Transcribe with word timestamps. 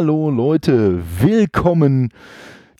Hallo 0.00 0.30
Leute, 0.30 1.02
willkommen 1.20 2.08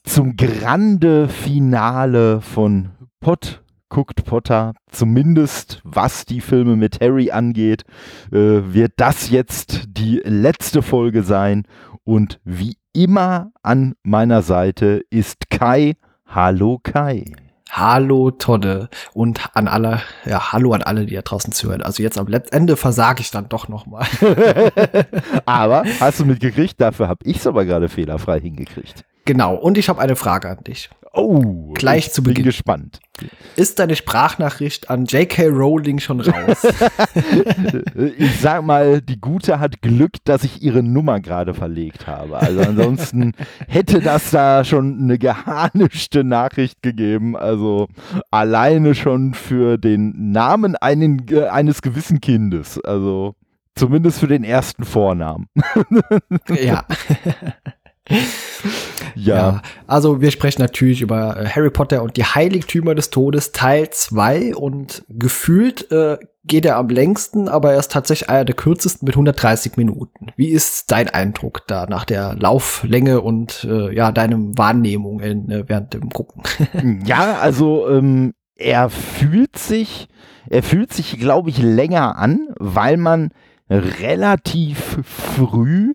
zum 0.04 0.36
grande 0.36 1.28
Finale 1.28 2.40
von 2.40 2.92
Pot 3.20 3.62
guckt 3.90 4.24
Potter, 4.24 4.72
zumindest 4.90 5.82
was 5.84 6.24
die 6.24 6.40
Filme 6.40 6.76
mit 6.76 6.98
Harry 7.02 7.30
angeht, 7.30 7.84
äh, 8.32 8.72
wird 8.72 8.94
das 8.96 9.28
jetzt 9.28 9.82
die 9.88 10.22
letzte 10.24 10.80
Folge 10.80 11.22
sein. 11.22 11.64
Und 12.04 12.40
wie 12.44 12.78
immer 12.94 13.52
an 13.62 13.96
meiner 14.02 14.40
Seite 14.40 15.02
ist 15.10 15.50
Kai. 15.50 15.96
Hallo 16.24 16.80
Kai. 16.82 17.26
Hallo 17.72 18.32
Todde 18.32 18.88
und 19.14 19.54
an 19.54 19.68
alle, 19.68 20.02
ja, 20.24 20.52
hallo 20.52 20.72
an 20.72 20.82
alle, 20.82 21.06
die 21.06 21.14
da 21.14 21.22
draußen 21.22 21.52
zuhören. 21.52 21.82
Also 21.82 22.02
jetzt 22.02 22.18
am 22.18 22.26
Ende 22.50 22.76
versage 22.76 23.20
ich 23.20 23.30
dann 23.30 23.48
doch 23.48 23.68
nochmal. 23.68 24.06
aber 25.46 25.84
hast 26.00 26.18
du 26.18 26.24
mitgekriegt, 26.24 26.80
dafür 26.80 27.06
habe 27.06 27.20
ich 27.24 27.36
es 27.36 27.46
aber 27.46 27.64
gerade 27.64 27.88
fehlerfrei 27.88 28.40
hingekriegt. 28.40 29.04
Genau, 29.24 29.54
und 29.54 29.78
ich 29.78 29.88
habe 29.88 30.00
eine 30.00 30.16
Frage 30.16 30.48
an 30.48 30.64
dich. 30.64 30.90
Oh, 31.12 31.72
gleich 31.74 32.12
zu 32.12 32.22
Beginn. 32.22 32.36
Bin 32.36 32.44
gespannt. 32.44 33.00
Ist 33.56 33.80
deine 33.80 33.96
Sprachnachricht 33.96 34.90
an 34.90 35.06
J.K. 35.06 35.48
Rowling 35.48 35.98
schon 35.98 36.20
raus? 36.20 36.64
ich 38.16 38.40
sag 38.40 38.64
mal, 38.64 39.02
die 39.02 39.20
Gute 39.20 39.58
hat 39.58 39.82
Glück, 39.82 40.12
dass 40.24 40.44
ich 40.44 40.62
ihre 40.62 40.82
Nummer 40.82 41.20
gerade 41.20 41.52
verlegt 41.52 42.06
habe. 42.06 42.38
Also 42.38 42.60
ansonsten 42.60 43.32
hätte 43.68 44.00
das 44.00 44.30
da 44.30 44.64
schon 44.64 45.00
eine 45.02 45.18
geharnischte 45.18 46.22
Nachricht 46.22 46.80
gegeben. 46.82 47.36
Also 47.36 47.88
alleine 48.30 48.94
schon 48.94 49.34
für 49.34 49.78
den 49.78 50.30
Namen 50.30 50.76
einen, 50.76 51.26
äh, 51.30 51.48
eines 51.48 51.82
gewissen 51.82 52.20
Kindes. 52.20 52.80
Also 52.84 53.34
zumindest 53.74 54.20
für 54.20 54.28
den 54.28 54.44
ersten 54.44 54.84
Vornamen. 54.84 55.48
ja. 56.48 56.84
Ja. 59.14 59.36
ja. 59.36 59.62
Also 59.86 60.20
wir 60.20 60.30
sprechen 60.30 60.62
natürlich 60.62 61.00
über 61.00 61.36
äh, 61.36 61.46
Harry 61.46 61.70
Potter 61.70 62.02
und 62.02 62.16
die 62.16 62.24
Heiligtümer 62.24 62.94
des 62.94 63.10
Todes 63.10 63.52
Teil 63.52 63.90
2 63.90 64.54
und 64.54 65.04
gefühlt 65.08 65.90
äh, 65.90 66.18
geht 66.44 66.64
er 66.64 66.76
am 66.76 66.88
längsten, 66.88 67.48
aber 67.48 67.72
er 67.72 67.78
ist 67.78 67.92
tatsächlich 67.92 68.30
einer 68.30 68.44
der 68.44 68.54
kürzesten 68.54 69.06
mit 69.06 69.14
130 69.14 69.76
Minuten. 69.76 70.28
Wie 70.36 70.48
ist 70.48 70.90
dein 70.90 71.08
Eindruck 71.08 71.66
da 71.66 71.86
nach 71.86 72.04
der 72.04 72.34
Lauflänge 72.34 73.20
und 73.20 73.64
äh, 73.64 73.94
ja, 73.94 74.10
deinem 74.12 74.56
Wahrnehmung 74.56 75.20
in, 75.20 75.50
äh, 75.50 75.64
während 75.68 75.92
dem 75.92 76.08
Gucken? 76.10 76.42
ja, 77.04 77.38
also 77.40 77.88
ähm, 77.88 78.34
er 78.56 78.90
fühlt 78.90 79.58
sich, 79.58 80.08
er 80.48 80.62
fühlt 80.62 80.92
sich, 80.92 81.18
glaube 81.18 81.50
ich, 81.50 81.58
länger 81.58 82.16
an, 82.16 82.48
weil 82.58 82.96
man 82.96 83.30
relativ 83.68 84.98
früh 85.04 85.94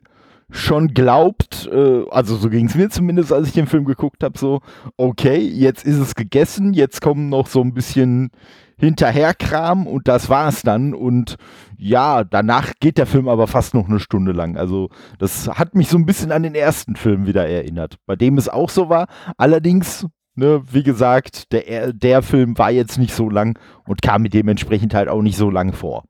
schon 0.56 0.90
glaubt, 0.94 1.70
äh, 1.72 2.04
also 2.10 2.36
so 2.36 2.50
ging 2.50 2.68
es 2.68 2.76
mir 2.76 2.90
zumindest, 2.90 3.32
als 3.34 3.48
ich 3.48 3.54
den 3.54 3.68
Film 3.68 3.86
geguckt 3.86 4.24
habe, 4.24 4.38
so, 4.38 4.62
okay, 4.98 5.38
jetzt 5.38 5.86
ist 5.86 5.98
es 5.98 6.16
gegessen, 6.16 6.74
jetzt 6.74 7.02
kommen 7.02 7.30
noch 7.30 7.48
so 7.48 7.62
ein 7.62 7.74
bisschen 7.74 8.32
Hinterherkram 8.78 9.88
und 9.88 10.08
das 10.08 10.30
war's 10.30 10.62
dann. 10.62 10.94
Und 10.94 11.36
ja, 11.78 12.24
danach 12.24 12.74
geht 12.80 12.98
der 12.98 13.06
Film 13.06 13.28
aber 13.28 13.48
fast 13.48 13.74
noch 13.74 13.88
eine 13.88 14.00
Stunde 14.00 14.32
lang. 14.32 14.58
Also 14.58 14.90
das 15.20 15.48
hat 15.48 15.76
mich 15.76 15.88
so 15.88 15.98
ein 15.98 16.06
bisschen 16.06 16.32
an 16.32 16.44
den 16.44 16.56
ersten 16.56 16.96
Film 16.96 17.26
wieder 17.26 17.48
erinnert, 17.48 17.96
bei 18.06 18.16
dem 18.16 18.38
es 18.38 18.50
auch 18.50 18.70
so 18.70 18.90
war. 18.90 19.08
Allerdings 19.38 20.08
Ne, 20.38 20.62
wie 20.70 20.84
gesagt, 20.84 21.54
der, 21.54 21.94
der 21.94 22.22
Film 22.22 22.58
war 22.58 22.70
jetzt 22.70 22.98
nicht 22.98 23.14
so 23.14 23.30
lang 23.30 23.58
und 23.88 24.02
kam 24.02 24.24
mir 24.24 24.30
dementsprechend 24.30 24.94
halt 24.94 25.08
auch 25.08 25.22
nicht 25.22 25.38
so 25.38 25.50
lang 25.50 25.72
vor. 25.72 26.04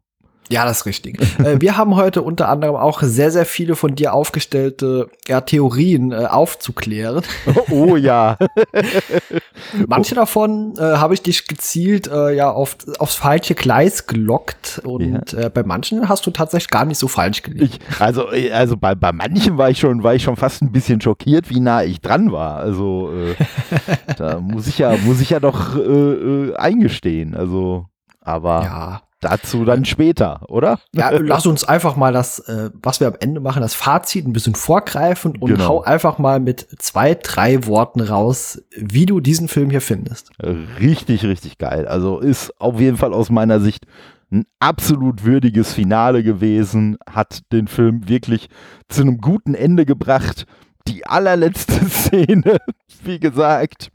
Ja, 0.49 0.63
das 0.65 0.79
ist 0.79 0.85
richtig. 0.85 1.19
äh, 1.39 1.59
wir 1.59 1.75
haben 1.75 1.95
heute 1.95 2.21
unter 2.21 2.49
anderem 2.49 2.75
auch 2.75 3.01
sehr, 3.01 3.31
sehr 3.31 3.45
viele 3.45 3.75
von 3.75 3.95
dir 3.95 4.13
aufgestellte 4.13 5.09
ja, 5.27 5.41
Theorien 5.41 6.11
äh, 6.11 6.25
aufzuklären. 6.25 7.23
Oh, 7.47 7.61
oh 7.71 7.95
ja. 7.95 8.37
Manche 9.87 10.13
davon 10.13 10.73
äh, 10.77 10.81
habe 10.81 11.15
ich 11.15 11.23
dich 11.23 11.47
gezielt 11.47 12.07
äh, 12.07 12.35
ja 12.35 12.51
auf, 12.51 12.77
aufs 12.99 13.15
falsche 13.15 13.55
Gleis 13.55 14.05
gelockt 14.05 14.81
und 14.83 15.31
ja. 15.31 15.45
äh, 15.45 15.49
bei 15.49 15.63
manchen 15.63 16.07
hast 16.09 16.25
du 16.27 16.31
tatsächlich 16.31 16.69
gar 16.69 16.85
nicht 16.85 16.99
so 16.99 17.07
falsch 17.07 17.41
gelegt. 17.41 17.79
Ich, 17.89 18.01
also 18.01 18.31
äh, 18.31 18.51
also 18.51 18.77
bei, 18.77 18.93
bei 18.93 19.11
manchen 19.11 19.57
war 19.57 19.69
ich 19.69 19.79
schon 19.79 20.03
war 20.03 20.13
ich 20.13 20.23
schon 20.23 20.35
fast 20.35 20.61
ein 20.61 20.71
bisschen 20.71 21.01
schockiert, 21.01 21.49
wie 21.49 21.59
nah 21.59 21.83
ich 21.83 22.01
dran 22.01 22.31
war. 22.31 22.57
Also 22.57 23.11
da 24.17 24.39
muss 24.41 24.67
ich 24.67 24.77
ja 24.77 24.95
muss 25.05 25.21
ich 25.21 25.31
ja 25.31 25.39
doch 25.39 25.75
eingestehen. 26.55 27.35
Also 27.35 27.85
aber 28.21 28.63
ja. 28.63 29.01
Dazu 29.21 29.65
dann 29.65 29.85
später, 29.85 30.41
oder? 30.49 30.79
Ja, 30.93 31.09
lass 31.19 31.45
uns 31.45 31.63
einfach 31.63 31.95
mal 31.95 32.13
das, 32.13 32.39
äh, 32.39 32.69
was 32.73 32.99
wir 32.99 33.07
am 33.07 33.15
Ende 33.19 33.39
machen, 33.39 33.61
das 33.61 33.73
Fazit 33.73 34.27
ein 34.27 34.33
bisschen 34.33 34.55
vorgreifen 34.55 35.37
und 35.37 35.49
genau. 35.49 35.67
hau 35.67 35.83
einfach 35.83 36.17
mal 36.17 36.39
mit 36.39 36.67
zwei, 36.79 37.15
drei 37.15 37.65
Worten 37.65 38.01
raus, 38.01 38.61
wie 38.75 39.05
du 39.05 39.19
diesen 39.19 39.47
Film 39.47 39.69
hier 39.69 39.81
findest. 39.81 40.31
Richtig, 40.79 41.23
richtig 41.25 41.57
geil. 41.57 41.87
Also 41.87 42.19
ist 42.19 42.59
auf 42.59 42.79
jeden 42.79 42.97
Fall 42.97 43.13
aus 43.13 43.29
meiner 43.29 43.59
Sicht 43.59 43.85
ein 44.31 44.45
absolut 44.59 45.23
würdiges 45.23 45.73
Finale 45.73 46.23
gewesen, 46.23 46.97
hat 47.09 47.51
den 47.51 47.67
Film 47.67 48.07
wirklich 48.07 48.49
zu 48.89 49.01
einem 49.01 49.19
guten 49.19 49.53
Ende 49.55 49.85
gebracht. 49.85 50.45
Die 50.87 51.05
allerletzte 51.05 51.85
Szene, 51.89 52.57
wie 53.03 53.19
gesagt, 53.19 53.91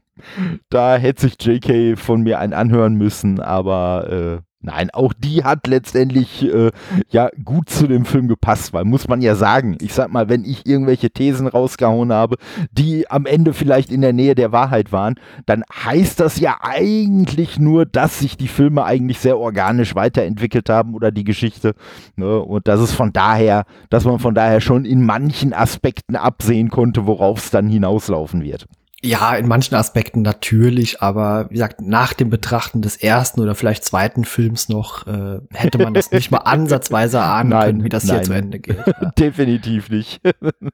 da 0.69 0.97
hätte 0.97 1.23
sich 1.23 1.37
JK 1.41 1.99
von 1.99 2.23
mir 2.23 2.39
einen 2.39 2.53
anhören 2.53 2.95
müssen, 2.95 3.41
aber 3.41 4.41
äh, 4.43 4.50
Nein, 4.63 4.91
auch 4.93 5.15
die 5.15 5.43
hat 5.43 5.67
letztendlich 5.67 6.43
äh, 6.45 6.71
ja 7.09 7.31
gut 7.43 7.71
zu 7.71 7.87
dem 7.87 8.05
Film 8.05 8.29
gepasst, 8.29 8.75
weil 8.75 8.85
muss 8.85 9.09
man 9.09 9.23
ja 9.23 9.35
sagen, 9.35 9.79
ich 9.81 9.95
sag 9.95 10.13
mal, 10.13 10.29
wenn 10.29 10.45
ich 10.45 10.67
irgendwelche 10.67 11.09
Thesen 11.11 11.47
rausgehauen 11.47 12.13
habe, 12.13 12.37
die 12.71 13.11
am 13.11 13.25
Ende 13.25 13.55
vielleicht 13.55 13.91
in 13.91 14.03
der 14.03 14.13
Nähe 14.13 14.35
der 14.35 14.53
Wahrheit 14.53 14.93
waren, 14.93 15.15
dann 15.47 15.65
heißt 15.73 16.21
das 16.21 16.39
ja 16.39 16.59
eigentlich 16.61 17.59
nur, 17.59 17.87
dass 17.87 18.19
sich 18.19 18.37
die 18.37 18.49
Filme 18.49 18.85
eigentlich 18.85 19.19
sehr 19.21 19.39
organisch 19.39 19.95
weiterentwickelt 19.95 20.69
haben 20.69 20.95
oder 20.95 21.11
die 21.11 21.25
Geschichte. 21.25 21.75
Ne? 22.17 22.39
Und 22.41 22.69
dass 22.69 22.81
es 22.81 22.93
von 22.93 23.15
daher, 23.15 23.65
dass 23.89 24.05
man 24.05 24.19
von 24.19 24.35
daher 24.35 24.61
schon 24.61 24.85
in 24.85 25.07
manchen 25.07 25.55
Aspekten 25.55 26.17
absehen 26.17 26.69
konnte, 26.69 27.07
worauf 27.07 27.39
es 27.39 27.51
dann 27.51 27.67
hinauslaufen 27.67 28.43
wird. 28.43 28.67
Ja, 29.03 29.35
in 29.35 29.49
manchen 29.49 29.77
Aspekten 29.77 30.21
natürlich, 30.21 31.01
aber 31.01 31.47
wie 31.49 31.55
gesagt, 31.55 31.81
nach 31.81 32.13
dem 32.13 32.29
Betrachten 32.29 32.83
des 32.83 32.97
ersten 32.97 33.41
oder 33.41 33.55
vielleicht 33.55 33.85
zweiten 33.85 34.25
Films 34.25 34.69
noch, 34.69 35.07
äh, 35.07 35.41
hätte 35.53 35.79
man 35.79 35.95
das 35.95 36.11
nicht 36.11 36.31
mal 36.31 36.39
ansatzweise 36.45 37.23
ahnen 37.23 37.51
nein, 37.51 37.67
können, 37.67 37.85
wie 37.85 37.89
das 37.89 38.05
nein. 38.05 38.17
hier 38.17 38.23
zu 38.25 38.33
Ende 38.35 38.59
geht. 38.59 38.77
Ja. 38.87 39.11
Definitiv 39.19 39.89
nicht. 39.89 40.21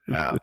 ja. 0.09 0.37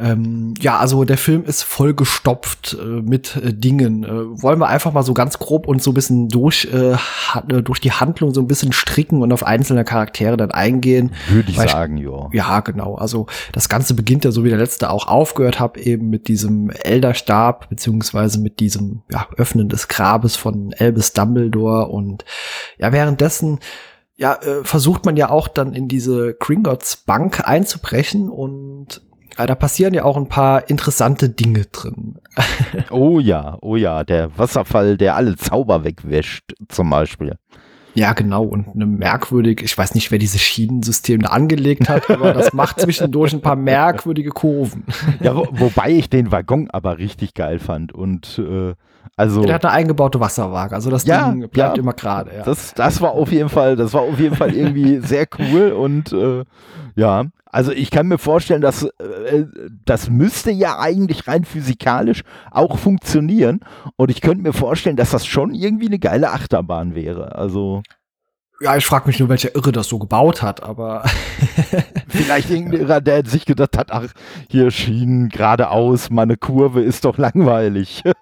Ähm, 0.00 0.54
ja, 0.60 0.78
also 0.78 1.04
der 1.04 1.18
Film 1.18 1.44
ist 1.44 1.62
vollgestopft 1.62 2.76
äh, 2.80 2.84
mit 2.84 3.36
äh, 3.36 3.52
Dingen. 3.52 4.04
Äh, 4.04 4.42
wollen 4.42 4.58
wir 4.58 4.68
einfach 4.68 4.92
mal 4.92 5.02
so 5.02 5.12
ganz 5.12 5.38
grob 5.38 5.68
und 5.68 5.82
so 5.82 5.90
ein 5.90 5.94
bisschen 5.94 6.28
durch, 6.28 6.68
äh, 6.72 6.92
äh, 6.92 7.62
durch 7.62 7.80
die 7.80 7.92
Handlung 7.92 8.32
so 8.32 8.40
ein 8.40 8.46
bisschen 8.46 8.72
stricken 8.72 9.20
und 9.20 9.32
auf 9.32 9.44
einzelne 9.44 9.84
Charaktere 9.84 10.38
dann 10.38 10.52
eingehen. 10.52 11.12
Würde 11.28 11.50
ich 11.50 11.58
sagen, 11.58 11.98
ja. 11.98 12.28
Ja, 12.32 12.60
genau. 12.60 12.94
Also 12.94 13.26
das 13.52 13.68
Ganze 13.68 13.92
beginnt 13.92 14.24
ja 14.24 14.32
so 14.32 14.42
wie 14.42 14.48
der 14.48 14.58
letzte 14.58 14.90
auch 14.90 15.06
aufgehört 15.06 15.60
habe, 15.60 15.80
eben 15.80 16.08
mit 16.08 16.28
diesem 16.28 16.70
Elderstab, 16.70 17.68
beziehungsweise 17.68 18.40
mit 18.40 18.60
diesem 18.60 19.02
ja, 19.10 19.26
Öffnen 19.36 19.68
des 19.68 19.88
Grabes 19.88 20.36
von 20.36 20.74
Albus 20.78 21.12
Dumbledore 21.12 21.88
und 21.88 22.24
ja, 22.78 22.92
währenddessen 22.92 23.58
ja, 24.16 24.34
äh, 24.34 24.64
versucht 24.64 25.04
man 25.04 25.16
ja 25.16 25.30
auch 25.30 25.48
dann 25.48 25.74
in 25.74 25.88
diese 25.88 26.34
Gringotts 26.34 26.96
Bank 26.96 27.46
einzubrechen 27.46 28.28
und 28.28 29.02
ja, 29.38 29.46
da 29.46 29.54
passieren 29.54 29.94
ja 29.94 30.04
auch 30.04 30.16
ein 30.16 30.28
paar 30.28 30.68
interessante 30.68 31.28
Dinge 31.28 31.66
drin. 31.66 32.18
oh 32.90 33.20
ja, 33.20 33.58
oh 33.60 33.76
ja, 33.76 34.04
der 34.04 34.36
Wasserfall, 34.38 34.96
der 34.96 35.16
alle 35.16 35.36
Zauber 35.36 35.84
wegwäscht, 35.84 36.54
zum 36.68 36.90
Beispiel. 36.90 37.36
Ja, 37.94 38.12
genau. 38.12 38.44
Und 38.44 38.68
eine 38.74 38.86
merkwürdige, 38.86 39.64
ich 39.64 39.76
weiß 39.76 39.94
nicht, 39.94 40.10
wer 40.10 40.18
dieses 40.18 40.40
Schienensystem 40.40 41.22
da 41.22 41.30
angelegt 41.30 41.88
hat, 41.88 42.08
aber 42.10 42.32
das 42.32 42.52
macht 42.52 42.80
zwischendurch 42.80 43.32
ein 43.32 43.40
paar 43.40 43.56
merkwürdige 43.56 44.30
Kurven. 44.30 44.84
Ja, 45.20 45.34
wo, 45.34 45.46
wobei 45.50 45.90
ich 45.90 46.08
den 46.08 46.30
Waggon 46.30 46.68
aber 46.70 46.98
richtig 46.98 47.34
geil 47.34 47.58
fand. 47.58 47.92
Und 47.92 48.38
äh, 48.38 48.74
also. 49.16 49.42
Der 49.42 49.56
hat 49.56 49.64
eine 49.64 49.74
eingebaute 49.74 50.20
Wasserwaage, 50.20 50.74
also 50.74 50.90
das 50.90 51.04
ja, 51.04 51.30
Ding 51.30 51.48
bleibt 51.48 51.76
ja, 51.76 51.82
immer 51.82 51.92
gerade. 51.92 52.30
Ja. 52.36 52.42
Das, 52.44 52.74
das 52.74 53.00
war 53.00 53.12
auf 53.12 53.32
jeden 53.32 53.48
Fall, 53.48 53.76
das 53.76 53.92
war 53.92 54.02
auf 54.02 54.18
jeden 54.18 54.36
Fall 54.36 54.54
irgendwie 54.54 54.98
sehr 54.98 55.26
cool 55.38 55.72
und 55.72 56.12
äh, 56.12 56.44
ja, 56.96 57.26
also 57.46 57.72
ich 57.72 57.90
kann 57.90 58.06
mir 58.06 58.18
vorstellen, 58.18 58.60
dass 58.60 58.84
äh, 58.84 59.46
das 59.84 60.08
müsste 60.08 60.50
ja 60.50 60.78
eigentlich 60.78 61.26
rein 61.26 61.44
physikalisch 61.44 62.22
auch 62.50 62.78
funktionieren. 62.78 63.60
Und 63.96 64.10
ich 64.10 64.20
könnte 64.20 64.42
mir 64.42 64.52
vorstellen, 64.52 64.96
dass 64.96 65.10
das 65.10 65.26
schon 65.26 65.52
irgendwie 65.52 65.88
eine 65.88 65.98
geile 65.98 66.30
Achterbahn 66.30 66.94
wäre. 66.94 67.34
Also 67.34 67.82
ja, 68.62 68.76
ich 68.76 68.84
frage 68.84 69.06
mich 69.06 69.18
nur, 69.18 69.30
welcher 69.30 69.54
Irre 69.54 69.72
das 69.72 69.88
so 69.88 69.98
gebaut 69.98 70.42
hat, 70.42 70.62
aber. 70.62 71.04
Vielleicht 72.08 72.50
irgendein 72.50 72.80
Irrer, 72.80 73.00
der 73.00 73.24
sich 73.24 73.46
gedacht 73.46 73.78
hat, 73.78 73.90
ach, 73.90 74.06
hier 74.48 74.70
Schienen 74.70 75.30
geradeaus, 75.30 76.10
meine 76.10 76.36
Kurve 76.36 76.82
ist 76.82 77.06
doch 77.06 77.16
langweilig. 77.16 78.02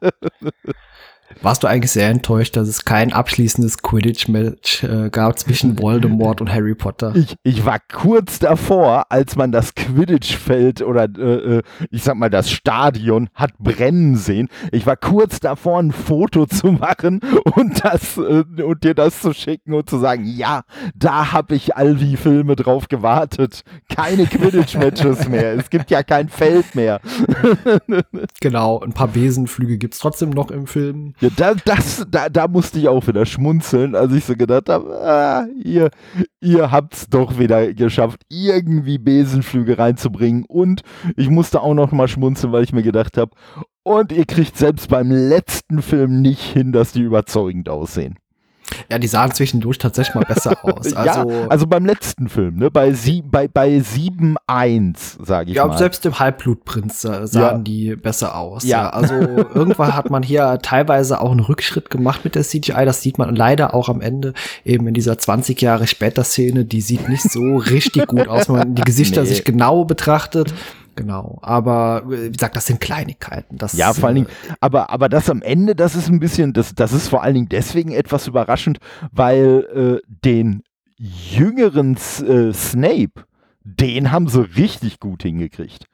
Warst 1.42 1.62
du 1.62 1.68
eigentlich 1.68 1.92
sehr 1.92 2.08
enttäuscht, 2.08 2.56
dass 2.56 2.68
es 2.68 2.84
kein 2.84 3.12
abschließendes 3.12 3.78
Quidditch-Match 3.78 4.82
äh, 4.84 5.10
gab 5.10 5.38
zwischen 5.38 5.78
Voldemort 5.82 6.40
und 6.40 6.52
Harry 6.52 6.74
Potter? 6.74 7.14
Ich, 7.14 7.36
ich 7.42 7.64
war 7.64 7.78
kurz 7.92 8.38
davor, 8.38 9.06
als 9.10 9.36
man 9.36 9.52
das 9.52 9.74
Quidditch-Feld 9.74 10.82
oder 10.82 11.04
äh, 11.04 11.58
äh, 11.58 11.62
ich 11.90 12.02
sag 12.02 12.16
mal 12.16 12.30
das 12.30 12.50
Stadion 12.50 13.28
hat 13.34 13.56
brennen 13.58 14.16
sehen. 14.16 14.48
Ich 14.72 14.86
war 14.86 14.96
kurz 14.96 15.38
davor, 15.40 15.78
ein 15.78 15.92
Foto 15.92 16.46
zu 16.46 16.72
machen 16.72 17.20
und 17.54 17.84
das 17.84 18.16
äh, 18.16 18.44
und 18.62 18.82
dir 18.82 18.94
das 18.94 19.20
zu 19.20 19.32
schicken 19.32 19.74
und 19.74 19.88
zu 19.88 19.98
sagen, 19.98 20.24
ja, 20.24 20.62
da 20.94 21.32
habe 21.32 21.54
ich 21.54 21.76
all 21.76 21.94
die 21.94 22.16
Filme 22.16 22.56
drauf 22.56 22.88
gewartet. 22.88 23.62
Keine 23.94 24.26
Quidditch-Matches 24.26 25.28
mehr. 25.28 25.54
Es 25.54 25.70
gibt 25.70 25.90
ja 25.90 26.02
kein 26.02 26.28
Feld 26.28 26.74
mehr. 26.74 27.00
genau, 28.40 28.80
ein 28.80 28.92
paar 28.92 29.08
Besenflüge 29.08 29.78
gibt's 29.78 29.98
trotzdem 29.98 30.30
noch 30.30 30.50
im 30.50 30.66
Film. 30.66 31.14
Ja, 31.20 31.30
da, 31.34 31.54
das, 31.54 32.06
da, 32.08 32.28
da 32.28 32.46
musste 32.46 32.78
ich 32.78 32.86
auch 32.86 33.06
wieder 33.08 33.26
schmunzeln, 33.26 33.96
als 33.96 34.12
ich 34.12 34.24
so 34.24 34.36
gedacht 34.36 34.68
habe, 34.68 34.88
ah, 35.02 35.46
ihr, 35.64 35.90
ihr 36.40 36.70
habt's 36.70 37.08
doch 37.08 37.40
wieder 37.40 37.74
geschafft, 37.74 38.22
irgendwie 38.28 38.98
Besenflüge 38.98 39.78
reinzubringen. 39.78 40.44
Und 40.46 40.82
ich 41.16 41.28
musste 41.28 41.60
auch 41.60 41.74
noch 41.74 41.90
mal 41.90 42.06
schmunzeln, 42.06 42.52
weil 42.52 42.62
ich 42.62 42.72
mir 42.72 42.84
gedacht 42.84 43.16
habe, 43.16 43.32
und 43.82 44.12
ihr 44.12 44.26
kriegt 44.26 44.56
selbst 44.56 44.88
beim 44.88 45.10
letzten 45.10 45.82
Film 45.82 46.22
nicht 46.22 46.42
hin, 46.42 46.70
dass 46.72 46.92
die 46.92 47.02
überzeugend 47.02 47.68
aussehen. 47.68 48.16
Ja, 48.90 48.98
die 48.98 49.06
sahen 49.06 49.32
zwischendurch 49.32 49.76
tatsächlich 49.76 50.14
mal 50.14 50.24
besser 50.24 50.56
aus. 50.64 50.94
Also, 50.94 51.30
ja, 51.30 51.46
also 51.48 51.66
beim 51.66 51.84
letzten 51.84 52.28
Film, 52.28 52.56
ne? 52.56 52.70
Bei, 52.70 52.92
sie, 52.92 53.22
bei, 53.22 53.46
bei 53.46 53.76
7-1, 53.78 55.24
sage 55.24 55.50
ich 55.50 55.56
ja, 55.56 55.66
mal. 55.66 55.72
Ja, 55.72 55.78
selbst 55.78 56.06
im 56.06 56.18
Halbblutprinz 56.18 57.04
äh, 57.04 57.26
sahen 57.26 57.58
ja. 57.58 57.58
die 57.58 57.96
besser 57.96 58.36
aus. 58.36 58.64
Ja. 58.64 58.84
ja. 58.84 58.90
Also 58.90 59.14
irgendwann 59.14 59.94
hat 59.94 60.08
man 60.08 60.22
hier 60.22 60.58
teilweise 60.62 61.20
auch 61.20 61.30
einen 61.30 61.40
Rückschritt 61.40 61.90
gemacht 61.90 62.24
mit 62.24 62.34
der 62.34 62.44
CGI. 62.44 62.86
Das 62.86 63.02
sieht 63.02 63.18
man 63.18 63.34
leider 63.36 63.74
auch 63.74 63.90
am 63.90 64.00
Ende 64.00 64.32
eben 64.64 64.86
in 64.86 64.94
dieser 64.94 65.18
20 65.18 65.60
Jahre 65.60 65.86
später 65.86 66.24
Szene. 66.24 66.64
Die 66.64 66.80
sieht 66.80 67.10
nicht 67.10 67.30
so 67.30 67.56
richtig 67.56 68.06
gut 68.06 68.26
aus, 68.26 68.48
wenn 68.48 68.56
man 68.56 68.74
die 68.74 68.82
Gesichter 68.82 69.22
nee. 69.22 69.28
sich 69.28 69.44
genau 69.44 69.84
betrachtet. 69.84 70.54
Genau, 70.98 71.38
aber 71.42 72.02
äh, 72.06 72.24
wie 72.24 72.32
gesagt, 72.32 72.56
das 72.56 72.66
sind 72.66 72.80
Kleinigkeiten. 72.80 73.56
Das, 73.56 73.74
ja, 73.74 73.92
vor 73.92 74.08
allen 74.08 74.16
Dingen, 74.16 74.26
äh, 74.26 74.54
aber, 74.58 74.90
aber 74.90 75.08
das 75.08 75.30
am 75.30 75.42
Ende, 75.42 75.76
das 75.76 75.94
ist 75.94 76.08
ein 76.08 76.18
bisschen, 76.18 76.52
das, 76.52 76.74
das 76.74 76.92
ist 76.92 77.06
vor 77.06 77.22
allen 77.22 77.34
Dingen 77.34 77.48
deswegen 77.48 77.92
etwas 77.92 78.26
überraschend, 78.26 78.78
weil 79.12 80.00
äh, 80.02 80.08
den 80.24 80.64
jüngeren 80.96 81.94
äh, 81.94 82.52
Snape, 82.52 83.12
den 83.62 84.10
haben 84.10 84.26
sie 84.26 84.40
richtig 84.56 84.98
gut 84.98 85.22
hingekriegt. 85.22 85.84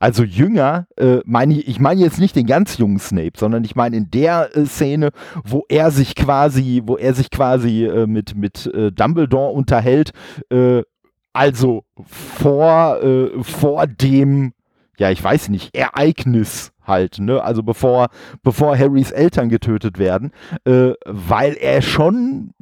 Also 0.00 0.24
jünger, 0.24 0.88
äh, 0.96 1.18
meine 1.24 1.54
ich, 1.54 1.68
ich 1.68 1.78
meine 1.78 2.00
jetzt 2.00 2.18
nicht 2.18 2.34
den 2.34 2.46
ganz 2.46 2.78
jungen 2.78 2.98
Snape, 2.98 3.32
sondern 3.36 3.62
ich 3.62 3.76
meine 3.76 3.96
in 3.96 4.10
der 4.10 4.56
äh, 4.56 4.66
Szene, 4.66 5.10
wo 5.44 5.64
er 5.68 5.92
sich 5.92 6.16
quasi, 6.16 6.82
wo 6.84 6.96
er 6.96 7.14
sich 7.14 7.30
quasi 7.30 7.86
äh, 7.86 8.08
mit, 8.08 8.34
mit 8.34 8.66
äh, 8.74 8.90
Dumbledore 8.90 9.52
unterhält, 9.52 10.10
äh, 10.50 10.82
also 11.38 11.84
vor, 12.04 13.00
äh, 13.00 13.44
vor 13.44 13.86
dem, 13.86 14.54
ja, 14.96 15.12
ich 15.12 15.22
weiß 15.22 15.50
nicht, 15.50 15.72
Ereignis 15.72 16.72
halt, 16.84 17.20
ne? 17.20 17.44
Also 17.44 17.62
bevor, 17.62 18.08
bevor 18.42 18.76
Harrys 18.76 19.12
Eltern 19.12 19.48
getötet 19.48 20.00
werden, 20.00 20.32
äh, 20.64 20.94
weil 21.06 21.54
er 21.54 21.80
schon 21.82 22.54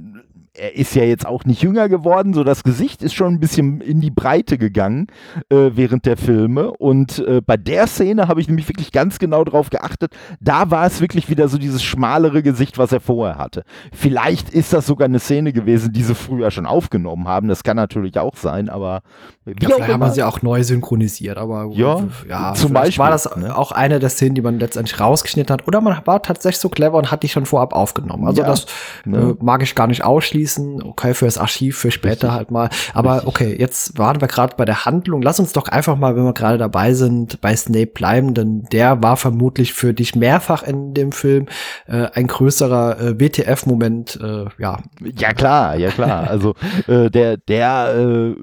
er 0.59 0.75
ist 0.75 0.95
ja 0.95 1.05
jetzt 1.05 1.27
auch 1.27 1.45
nicht 1.45 1.63
jünger 1.63 1.89
geworden, 1.89 2.35
so 2.35 2.45
das 2.45 2.65
Gesicht 2.65 3.03
ist 3.03 3.15
schon 3.15 3.35
ein 3.35 3.41
bisschen 3.41 3.81
in 3.81 4.01
die 4.01 4.11
Breite 4.11 4.59
gegangen 4.59 5.09
äh, 5.51 5.71
während 5.75 6.07
der 6.07 6.17
Filme. 6.17 6.73
Und 6.73 7.19
äh, 7.19 7.41
bei 7.41 7.57
der 7.57 7.87
Szene 7.87 8.29
habe 8.29 8.41
ich 8.41 8.49
nämlich 8.49 8.69
wirklich 8.69 8.93
ganz 8.93 9.19
genau 9.19 9.45
drauf 9.45 9.71
geachtet. 9.71 10.13
Da 10.41 10.71
war 10.71 10.87
es 10.87 11.01
wirklich 11.01 11.29
wieder 11.29 11.49
so 11.49 11.59
dieses 11.59 11.83
schmalere 11.83 12.43
Gesicht, 12.43 12.79
was 12.79 12.93
er 12.93 13.01
vorher 13.01 13.39
hatte. 13.39 13.65
Vielleicht 13.93 14.51
ist 14.51 14.73
das 14.73 14.87
sogar 14.87 15.07
eine 15.07 15.19
Szene 15.19 15.53
gewesen, 15.53 15.93
die 15.93 16.03
sie 16.03 16.15
früher 16.15 16.51
schon 16.51 16.67
aufgenommen 16.67 17.29
haben. 17.29 17.49
Das 17.49 17.63
kann 17.63 17.77
natürlich 17.77 18.19
auch 18.19 18.37
sein, 18.37 18.69
aber 18.69 19.03
ja, 19.45 19.53
vielleicht 19.59 19.89
haben 19.89 20.11
sie 20.11 20.23
auch 20.23 20.43
neu 20.43 20.63
synchronisiert, 20.63 21.39
aber 21.39 21.69
ja, 21.73 22.05
ja 22.29 22.55
zum 22.55 22.73
Beispiel 22.73 22.99
war 22.99 23.11
das 23.11 23.37
ne? 23.37 23.57
auch 23.57 23.73
eine 23.73 23.99
der 23.99 24.11
Szenen, 24.11 24.35
die 24.35 24.43
man 24.43 24.59
letztendlich 24.59 24.99
rausgeschnitten 24.99 25.53
hat. 25.53 25.69
Oder 25.69 25.81
man 25.81 26.01
war 26.05 26.23
tatsächlich 26.23 26.61
so 26.61 26.69
clever 26.69 26.97
und 26.97 27.11
hat 27.11 27.23
die 27.23 27.29
schon 27.29 27.47
vorab 27.47 27.73
aufgenommen. 27.73 28.27
Also 28.27 28.43
ja, 28.43 28.49
das 28.49 28.67
ne? 29.05 29.37
äh, 29.41 29.45
mag 29.45 29.63
ich 29.63 29.75
gar 29.75 29.87
nicht 29.87 30.05
ausschließen. 30.05 30.46
Okay, 30.83 31.15
fürs 31.15 31.39
Archiv, 31.39 31.79
für 31.79 31.91
später 31.91 32.29
Richtig. 32.29 32.31
halt 32.31 32.51
mal. 32.51 32.71
Aber 32.95 33.15
Richtig. 33.15 33.29
okay, 33.29 33.57
jetzt 33.59 33.99
waren 33.99 34.21
wir 34.21 34.29
gerade 34.29 34.57
bei 34.57 34.65
der 34.65 34.85
Handlung. 34.85 35.23
Lass 35.23 35.41
uns 35.41 35.53
doch 35.53 35.69
einfach 35.69 35.97
mal, 35.97 36.17
wenn 36.17 36.25
wir 36.25 36.33
gerade 36.35 36.59
dabei 36.59 36.95
sind, 36.95 37.41
bei 37.41 37.55
Snape 37.57 37.87
bleiben, 37.87 38.35
denn 38.35 38.63
der 38.73 39.03
war 39.03 39.17
vermutlich 39.17 39.73
für 39.73 39.95
dich 39.95 40.15
mehrfach 40.15 40.63
in 40.63 40.95
dem 40.95 41.13
Film 41.13 41.47
äh, 41.87 42.09
ein 42.15 42.27
größerer 42.27 43.01
äh, 43.01 43.21
WTF-Moment. 43.21 44.19
Äh, 44.23 44.45
ja. 44.59 44.79
Ja 45.01 45.33
klar, 45.33 45.77
ja 45.77 45.91
klar. 45.91 46.29
Also 46.29 46.55
äh, 46.87 47.11
der 47.11 47.37
der 47.37 47.95
äh, 47.97 48.35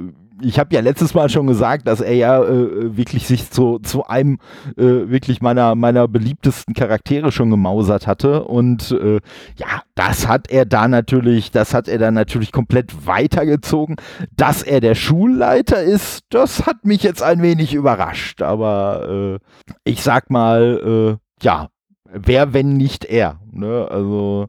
ich 0.42 0.60
habe 0.60 0.74
ja 0.74 0.82
letztes 0.82 1.14
Mal 1.14 1.30
schon 1.30 1.48
gesagt, 1.48 1.88
dass 1.88 2.02
er 2.02 2.16
ja 2.16 2.44
äh, 2.44 2.98
wirklich 2.98 3.28
sich 3.28 3.50
zu, 3.52 3.80
zu 3.80 4.06
einem 4.06 4.40
äh, 4.78 5.10
wirklich 5.10 5.42
meiner, 5.42 5.76
meiner 5.76 6.08
beliebtesten 6.08 6.74
Charaktere 6.74 7.32
schon 7.32 7.50
gemausert 7.50 8.08
hatte. 8.08 8.44
Und 8.44 8.92
äh, 8.92 9.20
ja, 9.58 9.84
das 9.96 10.28
hat 10.28 10.50
er 10.50 10.66
da 10.66 10.88
natürlich, 10.88 11.52
das 11.52 11.74
hat 11.74 11.88
er 11.88 11.98
dann 11.98 12.14
natürlich 12.14 12.52
komplett 12.52 13.06
weitergezogen. 13.06 13.96
Dass 14.36 14.64
er 14.64 14.80
der 14.80 14.96
Schulleiter 14.96 15.82
ist, 15.82 16.24
das 16.30 16.66
hat 16.66 16.86
mich 16.86 17.04
jetzt 17.04 17.22
ein 17.22 17.42
wenig 17.42 17.74
überrascht. 17.74 18.42
Aber 18.42 19.40
äh, 19.40 19.70
ich 19.84 20.04
sag 20.04 20.30
mal, 20.30 21.20
äh, 21.20 21.44
ja, 21.44 21.70
wer, 22.12 22.54
wenn 22.54 22.74
nicht 22.74 23.06
er. 23.06 23.40
Ne? 23.52 23.88
Also 23.90 24.48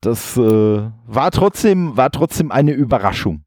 das 0.00 0.36
äh, 0.36 0.82
war 1.06 1.30
trotzdem, 1.30 1.96
war 1.96 2.10
trotzdem 2.10 2.52
eine 2.52 2.72
Überraschung. 2.72 3.45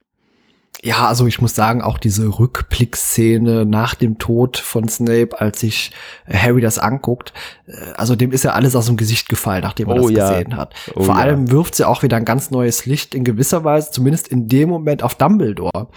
Ja, 0.82 1.08
also 1.08 1.28
ich 1.28 1.42
muss 1.42 1.56
sagen, 1.56 1.82
auch 1.82 1.98
diese 1.98 2.40
Rückblickszene 2.40 3.66
nach 3.66 3.96
dem 3.96 4.18
Tod 4.18 4.58
von 4.58 4.88
Snape, 4.88 5.40
als 5.40 5.60
sich 5.60 5.92
Harry 6.26 6.62
das 6.62 6.80
anguckt, 6.80 7.34
äh, 7.68 7.74
also 7.98 8.16
dem 8.16 8.32
ist 8.32 8.44
ja 8.44 8.52
alles 8.52 8.76
aus 8.76 8.86
dem 8.86 8.96
Gesicht 8.96 9.28
gefallen, 9.28 9.64
nachdem 9.64 9.90
er 9.90 9.96
oh, 9.96 10.08
das 10.08 10.12
ja. 10.12 10.30
gesehen 10.30 10.56
hat. 10.56 10.74
Oh, 10.96 11.04
Vor 11.04 11.16
ja. 11.16 11.22
allem 11.22 11.52
wirft 11.52 11.76
sie 11.76 11.88
auch 11.88 12.02
wieder 12.04 12.16
ein 12.16 12.26
ganz 12.26 12.50
neues 12.50 12.86
Licht 12.86 13.14
in 13.14 13.26
gewisser 13.26 13.64
Weise, 13.66 13.92
zumindest 13.92 14.30
in 14.30 14.48
dem 14.48 14.70
Moment 14.70 15.04
auf 15.04 15.16
Dumbledore. 15.16 15.90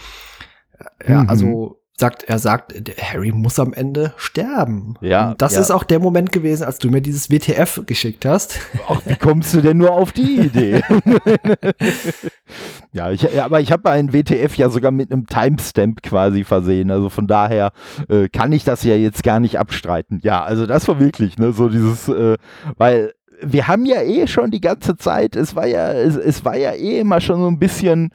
Ja, 1.07 1.23
mhm. 1.23 1.29
also 1.29 1.82
sagt, 1.99 2.25
er 2.25 2.39
sagt, 2.39 2.75
Harry 3.01 3.33
muss 3.33 3.59
am 3.59 3.73
Ende 3.73 4.15
sterben. 4.17 4.95
Ja. 5.01 5.31
Und 5.31 5.43
das 5.43 5.55
ja. 5.55 5.61
ist 5.61 5.71
auch 5.71 5.85
der 5.85 6.01
Moment 6.01 6.33
gewesen, 6.33 6.65
als 6.65 6.79
du 6.79 6.89
mir 6.91 7.01
dieses 7.01 7.31
WTF 7.31 7.83
geschickt 7.87 8.25
hast. 8.25 8.59
Ach, 8.89 9.01
wie 9.05 9.17
kommst 9.17 9.55
du 9.55 9.61
denn 9.61 9.79
nur 9.79 9.93
auf 9.93 10.13
die 10.13 10.41
Idee? 10.41 10.83
ja, 12.93 13.11
ich, 13.11 13.41
aber 13.41 13.61
ich 13.61 13.71
habe 13.71 13.91
ein 13.91 14.13
WTF 14.13 14.57
ja 14.57 14.71
sogar 14.71 14.91
mit 14.91 15.13
einem 15.13 15.27
Timestamp 15.27 16.03
quasi 16.03 16.45
versehen. 16.45 16.91
Also 16.91 17.09
von 17.09 17.27
daher 17.27 17.73
äh, 18.09 18.29
kann 18.29 18.53
ich 18.53 18.65
das 18.65 18.83
ja 18.83 18.97
jetzt 18.97 19.23
gar 19.23 19.39
nicht 19.39 19.59
abstreiten. 19.59 20.21
Ja, 20.23 20.43
also 20.43 20.67
das 20.67 20.89
war 20.89 20.99
wirklich, 20.99 21.39
ne, 21.39 21.53
so 21.53 21.69
dieses, 21.69 22.09
äh, 22.09 22.37
weil 22.77 23.13
wir 23.43 23.69
haben 23.69 23.87
ja 23.87 24.03
eh 24.03 24.27
schon 24.27 24.51
die 24.51 24.61
ganze 24.61 24.97
Zeit, 24.97 25.37
es 25.37 25.55
war 25.55 25.67
ja, 25.67 25.93
es, 25.93 26.17
es 26.17 26.45
war 26.45 26.57
ja 26.57 26.73
eh 26.73 27.01
immer 27.01 27.21
schon 27.21 27.41
so 27.41 27.49
ein 27.49 27.59
bisschen 27.59 28.11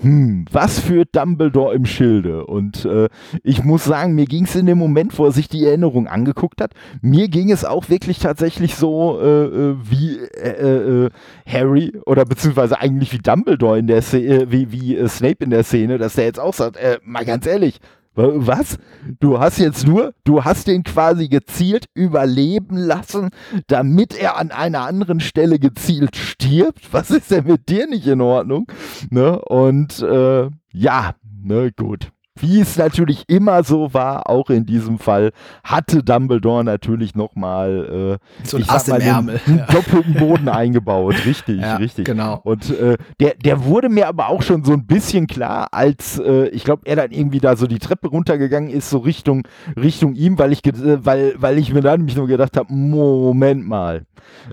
hm, 0.00 0.46
was 0.50 0.78
führt 0.78 1.14
Dumbledore 1.14 1.74
im 1.74 1.84
Schilde? 1.84 2.46
Und 2.46 2.86
äh, 2.86 3.08
ich 3.42 3.62
muss 3.62 3.84
sagen, 3.84 4.14
mir 4.14 4.24
ging 4.24 4.44
es 4.44 4.56
in 4.56 4.64
dem 4.64 4.78
Moment, 4.78 5.18
wo 5.18 5.26
er 5.26 5.32
sich 5.32 5.48
die 5.48 5.66
Erinnerung 5.66 6.06
angeguckt 6.06 6.62
hat, 6.62 6.72
mir 7.02 7.28
ging 7.28 7.52
es 7.52 7.64
auch 7.64 7.90
wirklich 7.90 8.18
tatsächlich 8.18 8.74
so 8.74 9.20
äh, 9.20 9.44
äh 9.44 9.76
wie 9.84 10.16
äh, 10.16 11.06
äh, 11.06 11.10
Harry 11.46 11.92
oder 12.06 12.24
beziehungsweise 12.24 12.80
eigentlich 12.80 13.12
wie 13.12 13.18
Dumbledore 13.18 13.78
in 13.78 13.86
der 13.86 14.00
Szene, 14.00 14.50
wie, 14.50 14.72
wie 14.72 15.06
Snape 15.08 15.44
in 15.44 15.50
der 15.50 15.62
Szene, 15.62 15.98
dass 15.98 16.14
der 16.14 16.24
jetzt 16.24 16.40
auch 16.40 16.54
sagt, 16.54 16.78
mal 17.04 17.24
ganz 17.26 17.46
ehrlich, 17.46 17.78
was? 18.14 18.78
Du 19.20 19.38
hast 19.38 19.58
jetzt 19.58 19.86
nur, 19.86 20.14
du 20.24 20.44
hast 20.44 20.66
den 20.66 20.82
quasi 20.82 21.28
gezielt 21.28 21.86
überleben 21.94 22.76
lassen, 22.76 23.30
damit 23.66 24.14
er 24.14 24.36
an 24.36 24.50
einer 24.50 24.82
anderen 24.82 25.20
Stelle 25.20 25.58
gezielt 25.58 26.16
stirbt? 26.16 26.92
Was 26.92 27.10
ist 27.10 27.30
denn 27.30 27.46
mit 27.46 27.68
dir 27.68 27.86
nicht 27.86 28.06
in 28.06 28.20
Ordnung? 28.20 28.70
Ne? 29.10 29.40
Und 29.40 30.00
äh, 30.02 30.50
ja, 30.72 31.14
ne, 31.42 31.72
gut 31.72 32.12
wie 32.40 32.60
es 32.60 32.78
natürlich 32.78 33.24
immer 33.28 33.62
so 33.62 33.92
war, 33.92 34.28
auch 34.28 34.48
in 34.48 34.64
diesem 34.64 34.98
Fall, 34.98 35.32
hatte 35.62 36.02
Dumbledore 36.02 36.64
natürlich 36.64 37.14
nochmal 37.14 38.18
äh, 38.42 38.46
so 38.46 38.56
ein 38.56 38.68
Ass 38.68 38.88
im 38.88 39.00
Ärmel. 39.00 39.40
einen 39.46 39.58
ja. 39.58 39.66
doppelten 39.66 40.14
Boden 40.14 40.48
eingebaut. 40.48 41.14
Richtig, 41.26 41.60
ja, 41.60 41.76
richtig. 41.76 42.06
Genau. 42.06 42.40
Und 42.42 42.70
äh, 42.70 42.96
der, 43.20 43.34
der 43.34 43.64
wurde 43.64 43.90
mir 43.90 44.08
aber 44.08 44.28
auch 44.28 44.42
schon 44.42 44.64
so 44.64 44.72
ein 44.72 44.86
bisschen 44.86 45.26
klar, 45.26 45.68
als 45.72 46.18
äh, 46.18 46.48
ich 46.48 46.64
glaube, 46.64 46.82
er 46.86 46.96
dann 46.96 47.10
irgendwie 47.10 47.40
da 47.40 47.54
so 47.54 47.66
die 47.66 47.78
Treppe 47.78 48.08
runtergegangen 48.08 48.70
ist, 48.70 48.88
so 48.88 48.98
Richtung, 48.98 49.46
Richtung 49.76 50.14
ihm, 50.14 50.38
weil 50.38 50.52
ich, 50.52 50.64
äh, 50.64 51.04
weil, 51.04 51.34
weil 51.36 51.58
ich 51.58 51.72
mir 51.72 51.82
dann 51.82 52.00
nämlich 52.00 52.16
nur 52.16 52.28
gedacht 52.28 52.56
habe, 52.56 52.72
Moment 52.72 53.66
mal. 53.66 54.04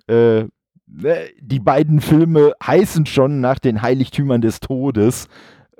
Äh, 0.08 0.44
ne, 0.90 1.16
die 1.42 1.60
beiden 1.60 2.02
Filme 2.02 2.54
heißen 2.62 3.06
schon 3.06 3.40
nach 3.40 3.60
den 3.60 3.82
Heiligtümern 3.82 4.42
des 4.42 4.60
Todes 4.60 5.30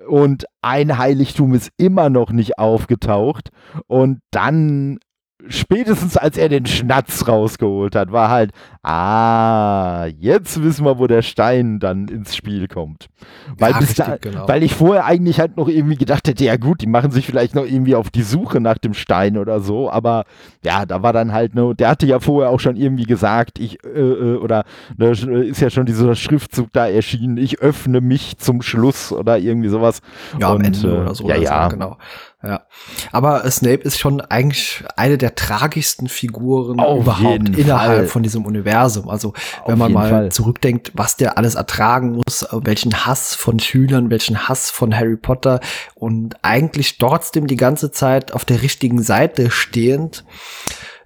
und 0.10 0.46
ein 0.62 0.98
Heiligtum 0.98 1.54
ist 1.54 1.72
immer 1.78 2.10
noch 2.10 2.32
nicht 2.32 2.58
aufgetaucht. 2.58 3.52
Und 3.88 4.20
dann 4.32 5.00
spätestens 5.48 6.18
als 6.18 6.38
er 6.38 6.50
den 6.50 6.66
Schnatz 6.66 7.28
rausgeholt 7.28 7.96
hat, 7.96 8.12
war 8.12 8.30
halt, 8.30 8.52
ah, 8.84 10.06
jetzt 10.20 10.62
wissen 10.62 10.86
wir, 10.86 11.00
wo 11.00 11.08
der 11.08 11.22
Stein 11.22 11.80
dann 11.80 12.08
ins 12.08 12.36
Spiel 12.36 12.68
kommt. 12.68 13.08
Weil, 13.58 13.72
ja, 13.72 13.78
richtig, 13.78 14.06
da, 14.06 14.18
genau. 14.18 14.48
weil 14.48 14.64
ich 14.64 14.76
vorher 14.76 15.06
eigentlich 15.06 15.40
halt 15.40 15.56
noch 15.58 15.70
irgendwie 15.70 15.96
gedacht 15.96 16.28
hätte, 16.28 16.44
ja 16.44 16.58
gut, 16.58 16.82
die 16.82 16.88
machen 16.88 17.12
sich 17.12 17.26
vielleicht 17.26 17.56
noch 17.56 17.66
irgendwie 17.66 17.96
auf 17.96 18.10
die 18.10 18.24
Suche 18.24 18.60
nach 18.60 18.78
dem 18.78 18.94
Stein 18.94 19.38
oder 19.38 19.62
so, 19.62 19.90
aber 19.90 20.26
ja, 20.64 20.86
da 20.86 21.04
war 21.04 21.14
dann 21.14 21.32
halt, 21.32 21.56
ne, 21.56 21.74
der 21.74 21.90
hatte 21.90 22.06
ja 22.06 22.20
vorher 22.20 22.50
auch 22.50 22.60
schon 22.60 22.76
irgendwie 22.76 23.06
gesagt, 23.06 23.60
ich, 23.60 23.84
äh, 23.86 24.00
äh 24.00 24.36
oder 24.38 24.66
ne, 24.98 25.12
ist 25.12 25.62
ja 25.62 25.70
schon 25.70 25.86
dieser 25.86 26.16
Schriftzug 26.16 26.74
da 26.74 26.88
erschienen, 26.88 27.38
ich 27.38 27.60
öffne 27.60 28.02
mich 28.02 28.38
zum 28.38 28.62
Schluss 28.62 29.12
oder 29.12 29.38
irgendwie 29.38 29.70
sowas. 29.70 30.02
Ja, 30.38 30.50
Und, 30.50 30.58
am 30.58 30.74
Ende 30.74 30.88
äh, 30.88 31.02
oder 31.02 31.16
so. 31.16 31.28
Ja, 31.28 31.36
oder 31.36 31.44
ja. 31.44 31.64
So, 31.64 31.70
genau. 31.70 31.98
Ja. 32.42 32.62
Aber 33.12 33.50
Snape 33.52 33.82
ist 33.82 34.00
schon 34.00 34.22
eigentlich 34.22 34.84
eine 34.96 35.18
der 35.18 35.36
tragischsten 35.36 36.08
Figuren 36.08 36.80
Auf 36.80 37.02
überhaupt 37.02 37.50
innerhalb 37.50 37.98
Fall. 37.98 38.08
von 38.08 38.24
diesem 38.24 38.46
Universum. 38.46 39.10
Also, 39.10 39.34
wenn 39.66 39.74
Auf 39.74 39.80
man 39.80 39.92
mal 39.92 40.10
Fall. 40.10 40.32
zurückdenkt, 40.32 40.94
was 40.96 41.18
der 41.18 41.38
alles 41.38 41.56
ertragen 41.56 42.22
muss, 42.26 42.48
welchen 42.52 43.06
Hass 43.06 43.36
von 43.36 43.60
Schülern, 43.60 44.10
welchen 44.10 44.48
Hass 44.48 44.70
von 44.72 44.96
Harry 44.96 45.18
Potter 45.18 45.60
und 45.96 46.38
eigentlich 46.42 46.98
trotzdem 46.98 47.46
die 47.46 47.58
ganze 47.58 47.92
Zeit 47.92 48.32
auf 48.32 48.46
der 48.46 48.62
richtigen 48.62 49.04
Seite 49.04 49.52
stehend 49.52 50.24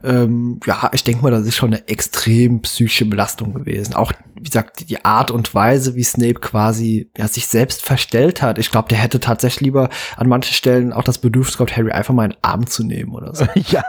ähm, 0.03 0.59
ja, 0.65 0.91
ich 0.93 1.03
denke 1.03 1.23
mal, 1.23 1.31
das 1.31 1.47
ist 1.47 1.55
schon 1.55 1.73
eine 1.73 1.87
extrem 1.87 2.61
psychische 2.61 3.05
Belastung 3.05 3.53
gewesen. 3.53 3.93
Auch, 3.93 4.11
wie 4.35 4.43
gesagt, 4.43 4.89
die 4.89 5.03
Art 5.05 5.31
und 5.31 5.55
Weise, 5.55 5.95
wie 5.95 6.03
Snape 6.03 6.35
quasi 6.35 7.09
ja, 7.17 7.27
sich 7.27 7.47
selbst 7.47 7.83
verstellt 7.83 8.41
hat. 8.41 8.59
Ich 8.59 8.69
glaube, 8.69 8.89
der 8.89 8.97
hätte 8.97 9.19
tatsächlich 9.19 9.61
lieber 9.61 9.89
an 10.17 10.27
manchen 10.27 10.53
Stellen 10.53 10.91
auch 10.91 11.03
das 11.03 11.19
Bedürfnis 11.19 11.57
gehabt, 11.57 11.77
Harry 11.77 11.91
einfach 11.91 12.13
mal 12.13 12.25
in 12.25 12.31
den 12.31 12.43
Arm 12.43 12.67
zu 12.67 12.83
nehmen 12.83 13.13
oder 13.13 13.33
so. 13.33 13.45
ja, 13.55 13.83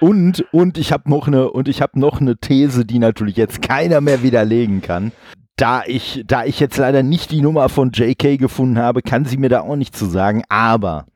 und, 0.00 0.44
und 0.52 0.78
ich 0.78 0.92
habe 0.92 1.08
noch 1.08 1.28
eine, 1.28 1.50
und 1.50 1.68
ich 1.68 1.80
habe 1.80 1.98
noch 1.98 2.20
eine 2.20 2.36
These, 2.36 2.84
die 2.84 2.98
natürlich 2.98 3.36
jetzt 3.36 3.62
keiner 3.62 4.00
mehr 4.00 4.22
widerlegen 4.22 4.82
kann 4.82 5.12
da 5.56 5.82
ich, 5.86 6.24
da 6.26 6.44
ich 6.44 6.58
jetzt 6.58 6.78
leider 6.78 7.02
nicht 7.02 7.30
die 7.30 7.42
Nummer 7.42 7.68
von 7.68 7.92
JK 7.92 8.38
gefunden 8.38 8.78
habe, 8.78 9.02
kann 9.02 9.26
sie 9.26 9.36
mir 9.36 9.50
da 9.50 9.60
auch 9.60 9.76
nicht 9.76 9.94
zu 9.94 10.06
sagen. 10.06 10.42
Aber 10.48 11.06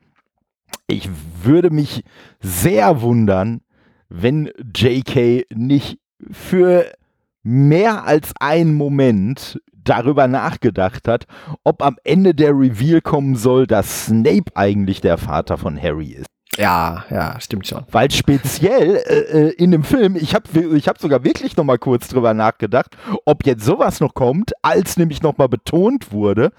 ich 0.87 1.09
würde 1.43 1.71
mich 1.71 2.05
sehr 2.41 3.01
wundern, 3.01 3.61
wenn 4.09 4.51
JK 4.75 5.47
nicht 5.55 5.99
für 6.31 6.87
mehr 7.43 8.05
als 8.05 8.33
einen 8.41 8.75
Moment 8.75 9.61
darüber 9.73 10.27
nachgedacht 10.27 11.07
hat, 11.07 11.27
ob 11.63 11.83
am 11.83 11.97
Ende 12.05 12.35
der 12.35 12.51
Reveal 12.51 13.01
kommen 13.01 13.37
soll, 13.37 13.67
dass 13.67 14.07
Snape 14.07 14.51
eigentlich 14.55 15.01
der 15.01 15.17
Vater 15.17 15.57
von 15.57 15.81
Harry 15.81 16.09
ist. 16.09 16.27
Ja, 16.57 17.05
ja, 17.11 17.39
stimmt 17.39 17.67
schon. 17.67 17.85
Weil 17.91 18.11
speziell 18.11 18.97
äh, 19.07 19.49
äh 19.49 19.51
in 19.53 19.71
dem 19.71 19.85
Film, 19.85 20.17
ich 20.17 20.35
habe 20.35 20.49
ich 20.77 20.89
hab 20.89 20.99
sogar 20.99 21.23
wirklich 21.23 21.57
noch 21.57 21.65
mal 21.65 21.79
kurz 21.79 22.09
drüber 22.09 22.35
nachgedacht, 22.35 22.97
ob 23.25 23.47
jetzt 23.47 23.65
sowas 23.65 24.01
noch 24.01 24.15
kommt, 24.15 24.53
als 24.63 24.97
nämlich 24.97 25.23
noch 25.23 25.37
mal 25.37 25.49
betont 25.49 26.13
wurde, 26.13 26.51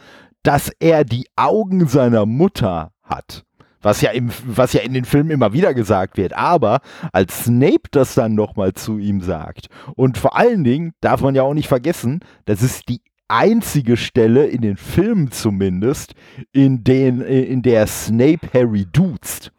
dass 0.44 0.72
er 0.80 1.04
die 1.04 1.28
Augen 1.36 1.88
seiner 1.88 2.26
Mutter 2.26 2.92
hat 3.02 3.47
was 3.82 4.02
ja, 4.02 4.12
im, 4.12 4.30
was 4.46 4.74
ja 4.74 4.82
in 4.82 4.94
den 4.94 5.06
Filmen 5.06 5.32
immer 5.32 5.54
wieder 5.54 5.74
gesagt 5.74 6.18
wird. 6.18 6.34
Aber 6.34 6.80
als 7.12 7.46
Snape 7.46 7.90
das 7.92 8.16
dann 8.16 8.36
nochmal 8.36 8.74
zu 8.74 8.98
ihm 8.98 9.22
sagt, 9.22 9.68
und 9.96 10.18
vor 10.18 10.38
allen 10.38 10.64
Dingen 10.64 10.94
darf 11.02 11.22
man 11.22 11.36
ja 11.36 11.44
auch 11.44 11.54
nicht 11.54 11.68
vergessen, 11.68 12.22
das 12.46 12.62
ist 12.62 12.90
die 12.90 13.02
einzige 13.28 13.98
Stelle 13.98 14.48
in 14.48 14.62
den 14.62 14.78
Filmen 14.78 15.32
zumindest, 15.32 16.14
in, 16.52 16.84
den, 16.84 17.22
in 17.22 17.62
der 17.62 17.88
Snape 17.88 18.48
Harry 18.54 18.86
duzt. 18.92 19.52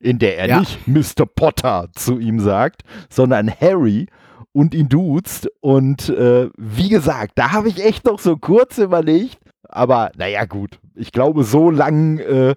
In 0.00 0.18
der 0.18 0.36
er 0.38 0.48
ja. 0.48 0.60
nicht 0.60 0.88
Mr. 0.88 1.26
Potter 1.26 1.88
zu 1.94 2.18
ihm 2.18 2.40
sagt, 2.40 2.82
sondern 3.08 3.48
Harry 3.48 4.08
und 4.52 4.74
ihn 4.74 4.88
duzt. 4.88 5.48
Und 5.60 6.08
äh, 6.08 6.50
wie 6.56 6.88
gesagt, 6.88 7.32
da 7.36 7.52
habe 7.52 7.68
ich 7.68 7.84
echt 7.84 8.04
noch 8.04 8.18
so 8.18 8.36
kurz 8.36 8.78
überlegt, 8.78 9.38
aber 9.72 10.12
naja, 10.16 10.44
gut. 10.44 10.78
Ich 10.94 11.12
glaube, 11.12 11.44
so 11.44 11.70
lang 11.70 12.18
äh, 12.18 12.54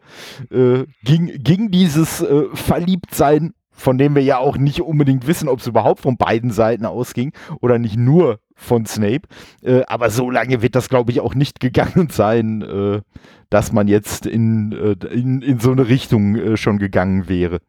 äh, 0.51 0.85
ging, 1.03 1.31
ging 1.41 1.71
dieses 1.71 2.21
äh, 2.21 2.43
Verliebtsein, 2.53 3.53
von 3.71 3.97
dem 3.97 4.15
wir 4.15 4.23
ja 4.23 4.37
auch 4.37 4.57
nicht 4.57 4.81
unbedingt 4.81 5.27
wissen, 5.27 5.49
ob 5.49 5.59
es 5.59 5.67
überhaupt 5.67 6.01
von 6.01 6.17
beiden 6.17 6.51
Seiten 6.51 6.85
ausging 6.85 7.33
oder 7.61 7.77
nicht 7.77 7.97
nur 7.97 8.39
von 8.55 8.85
Snape. 8.85 9.27
Äh, 9.61 9.83
aber 9.87 10.09
so 10.09 10.31
lange 10.31 10.61
wird 10.61 10.75
das, 10.75 10.89
glaube 10.89 11.11
ich, 11.11 11.19
auch 11.19 11.35
nicht 11.35 11.59
gegangen 11.59 12.09
sein, 12.11 12.61
äh, 12.61 13.01
dass 13.49 13.71
man 13.71 13.87
jetzt 13.87 14.25
in, 14.25 14.71
äh, 14.71 15.07
in, 15.13 15.41
in 15.41 15.59
so 15.59 15.71
eine 15.71 15.87
Richtung 15.87 16.57
schon 16.57 16.79
gegangen 16.79 17.27
wäre. 17.27 17.59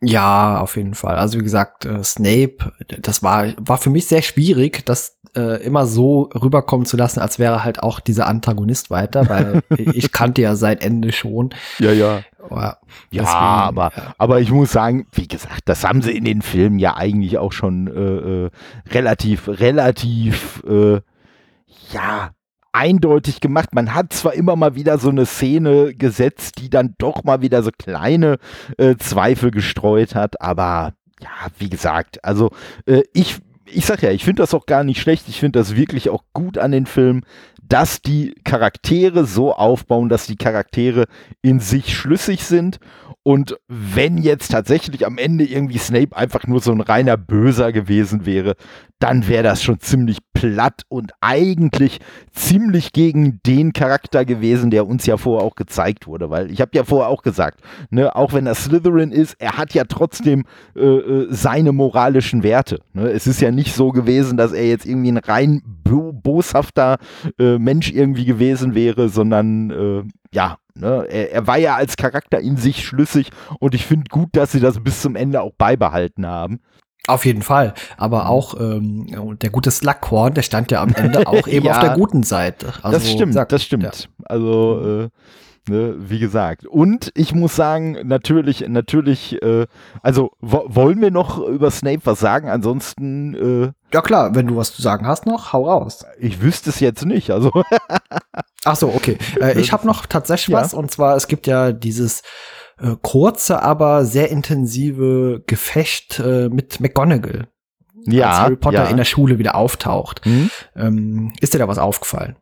Ja, 0.00 0.60
auf 0.60 0.76
jeden 0.76 0.94
Fall. 0.94 1.16
Also 1.16 1.40
wie 1.40 1.42
gesagt, 1.42 1.88
Snape, 2.04 2.72
das 3.00 3.24
war 3.24 3.52
war 3.56 3.78
für 3.78 3.90
mich 3.90 4.06
sehr 4.06 4.22
schwierig, 4.22 4.86
das 4.86 5.17
äh, 5.36 5.62
immer 5.62 5.86
so 5.86 6.30
rüberkommen 6.34 6.86
zu 6.86 6.96
lassen, 6.96 7.20
als 7.20 7.38
wäre 7.38 7.64
halt 7.64 7.82
auch 7.82 8.00
dieser 8.00 8.26
Antagonist 8.26 8.90
weiter, 8.90 9.28
weil 9.28 9.62
ich 9.94 10.12
kannte 10.12 10.42
ja 10.42 10.56
seit 10.56 10.82
Ende 10.84 11.12
schon. 11.12 11.50
Ja, 11.78 11.92
ja. 11.92 12.20
Aber 12.50 12.78
ja, 13.10 13.22
deswegen, 13.22 13.28
aber, 13.28 13.92
ja. 13.96 14.14
aber 14.18 14.40
ich 14.40 14.50
muss 14.50 14.72
sagen, 14.72 15.06
wie 15.12 15.28
gesagt, 15.28 15.62
das 15.66 15.84
haben 15.84 16.02
sie 16.02 16.16
in 16.16 16.24
den 16.24 16.42
Filmen 16.42 16.78
ja 16.78 16.96
eigentlich 16.96 17.38
auch 17.38 17.52
schon 17.52 17.88
äh, 17.88 18.46
äh 18.46 18.50
relativ, 18.90 19.48
relativ, 19.48 20.62
äh, 20.66 21.00
ja, 21.92 22.30
eindeutig 22.72 23.40
gemacht. 23.40 23.74
Man 23.74 23.94
hat 23.94 24.12
zwar 24.12 24.34
immer 24.34 24.56
mal 24.56 24.74
wieder 24.74 24.98
so 24.98 25.08
eine 25.08 25.26
Szene 25.26 25.94
gesetzt, 25.94 26.58
die 26.58 26.70
dann 26.70 26.94
doch 26.98 27.24
mal 27.24 27.42
wieder 27.42 27.62
so 27.62 27.70
kleine 27.76 28.38
äh, 28.76 28.96
Zweifel 28.96 29.50
gestreut 29.50 30.14
hat, 30.14 30.40
aber 30.40 30.92
ja, 31.20 31.28
wie 31.58 31.68
gesagt, 31.68 32.24
also 32.24 32.50
äh, 32.86 33.02
ich 33.12 33.40
ich 33.72 33.86
sag 33.86 34.02
ja, 34.02 34.10
ich 34.10 34.24
finde 34.24 34.42
das 34.42 34.54
auch 34.54 34.66
gar 34.66 34.84
nicht 34.84 35.00
schlecht. 35.00 35.28
Ich 35.28 35.40
finde 35.40 35.58
das 35.58 35.76
wirklich 35.76 36.10
auch 36.10 36.24
gut 36.32 36.58
an 36.58 36.72
den 36.72 36.86
Film, 36.86 37.22
dass 37.68 38.00
die 38.02 38.34
Charaktere 38.44 39.24
so 39.24 39.52
aufbauen, 39.52 40.08
dass 40.08 40.26
die 40.26 40.36
Charaktere 40.36 41.06
in 41.42 41.60
sich 41.60 41.96
schlüssig 41.96 42.44
sind 42.44 42.78
und 43.28 43.58
wenn 43.68 44.16
jetzt 44.16 44.52
tatsächlich 44.52 45.04
am 45.04 45.18
Ende 45.18 45.44
irgendwie 45.44 45.76
Snape 45.76 46.16
einfach 46.16 46.46
nur 46.46 46.60
so 46.60 46.72
ein 46.72 46.80
reiner 46.80 47.18
Böser 47.18 47.72
gewesen 47.72 48.24
wäre, 48.24 48.54
dann 49.00 49.28
wäre 49.28 49.42
das 49.42 49.62
schon 49.62 49.80
ziemlich 49.80 50.18
platt 50.32 50.82
und 50.88 51.12
eigentlich 51.20 51.98
ziemlich 52.32 52.92
gegen 52.92 53.40
den 53.44 53.72
Charakter 53.74 54.24
gewesen, 54.24 54.70
der 54.70 54.86
uns 54.86 55.04
ja 55.04 55.18
vorher 55.18 55.46
auch 55.46 55.56
gezeigt 55.56 56.06
wurde. 56.06 56.30
Weil 56.30 56.50
ich 56.50 56.62
habe 56.62 56.70
ja 56.72 56.84
vorher 56.84 57.08
auch 57.08 57.22
gesagt, 57.22 57.60
ne, 57.90 58.16
auch 58.16 58.32
wenn 58.32 58.46
er 58.46 58.54
Slytherin 58.54 59.12
ist, 59.12 59.36
er 59.38 59.58
hat 59.58 59.74
ja 59.74 59.84
trotzdem 59.84 60.44
äh, 60.74 60.80
äh 60.80 61.26
seine 61.28 61.72
moralischen 61.72 62.42
Werte. 62.42 62.80
Ne? 62.94 63.10
Es 63.10 63.26
ist 63.26 63.42
ja 63.42 63.50
nicht 63.50 63.74
so 63.74 63.90
gewesen, 63.90 64.38
dass 64.38 64.52
er 64.52 64.66
jetzt 64.66 64.86
irgendwie 64.86 65.12
ein 65.12 65.18
rein 65.18 65.62
boshafter 65.84 66.98
äh, 67.38 67.57
Mensch 67.58 67.92
irgendwie 67.92 68.24
gewesen 68.24 68.74
wäre, 68.74 69.08
sondern 69.08 69.70
äh, 69.70 70.02
ja, 70.34 70.58
Ne? 70.80 71.06
Er, 71.08 71.32
er, 71.32 71.46
war 71.48 71.58
ja 71.58 71.74
als 71.74 71.96
Charakter 71.96 72.38
in 72.38 72.56
sich 72.56 72.86
schlüssig 72.86 73.30
und 73.58 73.74
ich 73.74 73.84
finde 73.84 74.04
gut, 74.10 74.28
dass 74.32 74.52
sie 74.52 74.60
das 74.60 74.78
bis 74.80 75.02
zum 75.02 75.16
Ende 75.16 75.40
auch 75.42 75.52
beibehalten 75.58 76.24
haben. 76.24 76.60
Auf 77.08 77.24
jeden 77.24 77.42
Fall. 77.42 77.74
Aber 77.96 78.24
mhm. 78.24 78.28
auch 78.28 78.60
ähm, 78.60 79.38
der 79.40 79.50
gute 79.50 79.70
Slughorn, 79.70 80.34
der 80.34 80.42
stand 80.42 80.70
ja 80.70 80.82
am 80.82 80.94
Ende 80.94 81.26
auch 81.26 81.48
eben 81.48 81.66
ja, 81.66 81.72
auf 81.72 81.80
der 81.80 81.94
guten 81.94 82.22
Seite. 82.22 82.66
Also, 82.82 82.98
das 82.98 83.10
stimmt, 83.10 83.34
sag, 83.34 83.48
das 83.48 83.64
stimmt. 83.64 83.82
Ja. 83.82 83.90
Also 84.26 85.06
äh, 85.06 85.08
Ne, 85.68 85.96
wie 85.98 86.18
gesagt. 86.18 86.66
Und 86.66 87.12
ich 87.14 87.34
muss 87.34 87.54
sagen, 87.54 87.98
natürlich, 88.04 88.66
natürlich, 88.68 89.42
äh, 89.42 89.66
also 90.02 90.30
wollen 90.40 91.00
wir 91.00 91.10
noch 91.10 91.38
über 91.46 91.70
Snape 91.70 92.00
was 92.04 92.20
sagen? 92.20 92.48
Ansonsten. 92.48 93.34
Äh, 93.34 93.72
ja 93.92 94.00
klar, 94.00 94.34
wenn 94.34 94.46
du 94.46 94.56
was 94.56 94.72
zu 94.72 94.80
sagen 94.80 95.06
hast 95.06 95.26
noch, 95.26 95.52
hau 95.52 95.66
raus. 95.66 96.06
Ich 96.18 96.40
wüsste 96.40 96.70
es 96.70 96.80
jetzt 96.80 97.04
nicht. 97.04 97.30
Also. 97.30 97.50
Ach 98.64 98.76
so, 98.76 98.88
okay. 98.88 99.18
Äh, 99.40 99.60
ich 99.60 99.72
habe 99.72 99.86
noch 99.86 100.06
tatsächlich 100.06 100.54
ja. 100.54 100.62
was 100.62 100.72
und 100.72 100.90
zwar 100.90 101.16
es 101.16 101.28
gibt 101.28 101.46
ja 101.46 101.72
dieses 101.72 102.22
äh, 102.78 102.96
kurze, 103.02 103.62
aber 103.62 104.04
sehr 104.04 104.30
intensive 104.30 105.42
Gefecht 105.46 106.18
äh, 106.20 106.48
mit 106.48 106.80
McGonagall. 106.80 107.48
Ja, 108.06 108.30
als 108.30 108.38
Harry 108.38 108.56
Potter 108.56 108.84
ja. 108.84 108.90
in 108.90 108.96
der 108.96 109.04
Schule 109.04 109.38
wieder 109.38 109.54
auftaucht. 109.54 110.24
Mhm. 110.24 110.50
Ähm, 110.76 111.32
ist 111.40 111.52
dir 111.52 111.58
da 111.58 111.68
was 111.68 111.78
aufgefallen? 111.78 112.36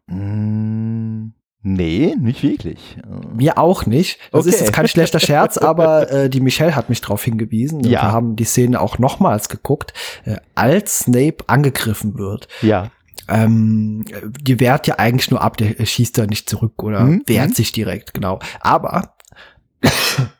Nee, 1.68 2.14
nicht 2.16 2.44
wirklich. 2.44 2.96
Mir 3.35 3.58
auch 3.58 3.87
nicht. 3.87 4.20
Das 4.30 4.42
okay. 4.42 4.50
ist 4.50 4.61
jetzt 4.61 4.73
kein 4.73 4.87
schlechter 4.87 5.18
Scherz, 5.18 5.58
aber 5.58 6.08
äh, 6.12 6.30
die 6.30 6.40
Michelle 6.40 6.76
hat 6.76 6.88
mich 6.88 7.00
darauf 7.00 7.25
hingewiesen. 7.25 7.80
Ja. 7.80 7.90
Wir 7.90 8.02
haben 8.02 8.37
die 8.37 8.44
Szene 8.44 8.80
auch 8.80 9.00
nochmals 9.00 9.49
geguckt, 9.49 9.92
äh, 10.26 10.37
als 10.54 11.00
Snape 11.00 11.38
angegriffen 11.49 12.18
wird. 12.18 12.46
Ja. 12.62 12.92
Ähm, 13.26 14.04
die 14.40 14.61
wehrt 14.61 14.87
ja 14.87 15.00
eigentlich 15.00 15.28
nur 15.32 15.40
ab, 15.40 15.56
der 15.56 15.85
schießt 15.85 16.16
da 16.16 16.26
nicht 16.26 16.49
zurück 16.49 16.85
oder 16.85 17.00
mhm. 17.00 17.25
wehrt 17.26 17.49
mhm. 17.49 17.54
sich 17.54 17.73
direkt, 17.73 18.14
genau. 18.14 18.38
Aber 18.61 19.16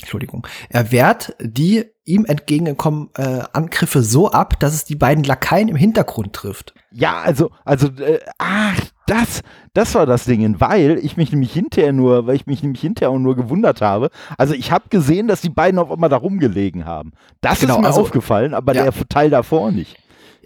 Entschuldigung, 0.00 0.46
er 0.68 0.92
wehrt 0.92 1.34
die 1.40 1.86
ihm 2.04 2.24
entgegengekommenen 2.24 3.08
äh, 3.16 3.42
Angriffe 3.52 4.02
so 4.02 4.30
ab, 4.30 4.60
dass 4.60 4.74
es 4.74 4.84
die 4.84 4.94
beiden 4.94 5.24
Lakaien 5.24 5.68
im 5.68 5.76
Hintergrund 5.76 6.34
trifft. 6.34 6.74
Ja, 6.92 7.20
also, 7.20 7.50
also, 7.64 7.88
äh, 7.88 8.20
ach, 8.38 8.78
das, 9.06 9.42
das 9.72 9.94
war 9.94 10.06
das 10.06 10.24
Ding, 10.24 10.60
weil 10.60 10.98
ich 11.02 11.16
mich 11.16 11.32
nämlich 11.32 11.52
hinterher 11.52 11.92
nur, 11.92 12.26
weil 12.26 12.36
ich 12.36 12.46
mich 12.46 12.62
nämlich 12.62 12.80
hinterher 12.80 13.10
auch 13.10 13.18
nur 13.18 13.36
gewundert 13.36 13.80
habe. 13.80 14.10
Also 14.36 14.54
ich 14.54 14.70
habe 14.70 14.88
gesehen, 14.90 15.28
dass 15.28 15.40
die 15.40 15.48
beiden 15.48 15.78
auf 15.78 15.90
einmal 15.90 16.10
da 16.10 16.16
rumgelegen 16.16 16.84
haben. 16.84 17.12
Das 17.40 17.60
genau, 17.60 17.74
ist 17.74 17.80
mir 17.80 17.86
also, 17.86 18.00
aufgefallen, 18.02 18.54
aber 18.54 18.74
ja. 18.74 18.90
der 18.90 19.08
Teil 19.08 19.30
davor 19.30 19.72
nicht 19.72 19.96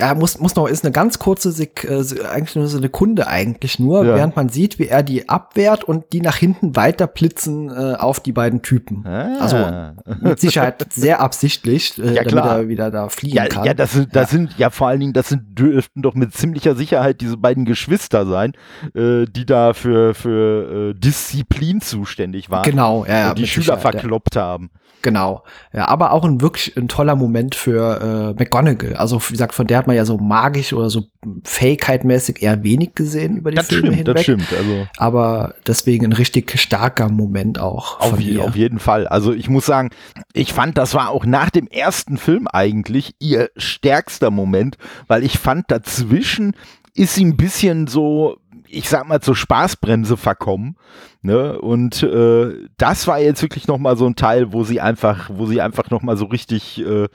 ja, 0.00 0.14
muss, 0.14 0.38
muss 0.38 0.56
noch, 0.56 0.66
ist 0.66 0.84
eine 0.84 0.92
ganz 0.92 1.18
kurze, 1.18 1.52
Sek 1.52 1.84
äh, 1.84 2.02
eigentlich 2.24 2.56
nur 2.56 2.66
so 2.66 2.78
eine 2.78 2.88
Kunde 2.88 3.26
eigentlich 3.26 3.78
nur, 3.78 4.04
ja. 4.04 4.16
während 4.16 4.36
man 4.36 4.48
sieht, 4.48 4.78
wie 4.78 4.88
er 4.88 5.02
die 5.02 5.28
abwehrt 5.28 5.84
und 5.84 6.12
die 6.12 6.20
nach 6.20 6.36
hinten 6.36 6.74
weiter 6.74 7.06
blitzen 7.06 7.70
äh, 7.70 7.94
auf 7.94 8.20
die 8.20 8.32
beiden 8.32 8.62
Typen. 8.62 9.06
Ah. 9.06 9.36
Also 9.38 10.16
mit 10.20 10.40
Sicherheit 10.40 10.86
sehr 10.92 11.20
absichtlich, 11.20 11.98
äh, 11.98 12.14
ja, 12.14 12.24
damit 12.24 12.44
er 12.44 12.68
wieder 12.68 12.90
da 12.90 13.08
fliegen 13.08 13.36
ja, 13.36 13.46
kann. 13.46 13.64
Ja, 13.64 13.74
das 13.74 13.92
sind, 13.92 14.16
das 14.16 14.32
ja. 14.32 14.38
sind 14.38 14.58
ja 14.58 14.70
vor 14.70 14.88
allen 14.88 15.00
Dingen, 15.00 15.12
das 15.12 15.28
sind 15.28 15.58
dürften 15.58 16.02
doch 16.02 16.14
mit 16.14 16.34
ziemlicher 16.34 16.74
Sicherheit 16.74 17.20
diese 17.20 17.36
beiden 17.36 17.64
Geschwister 17.64 18.26
sein, 18.26 18.52
äh, 18.94 19.26
die 19.26 19.46
da 19.46 19.74
für, 19.74 20.14
für 20.14 20.90
äh, 20.90 20.94
Disziplin 20.94 21.80
zuständig 21.80 22.50
waren. 22.50 22.64
Genau, 22.64 23.04
ja, 23.04 23.18
ja. 23.18 23.28
Und 23.30 23.38
die 23.38 23.46
Schüler 23.46 23.78
verkloppt 23.78 24.36
haben. 24.36 24.70
Genau. 25.02 25.44
Ja, 25.72 25.88
aber 25.88 26.12
auch 26.12 26.24
ein 26.24 26.40
wirklich 26.40 26.76
ein 26.76 26.88
toller 26.88 27.16
Moment 27.16 27.54
für 27.54 28.34
äh, 28.36 28.38
McGonagall. 28.38 28.96
Also 28.96 29.20
wie 29.28 29.32
gesagt, 29.32 29.54
von 29.54 29.66
der 29.66 29.78
hat 29.78 29.86
man 29.86 29.96
ja 29.96 30.04
so 30.04 30.18
magisch 30.18 30.72
oder 30.72 30.90
so 30.90 31.04
fähigkeitmäßig 31.44 32.42
eher 32.42 32.62
wenig 32.62 32.94
gesehen 32.94 33.38
über 33.38 33.50
die 33.50 33.56
das 33.56 33.68
Filme 33.68 33.92
stimmt, 33.92 33.96
hinweg. 33.96 34.14
Das 34.14 34.22
stimmt, 34.22 34.52
also. 34.52 34.86
Aber 34.98 35.54
deswegen 35.66 36.06
ein 36.06 36.12
richtig 36.12 36.58
starker 36.58 37.10
Moment 37.10 37.58
auch. 37.58 38.00
Auf, 38.00 38.20
je, 38.20 38.38
auf 38.40 38.56
jeden 38.56 38.78
Fall. 38.78 39.06
Also 39.06 39.32
ich 39.32 39.48
muss 39.48 39.66
sagen, 39.66 39.90
ich 40.32 40.52
fand, 40.52 40.76
das 40.76 40.94
war 40.94 41.10
auch 41.10 41.24
nach 41.24 41.50
dem 41.50 41.66
ersten 41.66 42.18
Film 42.18 42.46
eigentlich 42.46 43.14
ihr 43.18 43.50
stärkster 43.56 44.30
Moment, 44.30 44.76
weil 45.06 45.24
ich 45.24 45.38
fand 45.38 45.70
dazwischen 45.70 46.54
ist 46.94 47.14
sie 47.14 47.24
ein 47.24 47.36
bisschen 47.36 47.86
so 47.86 48.36
ich 48.70 48.88
sag 48.88 49.06
mal, 49.06 49.20
zur 49.20 49.36
Spaßbremse 49.36 50.16
verkommen. 50.16 50.76
Ne? 51.22 51.60
Und 51.60 52.02
äh, 52.02 52.68
das 52.76 53.06
war 53.06 53.20
jetzt 53.20 53.42
wirklich 53.42 53.66
nochmal 53.66 53.96
so 53.96 54.06
ein 54.06 54.16
Teil, 54.16 54.52
wo 54.52 54.64
sie 54.64 54.80
einfach, 54.80 55.30
wo 55.32 55.46
sie 55.46 55.60
einfach 55.60 55.90
nochmal 55.90 56.16
so 56.16 56.26
richtig 56.26 56.80
äh, 56.84 57.08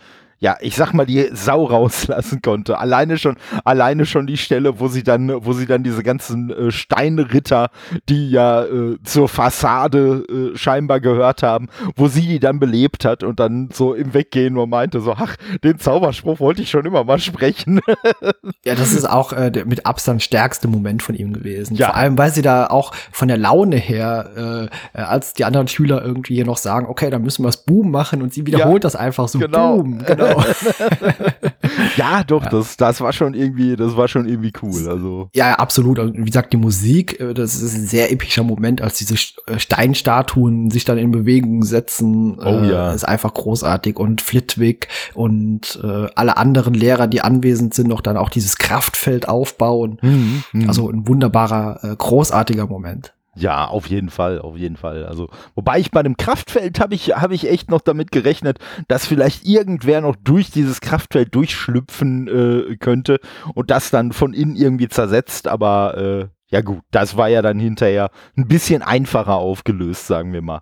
ja, 0.45 0.57
ich 0.61 0.75
sag 0.75 0.93
mal, 0.93 1.07
die 1.07 1.27
Sau 1.33 1.63
rauslassen 1.63 2.39
konnte. 2.39 2.77
Alleine 2.77 3.17
schon, 3.17 3.35
alleine 3.63 4.05
schon 4.05 4.27
die 4.27 4.37
Stelle, 4.37 4.79
wo 4.79 4.87
sie 4.87 5.01
dann, 5.01 5.43
wo 5.43 5.53
sie 5.53 5.65
dann 5.65 5.81
diese 5.81 6.03
ganzen 6.03 6.51
äh, 6.51 6.69
Steinritter, 6.69 7.71
die 8.09 8.29
ja 8.29 8.63
äh, 8.63 8.99
zur 9.03 9.27
Fassade 9.27 10.23
äh, 10.29 10.55
scheinbar 10.55 10.99
gehört 10.99 11.41
haben, 11.41 11.67
wo 11.95 12.07
sie 12.09 12.27
die 12.27 12.39
dann 12.39 12.59
belebt 12.59 13.05
hat 13.05 13.23
und 13.23 13.39
dann 13.39 13.69
so 13.73 13.95
im 13.95 14.13
Weggehen 14.13 14.53
nur 14.53 14.67
meinte 14.67 14.99
so, 14.99 15.13
ach, 15.13 15.35
den 15.63 15.79
Zauberspruch 15.79 16.39
wollte 16.39 16.61
ich 16.61 16.69
schon 16.69 16.85
immer 16.85 17.03
mal 17.05 17.17
sprechen. 17.17 17.81
ja, 18.63 18.75
das 18.75 18.93
ist 18.93 19.09
auch 19.09 19.33
äh, 19.33 19.49
der 19.49 19.65
mit 19.65 19.87
Abstand 19.87 20.21
stärkste 20.21 20.67
Moment 20.67 21.01
von 21.01 21.15
ihm 21.15 21.33
gewesen. 21.33 21.73
Ja. 21.73 21.87
Vor 21.87 21.95
allem, 21.95 22.19
weil 22.19 22.31
sie 22.31 22.43
da 22.43 22.67
auch 22.67 22.93
von 23.11 23.29
der 23.29 23.37
Laune 23.37 23.77
her, 23.77 24.69
äh, 24.93 24.99
äh 24.99 25.01
als 25.01 25.33
die 25.33 25.43
anderen 25.43 25.67
Schüler 25.67 26.05
irgendwie 26.05 26.35
hier 26.35 26.45
noch 26.45 26.57
sagen, 26.57 26.85
okay, 26.85 27.09
dann 27.09 27.23
müssen 27.23 27.43
wir 27.43 27.49
es 27.49 27.57
Boom 27.57 27.89
machen 27.89 28.21
und 28.21 28.31
sie 28.31 28.45
wiederholt 28.45 28.83
ja, 28.83 28.87
das 28.87 28.95
einfach 28.95 29.27
so, 29.27 29.39
genau. 29.39 29.77
Boom, 29.77 30.05
genau. 30.05 30.34
Genau. 30.43 31.25
ja, 31.97 32.23
doch, 32.23 32.43
ja. 32.43 32.49
Das, 32.49 32.77
das 32.77 33.01
war 33.01 33.13
schon 33.13 33.33
irgendwie, 33.33 33.75
das 33.75 33.95
war 33.95 34.07
schon 34.07 34.27
irgendwie 34.27 34.53
cool. 34.61 34.87
Also. 34.87 35.29
Ja, 35.33 35.53
absolut. 35.55 35.99
Und 35.99 36.17
wie 36.17 36.25
gesagt, 36.25 36.53
die 36.53 36.57
Musik, 36.57 37.19
äh, 37.19 37.33
das 37.33 37.61
ist 37.61 37.75
ein 37.75 37.87
sehr 37.87 38.11
epischer 38.11 38.43
Moment, 38.43 38.81
als 38.81 38.97
diese 38.97 39.15
äh, 39.47 39.59
Steinstatuen 39.59 40.71
sich 40.71 40.85
dann 40.85 40.97
in 40.97 41.11
Bewegung 41.11 41.63
setzen. 41.63 42.37
Oh 42.39 42.43
äh, 42.43 42.71
ja. 42.71 42.93
Ist 42.93 43.07
einfach 43.07 43.33
großartig. 43.33 43.97
Und 43.97 44.21
Flitwick 44.21 44.87
und 45.13 45.79
äh, 45.83 46.07
alle 46.15 46.37
anderen 46.37 46.73
Lehrer, 46.73 47.07
die 47.07 47.21
anwesend 47.21 47.73
sind, 47.73 47.87
noch 47.87 48.01
dann 48.01 48.17
auch 48.17 48.29
dieses 48.29 48.57
Kraftfeld 48.57 49.27
aufbauen. 49.27 49.97
Mhm, 50.01 50.43
mh. 50.53 50.67
Also 50.67 50.89
ein 50.89 51.07
wunderbarer, 51.07 51.79
äh, 51.83 51.95
großartiger 51.95 52.67
Moment. 52.67 53.14
Ja, 53.37 53.67
auf 53.67 53.87
jeden 53.87 54.09
Fall, 54.09 54.39
auf 54.39 54.55
jeden 54.55 54.77
Fall. 54.77 55.05
Also, 55.05 55.29
wobei 55.55 55.79
ich 55.79 55.91
bei 55.91 56.01
dem 56.01 56.15
Kraftfeld 56.15 56.79
habe 56.79 56.95
ich, 56.95 57.09
habe 57.15 57.35
ich 57.35 57.49
echt 57.49 57.69
noch 57.69 57.81
damit 57.81 58.11
gerechnet, 58.11 58.59
dass 58.87 59.05
vielleicht 59.05 59.45
irgendwer 59.45 59.99
noch 60.01 60.15
durch 60.15 60.51
dieses 60.51 60.79
Kraftfeld 60.79 61.35
durchschlüpfen 61.35 62.27
äh, 62.27 62.77
könnte 62.77 63.19
und 63.53 63.71
das 63.71 63.91
dann 63.91 64.13
von 64.13 64.33
innen 64.33 64.55
irgendwie 64.55 64.87
zersetzt, 64.87 65.47
aber 65.47 65.97
äh, 65.97 66.27
ja 66.49 66.61
gut, 66.61 66.81
das 66.91 67.17
war 67.17 67.27
ja 67.27 67.41
dann 67.41 67.59
hinterher 67.59 68.09
ein 68.37 68.47
bisschen 68.47 68.81
einfacher 68.81 69.35
aufgelöst, 69.35 70.07
sagen 70.07 70.31
wir 70.31 70.41
mal. 70.41 70.61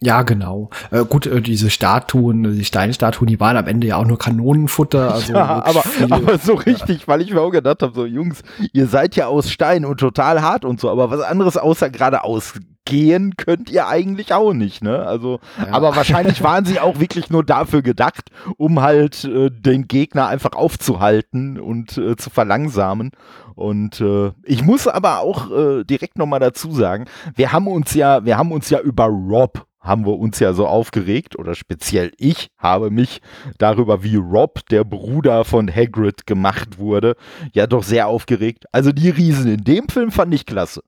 Ja, 0.00 0.22
genau. 0.22 0.70
Äh, 0.92 1.04
gut, 1.04 1.26
äh, 1.26 1.40
diese 1.40 1.70
Statuen, 1.70 2.44
die 2.56 2.64
Steinstatuen, 2.64 3.26
die 3.26 3.40
waren 3.40 3.56
am 3.56 3.66
Ende 3.66 3.88
ja 3.88 3.96
auch 3.96 4.06
nur 4.06 4.18
Kanonenfutter. 4.18 5.08
Also 5.18 5.32
ja, 5.32 5.64
aber, 5.64 5.82
aber 6.10 6.38
so 6.38 6.54
richtig, 6.54 7.00
ja. 7.00 7.08
weil 7.08 7.22
ich 7.22 7.32
mir 7.32 7.40
auch 7.40 7.50
gedacht 7.50 7.82
habe, 7.82 7.92
so 7.92 8.06
Jungs, 8.06 8.42
ihr 8.72 8.86
seid 8.86 9.16
ja 9.16 9.26
aus 9.26 9.50
Stein 9.50 9.84
und 9.84 9.98
total 9.98 10.42
hart 10.42 10.64
und 10.64 10.80
so, 10.80 10.90
aber 10.90 11.10
was 11.10 11.22
anderes 11.22 11.56
außer 11.56 11.90
geradeaus 11.90 12.54
gehen 12.84 13.36
könnt 13.36 13.70
ihr 13.70 13.88
eigentlich 13.88 14.32
auch 14.32 14.52
nicht, 14.52 14.82
ne? 14.82 15.04
Also, 15.04 15.40
ja. 15.58 15.72
aber 15.72 15.96
wahrscheinlich 15.96 16.42
waren 16.42 16.64
sie 16.64 16.78
auch 16.78 17.00
wirklich 17.00 17.30
nur 17.30 17.44
dafür 17.44 17.82
gedacht, 17.82 18.30
um 18.56 18.80
halt 18.80 19.24
äh, 19.24 19.50
den 19.50 19.88
Gegner 19.88 20.28
einfach 20.28 20.52
aufzuhalten 20.52 21.58
und 21.58 21.98
äh, 21.98 22.16
zu 22.16 22.30
verlangsamen. 22.30 23.10
Und 23.54 24.00
äh, 24.00 24.30
ich 24.44 24.62
muss 24.62 24.86
aber 24.86 25.20
auch 25.20 25.50
äh, 25.50 25.84
direkt 25.84 26.16
nochmal 26.16 26.40
dazu 26.40 26.70
sagen, 26.70 27.06
wir 27.34 27.52
haben 27.52 27.66
uns 27.66 27.94
ja, 27.94 28.24
wir 28.24 28.38
haben 28.38 28.52
uns 28.52 28.70
ja 28.70 28.80
über 28.80 29.06
Rob 29.06 29.66
haben 29.88 30.06
wir 30.06 30.18
uns 30.18 30.38
ja 30.38 30.52
so 30.52 30.66
aufgeregt, 30.66 31.38
oder 31.38 31.54
speziell 31.54 32.12
ich 32.18 32.50
habe 32.58 32.90
mich 32.90 33.20
darüber, 33.58 34.02
wie 34.02 34.16
Rob, 34.16 34.60
der 34.68 34.84
Bruder 34.84 35.44
von 35.44 35.68
Hagrid, 35.74 36.26
gemacht 36.26 36.78
wurde, 36.78 37.16
ja 37.52 37.66
doch 37.66 37.82
sehr 37.82 38.06
aufgeregt. 38.06 38.66
Also 38.72 38.92
die 38.92 39.10
Riesen 39.10 39.50
in 39.50 39.64
dem 39.64 39.88
Film 39.88 40.12
fand 40.12 40.32
ich 40.34 40.46
klasse. 40.46 40.82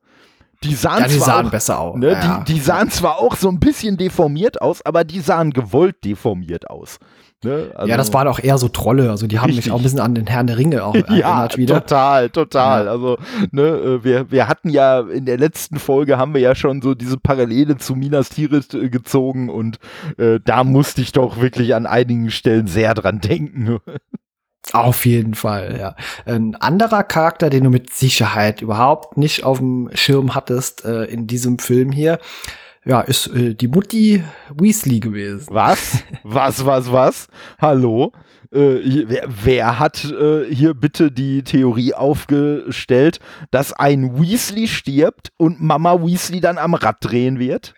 Die 0.62 0.75
sahen, 0.75 1.01
ja, 1.01 1.09
die 1.09 1.16
zwar 1.16 1.27
sahen 1.27 1.46
auch, 1.46 1.51
besser 1.51 1.79
aus. 1.79 1.96
Ne, 1.96 2.12
ja. 2.12 2.44
die, 2.46 2.55
die 2.55 2.61
sahen 2.61 2.90
zwar 2.90 3.18
auch 3.18 3.37
so 3.37 3.49
ein 3.49 3.61
bisschen 3.61 3.96
deformiert 3.96 4.61
aus, 4.61 4.85
aber 4.85 5.05
die 5.05 5.20
sahen 5.20 5.53
gewollt 5.53 6.05
deformiert 6.05 6.68
aus. 6.68 6.99
Ne? 7.42 7.73
Also, 7.75 7.88
ja, 7.88 7.96
das 7.96 8.12
waren 8.12 8.29
auch 8.29 8.38
eher 8.38 8.59
so 8.59 8.68
Trolle. 8.68 9.11
Also 9.11 9.27
die 9.27 9.38
haben 9.38 9.46
richtig. 9.46 9.66
mich 9.66 9.73
auch 9.73 9.79
ein 9.79 9.83
bisschen 9.83 10.01
an 10.01 10.14
den 10.14 10.27
Herrn 10.27 10.46
der 10.46 10.59
Ringe 10.59 10.85
auch 10.85 10.94
erinnert 11.09 11.53
ja, 11.53 11.57
wieder. 11.57 11.81
Total, 11.81 12.29
total. 12.29 12.85
Ja. 12.85 12.90
Also 12.90 13.16
ne, 13.51 13.62
äh, 13.62 14.05
wir, 14.05 14.31
wir 14.31 14.46
hatten 14.46 14.68
ja 14.68 15.01
in 15.01 15.25
der 15.25 15.38
letzten 15.38 15.79
Folge 15.79 16.18
haben 16.18 16.35
wir 16.35 16.42
ja 16.42 16.55
schon 16.55 16.83
so 16.83 16.94
diese 16.94 17.16
Parallele 17.16 17.79
zu 17.79 17.96
Minas 17.96 18.29
Tirith 18.29 18.75
äh, 18.75 18.90
gezogen 18.90 19.49
und 19.49 19.79
äh, 20.18 20.38
da 20.44 20.64
musste 20.64 21.01
ich 21.01 21.12
doch 21.12 21.40
wirklich 21.40 21.75
an 21.75 21.87
einigen 21.87 22.31
Stellen 22.31 22.66
sehr 22.66 22.92
dran 22.92 23.20
denken. 23.20 23.79
Auf 24.73 25.05
jeden 25.05 25.35
Fall, 25.35 25.77
ja. 25.79 25.96
Ein 26.27 26.55
anderer 26.55 27.03
Charakter, 27.03 27.51
den 27.51 27.64
du 27.64 27.70
mit 27.70 27.92
Sicherheit 27.92 28.62
überhaupt 28.62 29.16
nicht 29.16 29.44
auf 29.44 29.59
dem 29.59 29.90
Schirm 29.94 30.35
hattest 30.35 30.85
äh, 30.85 31.05
in 31.05 31.27
diesem 31.27 31.59
Film 31.59 31.90
hier, 31.90 32.18
ja, 32.85 33.01
ist 33.01 33.27
äh, 33.29 33.55
die 33.55 33.68
Mutti 33.68 34.23
Weasley 34.55 35.01
gewesen. 35.01 35.49
Was? 35.51 36.03
Was, 36.23 36.64
was, 36.64 36.92
was? 36.92 37.29
Hallo? 37.61 38.12
Äh, 38.53 39.07
wer, 39.07 39.29
wer, 39.29 39.79
hat 39.79 40.05
äh, 40.05 40.53
hier 40.53 40.75
bitte 40.75 41.12
die 41.12 41.42
Theorie 41.42 41.94
aufgestellt, 41.94 43.20
dass 43.51 43.73
ein 43.73 44.20
Weasley 44.20 44.66
stirbt 44.66 45.31
und 45.37 45.61
Mama 45.61 46.03
Weasley 46.03 46.40
dann 46.40 46.59
am 46.59 46.75
Rad 46.75 46.96
drehen 47.01 47.38
wird? 47.38 47.75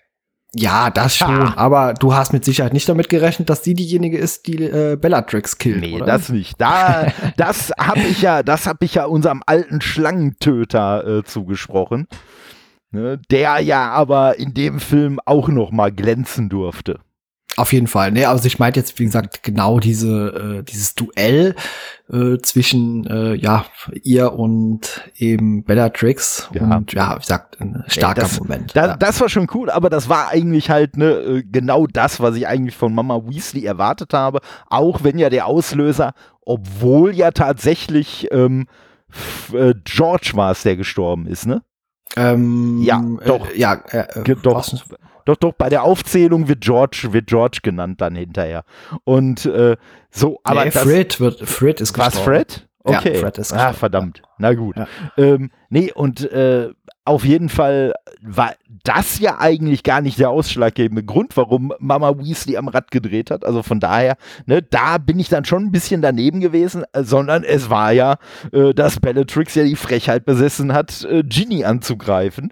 Ja, 0.55 0.91
das 0.91 1.17
schon. 1.17 1.29
Ha. 1.29 1.55
Aber 1.57 1.95
du 1.95 2.15
hast 2.15 2.33
mit 2.33 2.45
Sicherheit 2.45 2.75
nicht 2.75 2.88
damit 2.88 3.09
gerechnet, 3.09 3.49
dass 3.49 3.65
sie 3.65 3.75
diejenige 3.75 4.19
ist, 4.19 4.47
die 4.47 4.62
äh, 4.62 4.97
Bellatrix 5.01 5.57
killt. 5.57 5.81
Nee, 5.81 5.97
oder? 5.97 6.05
das 6.05 6.29
nicht. 6.29 6.61
Da, 6.61 7.07
das 7.37 7.73
habe 7.79 8.01
ich 8.01 8.21
ja, 8.21 8.43
das 8.43 8.67
habe 8.67 8.85
ich 8.85 8.95
ja 8.95 9.07
unserem 9.07 9.43
alten 9.47 9.81
Schlangentöter 9.81 11.07
äh, 11.07 11.25
zugesprochen. 11.25 12.07
Ne, 12.95 13.19
der 13.31 13.61
ja 13.61 13.91
aber 13.91 14.38
in 14.38 14.53
dem 14.53 14.79
Film 14.79 15.19
auch 15.25 15.49
noch 15.49 15.71
mal 15.71 15.91
glänzen 15.91 16.51
durfte. 16.51 17.01
Auf 17.57 17.73
jeden 17.73 17.87
Fall. 17.87 18.12
Ne, 18.12 18.27
also 18.27 18.47
ich 18.47 18.59
meinte 18.59 18.81
jetzt, 18.81 18.99
wie 18.99 19.05
gesagt, 19.05 19.43
genau 19.43 19.79
diese, 19.79 20.61
äh, 20.61 20.62
dieses 20.62 20.95
Duell 20.95 21.55
äh, 22.11 22.38
zwischen 22.38 23.07
äh, 23.07 23.35
ja, 23.35 23.67
ihr 24.03 24.33
und 24.33 25.11
eben 25.17 25.62
Bellatrix. 25.65 26.49
Ja. 26.55 26.77
Und 26.77 26.95
ja, 26.95 27.15
wie 27.15 27.21
gesagt, 27.21 27.61
ein 27.61 27.85
starker 27.88 28.23
Ey, 28.23 28.29
das, 28.29 28.41
Moment. 28.41 28.75
Da, 28.75 28.87
ja. 28.87 28.97
Das 28.97 29.21
war 29.21 29.29
schon 29.29 29.49
cool, 29.53 29.69
aber 29.69 29.91
das 29.91 30.09
war 30.09 30.29
eigentlich 30.29 30.71
halt 30.71 30.97
ne, 30.97 31.11
äh, 31.11 31.43
genau 31.43 31.87
das, 31.87 32.21
was 32.21 32.37
ich 32.37 32.47
eigentlich 32.47 32.77
von 32.77 32.95
Mama 32.95 33.21
Weasley 33.27 33.65
erwartet 33.67 34.15
habe. 34.15 34.41
Auch 34.71 35.05
wenn 35.05 35.19
ja 35.19 35.29
der 35.29 35.47
Auslöser, 35.47 36.15
obwohl 36.41 37.15
ja 37.15 37.33
tatsächlich 37.33 38.29
ähm, 38.31 38.67
äh, 39.53 39.75
George 39.85 40.33
war 40.35 40.53
es, 40.53 40.62
der 40.62 40.77
gestorben 40.77 41.27
ist, 41.27 41.47
ne? 41.47 41.62
Ähm, 42.17 42.81
ja, 42.83 43.03
doch. 43.25 43.51
Äh, 43.51 43.59
ja, 43.59 43.75
äh, 43.91 44.35
doch. 44.43 44.67
Doch, 45.25 45.37
doch, 45.37 45.53
bei 45.53 45.69
der 45.69 45.83
Aufzählung 45.83 46.49
wird 46.49 46.61
George, 46.61 47.09
wird 47.13 47.27
George 47.27 47.59
genannt 47.63 48.01
dann 48.01 48.15
hinterher. 48.15 48.65
Und 49.05 49.47
äh, 49.47 49.77
so, 50.11 50.41
aber. 50.45 50.65
Nee, 50.65 50.71
Fred 50.71 51.21
wird, 51.21 51.41
Fred 51.41 51.81
ist 51.81 51.93
gestorben. 51.93 52.17
Was, 52.17 52.23
Fred? 52.23 52.69
Okay. 52.85 53.15
Ja, 53.15 53.21
Fred 53.21 53.39
ist 53.39 53.53
ah, 53.53 53.73
verdammt. 53.73 54.23
Na 54.39 54.55
gut. 54.55 54.77
Ja. 54.77 54.87
Ähm, 55.17 55.51
nee, 55.71 55.93
und 55.93 56.29
äh, 56.33 56.71
auf 57.05 57.25
jeden 57.25 57.49
Fall 57.49 57.95
war 58.21 58.55
das 58.85 59.21
ja 59.21 59.39
eigentlich 59.39 59.85
gar 59.85 60.01
nicht 60.01 60.19
der 60.19 60.31
ausschlaggebende 60.31 61.05
Grund, 61.05 61.37
warum 61.37 61.73
Mama 61.79 62.19
Weasley 62.19 62.57
am 62.57 62.69
Rad 62.69 62.91
gedreht 62.91 63.31
hat. 63.31 63.45
Also 63.45 63.63
von 63.63 63.79
daher, 63.79 64.17
ne, 64.47 64.63
da 64.63 64.99
bin 64.99 65.21
ich 65.21 65.29
dann 65.29 65.45
schon 65.45 65.65
ein 65.65 65.73
bisschen 65.73 66.03
daneben 66.03 66.41
gewesen, 66.41 66.85
äh, 66.93 67.05
sondern 67.05 67.45
es 67.45 67.71
war 67.71 67.93
ja, 67.93 68.17
äh, 68.53 68.75
dass 68.75 68.99
Bellatrix 68.99 69.55
ja 69.55 69.65
die 69.65 69.77
Frechheit 69.77 70.25
besessen 70.25 70.73
hat, 70.73 71.05
äh, 71.05 71.23
Ginny 71.23 71.65
anzugreifen. 71.65 72.51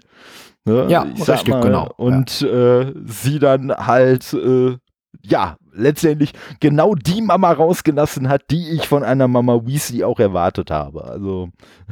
Ne? 0.65 0.87
Ja, 0.89 1.07
ich 1.15 1.23
sag 1.23 1.37
richtig, 1.37 1.53
mal, 1.53 1.61
genau. 1.61 1.91
Und 1.97 2.41
äh, 2.41 2.93
sie 3.05 3.39
dann 3.39 3.71
halt, 3.71 4.33
äh, 4.33 4.77
ja, 5.23 5.57
letztendlich 5.73 6.33
genau 6.59 6.95
die 6.95 7.21
Mama 7.21 7.51
rausgelassen 7.51 8.29
hat, 8.29 8.43
die 8.51 8.69
ich 8.71 8.87
von 8.87 9.03
einer 9.03 9.27
Mama 9.27 9.65
Weasley 9.65 10.03
auch 10.03 10.19
erwartet 10.19 10.69
habe. 10.71 11.05
Also 11.05 11.49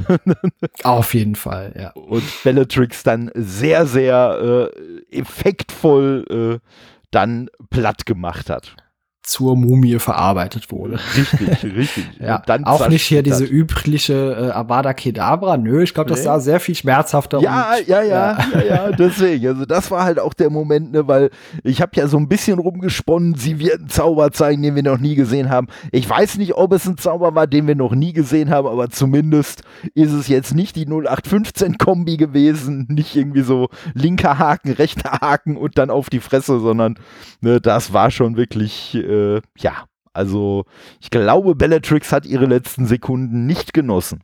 Auf 0.84 1.14
jeden 1.14 1.36
Fall, 1.36 1.74
ja. 1.80 1.92
und 1.92 2.24
Bellatrix 2.44 3.04
dann 3.04 3.32
sehr, 3.36 3.86
sehr 3.86 4.70
äh, 5.12 5.18
effektvoll 5.18 6.60
äh, 6.62 6.68
dann 7.12 7.50
platt 7.70 8.06
gemacht 8.06 8.50
hat. 8.50 8.76
Zur 9.22 9.56
Mumie 9.56 10.00
verarbeitet 10.00 10.72
wurde. 10.72 11.00
Richtig, 11.16 11.64
richtig. 11.76 12.06
Ja, 12.20 12.42
auch 12.64 12.88
nicht 12.88 13.04
hier 13.04 13.22
diese 13.22 13.44
übliche 13.44 14.14
äh, 14.14 14.52
Avada 14.52 14.94
Kedavra. 14.94 15.58
Nö, 15.58 15.84
ich 15.84 15.94
glaube, 15.94 16.10
das 16.10 16.24
sah 16.24 16.40
sehr 16.40 16.60
viel 16.60 16.74
schmerzhafter 16.74 17.40
Ja, 17.42 17.74
und, 17.78 17.88
ja, 17.88 18.02
ja, 18.02 18.38
ja, 18.54 18.64
ja, 18.64 18.92
deswegen. 18.92 19.48
Also 19.48 19.66
das 19.66 19.92
war 19.92 20.06
halt 20.06 20.20
auch 20.20 20.34
der 20.34 20.50
Moment, 20.50 20.94
ne, 20.94 21.08
weil 21.08 21.30
ich 21.64 21.82
habe 21.82 21.92
ja 21.96 22.08
so 22.08 22.18
ein 22.18 22.28
bisschen 22.28 22.60
rumgesponnen, 22.60 23.36
sie 23.36 23.60
wird 23.60 23.80
einen 23.80 23.90
Zauber 23.90 24.32
zeigen, 24.32 24.62
den 24.64 24.76
wir 24.76 24.84
noch 24.84 24.98
nie 24.98 25.16
gesehen 25.16 25.50
haben. 25.50 25.68
Ich 25.92 26.10
weiß 26.10 26.38
nicht, 26.38 26.56
ob 26.56 26.72
es 26.74 26.88
ein 26.88 26.98
Zauber 26.98 27.36
war, 27.36 27.46
den 27.46 27.68
wir 27.68 27.76
noch 27.76 27.94
nie 27.94 28.14
gesehen 28.14 28.50
haben, 28.50 28.68
aber 28.68 28.90
zumindest 28.90 29.64
ist 29.94 30.14
es 30.14 30.28
jetzt 30.28 30.56
nicht 30.56 30.76
die 30.76 30.86
0815-Kombi 30.88 32.18
gewesen, 32.18 32.86
nicht 32.90 33.16
irgendwie 33.16 33.42
so 33.42 33.70
linker 33.94 34.40
Haken, 34.40 34.72
rechter 34.72 35.20
Haken 35.22 35.58
und 35.58 35.78
dann 35.78 35.90
auf 35.90 36.10
die 36.10 36.20
Fresse, 36.20 36.60
sondern 36.60 36.96
ne, 37.42 37.60
das 37.62 37.94
war 37.94 38.12
schon 38.12 38.38
wirklich, 38.38 38.96
äh, 39.10 39.42
ja, 39.58 39.86
also 40.14 40.66
ich 41.00 41.10
glaube, 41.12 41.56
Bellatrix 41.56 42.12
hat 42.12 42.26
ihre 42.26 42.46
letzten 42.46 42.86
Sekunden 42.86 43.46
nicht 43.46 43.74
genossen. 43.74 44.22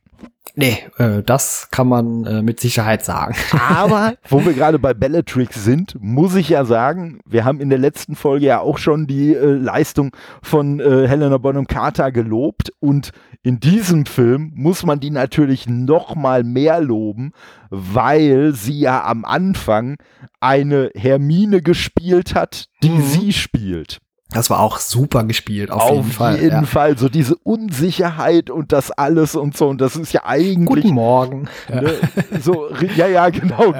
Nee, 0.58 0.78
äh, 0.98 1.22
das 1.22 1.70
kann 1.72 1.88
man 1.88 2.26
äh, 2.26 2.42
mit 2.42 2.60
Sicherheit 2.62 3.04
sagen. 3.04 3.36
Aber 3.70 4.16
wo 4.30 4.46
wir 4.46 4.54
gerade 4.54 4.80
bei 4.80 4.94
Bellatrix 4.94 5.64
sind, 5.64 5.96
muss 6.00 6.36
ich 6.36 6.50
ja 6.50 6.64
sagen, 6.64 7.20
wir 7.26 7.44
haben 7.44 7.60
in 7.60 7.70
der 7.70 7.80
letzten 7.80 8.16
Folge 8.16 8.46
ja 8.46 8.60
auch 8.62 8.78
schon 8.78 9.06
die 9.06 9.34
äh, 9.34 9.46
Leistung 9.52 10.16
von 10.42 10.80
äh, 10.80 11.08
Helena 11.08 11.38
Bonham 11.40 11.68
Carter 11.68 12.12
gelobt 12.12 12.72
und 12.80 13.12
in 13.44 13.60
diesem 13.60 14.06
Film 14.06 14.52
muss 14.56 14.86
man 14.86 15.00
die 15.00 15.12
natürlich 15.12 15.68
noch 15.68 16.16
mal 16.16 16.44
mehr 16.44 16.80
loben, 16.80 17.32
weil 17.70 18.54
sie 18.54 18.80
ja 18.80 19.04
am 19.04 19.26
Anfang 19.26 19.98
eine 20.40 20.90
Hermine 20.96 21.62
gespielt 21.62 22.34
hat, 22.34 22.66
die 22.82 22.90
Mhm. 22.90 23.02
sie 23.02 23.34
spielt. 23.34 24.00
Das 24.32 24.50
war 24.50 24.60
auch 24.60 24.80
super 24.80 25.24
gespielt, 25.24 25.70
auf, 25.72 25.92
jeden 25.92 26.12
Fall. 26.12 26.44
ja. 26.44 26.64
Fall. 26.64 26.98
So 26.98 27.10
diese 27.10 27.36
Unsicherheit 27.38 28.50
und 28.50 28.72
das 28.72 28.92
alles 28.92 29.36
und 29.36 29.56
so. 29.56 29.68
Und 29.70 29.80
das 29.80 29.96
ist 29.96 30.14
ja 30.14 30.26
eigentlich 30.26 30.84
Guten 30.84 30.96
Morgen. 30.96 31.48
Ne? 31.70 31.94
So, 32.42 32.68
ri- 32.68 32.94
ja, 32.96 33.08
ja, 33.08 33.30
genau. 33.30 33.74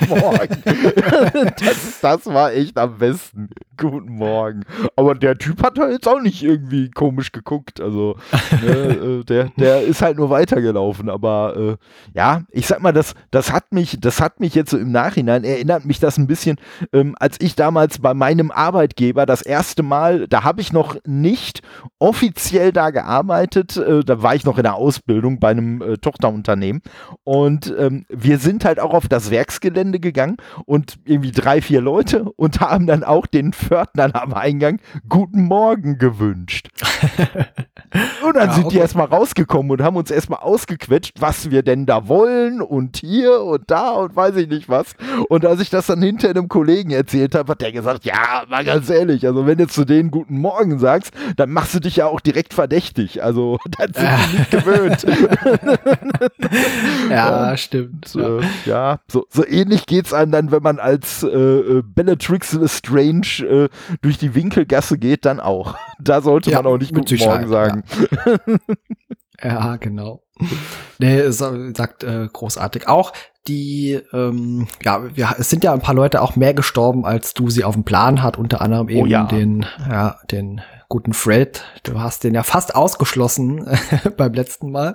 Guten 0.00 0.20
Morgen. 0.20 0.62
das, 1.58 2.00
das 2.00 2.26
war 2.26 2.52
echt 2.52 2.78
am 2.78 2.96
besten. 2.96 3.50
Guten 3.78 4.16
Morgen. 4.16 4.64
Aber 4.96 5.14
der 5.14 5.38
Typ 5.38 5.62
hat 5.62 5.78
halt 5.78 5.92
jetzt 5.92 6.08
auch 6.08 6.20
nicht 6.20 6.42
irgendwie 6.42 6.90
komisch 6.90 7.32
geguckt. 7.32 7.80
Also, 7.80 8.16
ne, 8.62 9.20
äh, 9.20 9.24
der, 9.24 9.50
der 9.56 9.82
ist 9.82 10.02
halt 10.02 10.16
nur 10.16 10.30
weitergelaufen. 10.30 11.08
Aber 11.08 11.56
äh, 11.56 11.76
ja, 12.14 12.42
ich 12.50 12.66
sag 12.66 12.82
mal, 12.82 12.92
das, 12.92 13.14
das 13.30 13.52
hat 13.52 13.72
mich, 13.72 13.98
das 14.00 14.20
hat 14.20 14.40
mich 14.40 14.54
jetzt 14.54 14.70
so 14.70 14.78
im 14.78 14.90
Nachhinein, 14.90 15.44
erinnert 15.44 15.84
mich 15.84 16.00
das 16.00 16.18
ein 16.18 16.26
bisschen, 16.26 16.56
ähm, 16.92 17.14
als 17.20 17.36
ich 17.40 17.54
damals 17.54 18.00
bei 18.00 18.14
meinem 18.14 18.50
Arbeitgeber 18.50 19.26
das 19.26 19.42
erste 19.42 19.82
Mal, 19.82 20.26
da 20.26 20.44
habe 20.44 20.60
ich 20.60 20.72
noch 20.72 20.96
nicht 21.06 21.62
offiziell 21.98 22.72
da 22.72 22.90
gearbeitet, 22.90 23.76
äh, 23.76 24.04
da 24.04 24.22
war 24.22 24.34
ich 24.34 24.44
noch 24.44 24.58
in 24.58 24.64
der 24.64 24.74
Ausbildung 24.74 25.38
bei 25.38 25.50
einem 25.50 25.82
äh, 25.82 25.96
Tochterunternehmen 25.98 26.82
und 27.24 27.74
ähm, 27.78 28.04
wir 28.08 28.38
sind 28.38 28.64
halt 28.64 28.80
auch 28.80 28.94
auf 28.94 29.08
das 29.08 29.30
Werksgelände 29.30 30.00
gegangen 30.00 30.36
und 30.66 30.98
irgendwie 31.04 31.32
drei, 31.32 31.62
vier 31.62 31.80
Leute 31.80 32.24
und 32.36 32.60
haben 32.60 32.86
dann 32.86 33.04
auch 33.04 33.26
den 33.26 33.52
Pförtnern 33.68 34.12
am 34.12 34.32
Eingang 34.32 34.80
Guten 35.10 35.42
Morgen 35.42 35.98
gewünscht. 35.98 36.70
Und 38.24 38.36
dann 38.36 38.48
Ja, 38.48 38.52
sind 38.54 38.64
die 38.64 38.76
okay. 38.76 38.78
erstmal 38.78 39.06
rausgekommen 39.06 39.70
und 39.72 39.82
haben 39.82 39.96
uns 39.96 40.10
erstmal 40.10 40.40
ausgequetscht, 40.40 41.20
was 41.20 41.50
wir 41.50 41.62
denn 41.62 41.86
da 41.86 42.08
wollen 42.08 42.60
und 42.60 42.96
hier 42.98 43.40
und 43.42 43.62
da 43.70 43.90
und 43.92 44.14
weiß 44.14 44.36
ich 44.36 44.48
nicht 44.48 44.68
was. 44.68 44.94
Und 45.28 45.44
als 45.46 45.60
ich 45.60 45.70
das 45.70 45.86
dann 45.86 46.02
hinter 46.02 46.28
einem 46.30 46.48
Kollegen 46.48 46.90
erzählt 46.90 47.34
habe, 47.34 47.52
hat 47.52 47.62
der 47.62 47.72
gesagt, 47.72 48.04
ja, 48.04 48.44
mal 48.48 48.64
ganz 48.64 48.90
ehrlich, 48.90 49.26
also 49.26 49.46
wenn 49.46 49.58
du 49.58 49.66
zu 49.66 49.84
denen 49.84 50.10
Guten 50.10 50.38
Morgen 50.38 50.78
sagst, 50.78 51.12
dann 51.36 51.50
machst 51.50 51.74
du 51.74 51.80
dich 51.80 51.96
ja 51.96 52.06
auch 52.06 52.20
direkt 52.20 52.54
verdächtig. 52.54 53.22
Also 53.22 53.58
das 53.78 53.90
sind 53.94 54.08
die 54.32 54.38
nicht 54.38 54.50
gewöhnt. 54.50 55.06
Ja, 57.10 57.56
stimmt. 57.56 58.14
Und, 58.14 58.42
äh, 58.42 58.46
ja, 58.66 58.98
so, 59.08 59.26
so 59.30 59.46
ähnlich 59.46 59.86
geht's 59.86 60.12
einem 60.12 60.32
dann, 60.32 60.50
wenn 60.50 60.62
man 60.62 60.78
als 60.78 61.22
äh, 61.22 61.28
äh, 61.28 61.82
Bellatrix 61.84 62.52
Lestrange 62.52 63.22
äh, 63.40 63.68
durch 64.02 64.18
die 64.18 64.34
Winkelgasse 64.34 64.98
geht, 64.98 65.24
dann 65.24 65.40
auch. 65.40 65.76
Da 66.00 66.20
sollte 66.20 66.52
Ja, 66.52 66.62
man 66.62 66.74
auch 66.74 66.78
nicht 66.78 66.94
Guten 66.94 67.16
Morgen 67.16 67.48
Sicherheit, 67.48 67.77
sagen. 67.86 68.58
Ja, 69.42 69.76
genau. 69.76 70.24
Nee, 70.98 71.20
äh, 71.20 71.32
sagt 71.32 72.02
äh, 72.02 72.28
großartig. 72.32 72.88
Auch 72.88 73.12
die, 73.46 74.00
ähm, 74.12 74.66
ja, 74.82 75.16
wir, 75.16 75.36
es 75.38 75.48
sind 75.48 75.62
ja 75.64 75.72
ein 75.72 75.80
paar 75.80 75.94
Leute 75.94 76.22
auch 76.22 76.36
mehr 76.36 76.54
gestorben, 76.54 77.04
als 77.04 77.34
du 77.34 77.48
sie 77.48 77.64
auf 77.64 77.74
dem 77.74 77.84
Plan 77.84 78.22
hat, 78.22 78.36
unter 78.36 78.60
anderem 78.60 78.88
eben 78.88 79.02
Oh 79.02 79.06
ja. 79.06 79.24
den, 79.24 79.64
ja, 79.88 80.16
den 80.30 80.60
guten 80.88 81.12
Fred. 81.12 81.64
Du 81.84 82.00
hast 82.00 82.24
den 82.24 82.34
ja 82.34 82.42
fast 82.42 82.74
ausgeschlossen 82.74 83.66
beim 84.16 84.32
letzten 84.32 84.70
Mal. 84.70 84.94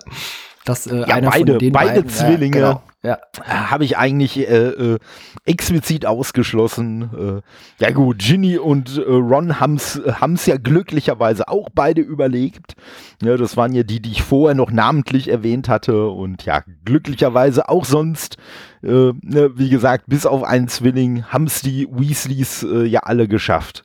Dass 0.65 0.88
äh, 0.88 0.99
Ja, 1.08 1.19
beide- 1.19 1.58
beide 1.58 1.71
beiden, 1.71 2.08
Zwillinge. 2.10 2.58
Ja, 2.60 2.82
genau. 3.02 3.17
ja, 3.45 3.67
habe 3.69 3.84
ich 3.84 3.97
eigentlich 3.97 4.38
äh, 4.39 4.43
äh, 4.69 4.99
explizit 5.45 6.06
ausgeschlossen. 6.06 7.41
Äh, 7.80 7.84
ja 7.84 7.91
gut, 7.91 8.19
Ginny 8.19 8.58
und 8.58 8.97
äh, 8.97 9.02
Ron 9.02 9.60
haben 9.60 9.76
es 9.76 10.45
ja 10.45 10.56
glücklicherweise 10.58 11.49
auch 11.49 11.67
beide 11.73 12.02
überlegt. 12.02 12.76
Ja, 13.21 13.36
das 13.36 13.58
waren 13.58 13.73
ja 13.73 13.84
die, 13.84 14.02
die 14.02 14.12
ich 14.12 14.23
vorher 14.23 14.56
noch 14.56 14.71
namentlich 14.71 15.28
erwähnt 15.30 15.67
hatte 15.67 16.08
und 16.08 16.45
ja, 16.45 16.63
glücklicherweise 16.86 17.67
auch 17.67 17.84
sonst, 17.84 18.38
äh, 18.84 18.88
ne, 19.21 19.52
wie 19.56 19.69
gesagt, 19.69 20.06
bis 20.08 20.26
auf 20.26 20.43
einen 20.43 20.69
Zwilling 20.69 21.26
haben 21.26 21.45
es 21.47 21.62
die 21.62 21.88
Weasleys 21.91 22.63
äh, 22.63 22.86
ja 22.86 23.02
alle 23.02 23.28
geschafft. 23.28 23.84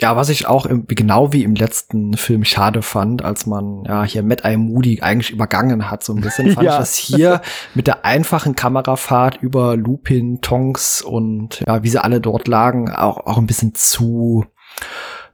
Ja, 0.00 0.16
was 0.16 0.28
ich 0.30 0.46
auch 0.46 0.64
im, 0.66 0.86
genau 0.86 1.32
wie 1.32 1.44
im 1.44 1.54
letzten 1.54 2.14
Film 2.16 2.44
schade 2.44 2.80
fand, 2.82 3.22
als 3.22 3.46
man 3.46 3.84
ja 3.86 4.02
hier 4.04 4.22
Mad 4.22 4.42
Eye 4.48 4.56
Moody 4.56 5.02
eigentlich 5.02 5.30
übergangen 5.30 5.90
hat, 5.90 6.02
so 6.02 6.14
ein 6.14 6.20
bisschen, 6.22 6.50
fand 6.54 6.66
Ja. 6.66 6.72
ich 6.72 6.78
das 6.78 6.96
hier 6.96 7.42
mit 7.74 7.86
der 7.86 8.04
einfachen 8.04 8.56
Kamerafahrt 8.56 9.38
über 9.42 9.76
Lupin, 9.76 10.40
Tonks 10.40 11.02
und 11.02 11.62
ja, 11.66 11.82
wie 11.82 11.88
sie 11.88 12.02
alle 12.02 12.20
dort 12.20 12.48
lagen, 12.48 12.90
auch, 12.90 13.18
auch 13.26 13.38
ein 13.38 13.46
bisschen 13.46 13.74
zu, 13.74 14.46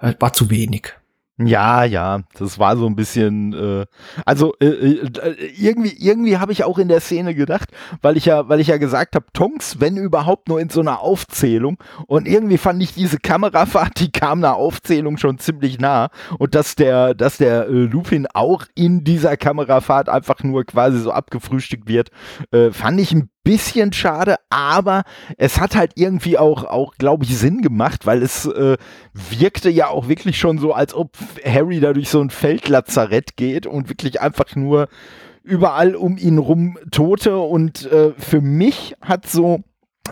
äh, 0.01 0.15
war 0.19 0.33
zu 0.33 0.51
wenig. 0.51 0.95
Ja, 1.39 1.85
ja, 1.85 2.23
das 2.39 2.59
war 2.59 2.79
so 2.79 2.87
ein 2.87 2.97
bisschen, 2.97 3.53
äh, 3.53 3.85
also 4.25 4.55
äh, 4.59 4.69
äh, 4.69 5.33
irgendwie, 5.59 5.95
irgendwie 5.99 6.39
habe 6.39 6.53
ich 6.53 6.65
auch 6.65 6.79
in 6.79 6.89
der 6.89 7.01
Szene 7.01 7.35
gedacht, 7.35 7.69
weil 8.01 8.17
ich 8.17 8.25
ja, 8.25 8.49
weil 8.49 8.59
ich 8.59 8.69
ja 8.69 8.79
gesagt 8.79 9.15
habe, 9.15 9.27
Tonks, 9.35 9.79
wenn 9.79 9.99
überhaupt 9.99 10.49
nur 10.49 10.59
in 10.63 10.71
so 10.71 10.81
einer 10.81 11.01
Aufzählung. 11.01 11.77
Und 12.07 12.27
irgendwie 12.27 12.57
fand 12.57 12.83
ich 12.83 12.95
diese 12.95 13.19
Kamerafahrt, 13.19 14.01
die 14.01 14.11
kam 14.11 14.39
einer 14.39 14.57
Aufzählung 14.57 15.19
schon 15.19 15.39
ziemlich 15.39 15.79
nah. 15.79 16.09
Und 16.39 16.55
dass 16.55 16.75
der, 16.75 17.13
dass 17.13 17.37
der 17.37 17.67
äh, 17.67 17.71
Lupin 17.71 18.27
auch 18.33 18.65
in 18.75 19.05
dieser 19.05 19.37
Kamerafahrt 19.37 20.09
einfach 20.09 20.43
nur 20.43 20.65
quasi 20.65 21.01
so 21.01 21.11
abgefrühstückt 21.11 21.87
wird, 21.87 22.09
äh, 22.51 22.71
fand 22.71 22.99
ich 22.99 23.13
ein 23.13 23.29
bisschen 23.47 23.93
schade, 23.93 24.37
aber 24.51 25.05
es 25.39 25.61
hat 25.61 25.77
halt 25.77 25.93
irgendwie 25.95 26.37
auch, 26.37 26.65
auch 26.65 26.97
glaube 26.99 27.25
ich, 27.25 27.39
Sinn 27.39 27.63
gemacht, 27.63 28.05
weil 28.05 28.21
es 28.21 28.45
äh, 28.45 28.77
wirkte 29.15 29.71
ja 29.71 29.87
auch 29.87 30.09
wirklich 30.09 30.37
schon 30.37 30.59
so, 30.59 30.73
als 30.73 30.95
ob 30.95 31.17
Harry 31.45 31.79
da 31.79 31.93
durch 31.93 32.09
so 32.09 32.21
ein 32.21 32.31
Feldlazarett 32.31 33.37
geht 33.37 33.69
und 33.69 33.89
wirklich 33.89 34.21
einfach 34.21 34.57
nur 34.57 34.89
überall 35.45 35.95
um 35.95 36.19
ihn 36.19 36.39
rum 36.39 36.77
Tote 36.91 37.39
und 37.39 37.91
äh, 37.93 38.15
für 38.19 38.41
mich 38.41 38.97
hat 39.01 39.29
so 39.29 39.63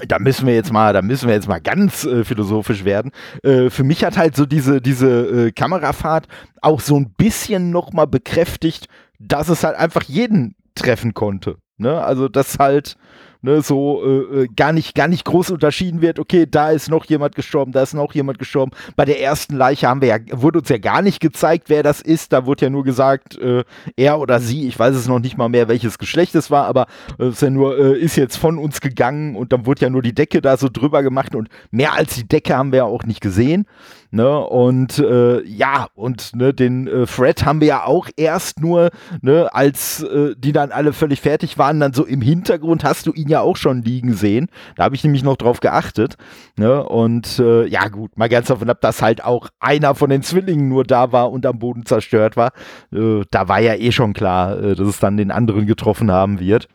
da 0.08 0.18
müssen 0.18 0.46
wir 0.46 0.54
jetzt 0.54 0.72
mal, 0.72 0.92
da 0.92 1.02
müssen 1.02 1.28
wir 1.28 1.34
jetzt 1.34 1.48
mal 1.48 1.60
ganz 1.60 2.04
äh, 2.04 2.24
philosophisch 2.24 2.84
werden. 2.84 3.12
Äh, 3.44 3.70
für 3.70 3.84
mich 3.84 4.04
hat 4.04 4.16
halt 4.16 4.34
so 4.34 4.44
diese 4.44 4.80
diese 4.80 5.46
äh, 5.46 5.52
Kamerafahrt 5.52 6.26
auch 6.62 6.80
so 6.80 6.96
ein 6.96 7.10
bisschen 7.16 7.70
noch 7.70 7.92
mal 7.92 8.06
bekräftigt, 8.06 8.88
dass 9.20 9.48
es 9.48 9.62
halt 9.62 9.76
einfach 9.76 10.02
jeden 10.02 10.56
treffen 10.74 11.14
konnte. 11.14 11.58
Ne? 11.76 12.02
Also 12.02 12.28
das 12.28 12.58
halt 12.58 12.96
ne, 13.44 13.60
so 13.60 14.02
äh, 14.02 14.42
äh, 14.42 14.48
gar 14.56 14.72
nicht, 14.72 14.94
gar 14.94 15.06
nicht 15.06 15.24
groß 15.24 15.50
unterschieden 15.50 16.00
wird, 16.00 16.18
okay, 16.18 16.46
da 16.50 16.70
ist 16.70 16.88
noch 16.88 17.04
jemand 17.04 17.36
gestorben, 17.36 17.72
da 17.72 17.82
ist 17.82 17.92
noch 17.92 18.14
jemand 18.14 18.38
gestorben. 18.38 18.72
Bei 18.96 19.04
der 19.04 19.20
ersten 19.20 19.54
Leiche 19.54 19.86
haben 19.86 20.00
wir 20.00 20.08
ja, 20.08 20.18
wurde 20.32 20.60
uns 20.60 20.68
ja 20.70 20.78
gar 20.78 21.02
nicht 21.02 21.20
gezeigt, 21.20 21.68
wer 21.68 21.82
das 21.82 22.00
ist. 22.00 22.32
Da 22.32 22.46
wurde 22.46 22.64
ja 22.64 22.70
nur 22.70 22.84
gesagt, 22.84 23.38
äh, 23.38 23.64
er 23.96 24.18
oder 24.18 24.40
sie, 24.40 24.66
ich 24.66 24.78
weiß 24.78 24.96
es 24.96 25.06
noch 25.06 25.20
nicht 25.20 25.36
mal 25.36 25.50
mehr, 25.50 25.68
welches 25.68 25.98
Geschlecht 25.98 26.34
es 26.34 26.50
war, 26.50 26.66
aber 26.66 26.86
äh, 27.18 27.28
ist 27.28 27.42
ja 27.42 27.50
nur, 27.50 27.78
äh, 27.78 27.98
ist 27.98 28.16
jetzt 28.16 28.36
von 28.36 28.58
uns 28.58 28.80
gegangen 28.80 29.36
und 29.36 29.52
dann 29.52 29.66
wurde 29.66 29.82
ja 29.82 29.90
nur 29.90 30.02
die 30.02 30.14
Decke 30.14 30.40
da 30.40 30.56
so 30.56 30.68
drüber 30.72 31.02
gemacht 31.02 31.34
und 31.34 31.48
mehr 31.70 31.92
als 31.92 32.14
die 32.14 32.26
Decke 32.26 32.56
haben 32.56 32.72
wir 32.72 32.78
ja 32.78 32.84
auch 32.84 33.04
nicht 33.04 33.20
gesehen. 33.20 33.66
Ne? 34.14 34.38
Und 34.38 35.00
äh, 35.00 35.42
ja, 35.42 35.88
und 35.96 36.36
ne, 36.36 36.54
den 36.54 36.86
äh, 36.86 37.04
Fred 37.04 37.44
haben 37.44 37.60
wir 37.60 37.66
ja 37.66 37.84
auch 37.84 38.08
erst 38.16 38.60
nur, 38.60 38.90
ne, 39.22 39.52
als 39.52 40.04
äh, 40.04 40.36
die 40.38 40.52
dann 40.52 40.70
alle 40.70 40.92
völlig 40.92 41.20
fertig 41.20 41.58
waren, 41.58 41.80
dann 41.80 41.92
so 41.92 42.04
im 42.04 42.20
Hintergrund 42.20 42.84
hast 42.84 43.08
du 43.08 43.12
ihn 43.12 43.28
ja 43.28 43.40
auch 43.40 43.56
schon 43.56 43.82
liegen 43.82 44.14
sehen. 44.14 44.46
Da 44.76 44.84
habe 44.84 44.94
ich 44.94 45.02
nämlich 45.02 45.24
noch 45.24 45.36
drauf 45.36 45.58
geachtet. 45.58 46.14
Ne? 46.56 46.84
Und 46.84 47.40
äh, 47.40 47.66
ja, 47.66 47.88
gut, 47.88 48.16
mal 48.16 48.28
ganz 48.28 48.46
davon 48.46 48.70
ab, 48.70 48.80
dass 48.80 49.02
halt 49.02 49.24
auch 49.24 49.48
einer 49.58 49.96
von 49.96 50.10
den 50.10 50.22
Zwillingen 50.22 50.68
nur 50.68 50.84
da 50.84 51.10
war 51.10 51.32
und 51.32 51.44
am 51.44 51.58
Boden 51.58 51.84
zerstört 51.84 52.36
war. 52.36 52.52
Äh, 52.92 53.22
da 53.32 53.48
war 53.48 53.58
ja 53.58 53.74
eh 53.74 53.90
schon 53.90 54.12
klar, 54.12 54.56
äh, 54.62 54.76
dass 54.76 54.86
es 54.86 55.00
dann 55.00 55.16
den 55.16 55.32
anderen 55.32 55.66
getroffen 55.66 56.12
haben 56.12 56.38
wird. 56.38 56.68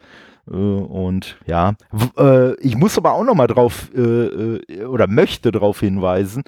Äh, 0.49 0.55
und 0.55 1.37
ja, 1.45 1.73
äh, 2.17 2.55
ich 2.59 2.75
muss 2.75 2.97
aber 2.97 3.13
auch 3.13 3.23
noch 3.23 3.35
mal 3.35 3.47
drauf 3.47 3.89
äh, 3.95 4.83
oder 4.85 5.07
möchte 5.07 5.51
darauf 5.51 5.79
hinweisen, 5.79 6.43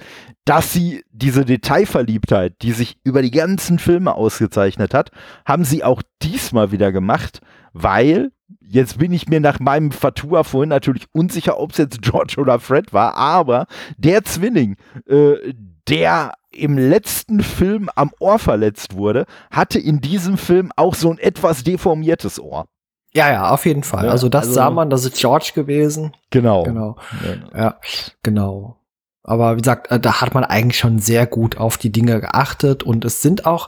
dass 0.45 0.73
sie 0.73 1.03
diese 1.11 1.45
Detailverliebtheit, 1.45 2.55
die 2.61 2.71
sich 2.71 2.97
über 3.03 3.21
die 3.21 3.31
ganzen 3.31 3.79
Filme 3.79 4.15
ausgezeichnet 4.15 4.93
hat, 4.93 5.11
haben 5.45 5.63
sie 5.63 5.83
auch 5.83 6.01
diesmal 6.21 6.71
wieder 6.71 6.91
gemacht, 6.91 7.41
weil 7.73 8.31
jetzt 8.59 8.97
bin 8.99 9.13
ich 9.13 9.27
mir 9.27 9.39
nach 9.39 9.59
meinem 9.59 9.91
Fatua 9.91 10.43
vorhin 10.43 10.69
natürlich 10.69 11.05
unsicher, 11.13 11.59
ob 11.59 11.71
es 11.71 11.77
jetzt 11.77 12.01
George 12.01 12.35
oder 12.37 12.59
Fred 12.59 12.93
war, 12.93 13.15
aber 13.15 13.67
der 13.97 14.23
Zwilling, 14.23 14.75
der 15.07 16.33
im 16.51 16.77
letzten 16.77 17.41
Film 17.41 17.89
am 17.95 18.11
Ohr 18.19 18.39
verletzt 18.39 18.95
wurde, 18.95 19.25
hatte 19.51 19.79
in 19.79 20.01
diesem 20.01 20.37
Film 20.37 20.71
auch 20.75 20.95
so 20.95 21.11
ein 21.11 21.17
etwas 21.17 21.63
deformiertes 21.63 22.39
Ohr. 22.41 22.67
Ja, 23.13 23.31
ja, 23.31 23.49
auf 23.49 23.65
jeden 23.65 23.83
Fall. 23.83 24.05
Ja, 24.05 24.11
also 24.11 24.29
das 24.29 24.43
also, 24.43 24.53
sah 24.53 24.69
man, 24.69 24.89
das 24.89 25.05
ist 25.05 25.17
George 25.17 25.51
gewesen. 25.53 26.13
Genau. 26.29 26.63
Genau. 26.63 26.95
Ja, 27.53 27.59
ja 27.59 27.75
genau. 28.23 28.77
Aber 29.23 29.55
wie 29.55 29.61
gesagt, 29.61 29.91
äh, 29.91 29.99
da 29.99 30.19
hat 30.19 30.33
man 30.33 30.43
eigentlich 30.43 30.79
schon 30.79 30.97
sehr 30.97 31.27
gut 31.27 31.57
auf 31.57 31.77
die 31.77 31.91
Dinge 31.91 32.19
geachtet 32.19 32.81
und 32.81 33.05
es 33.05 33.21
sind 33.21 33.45
auch 33.45 33.67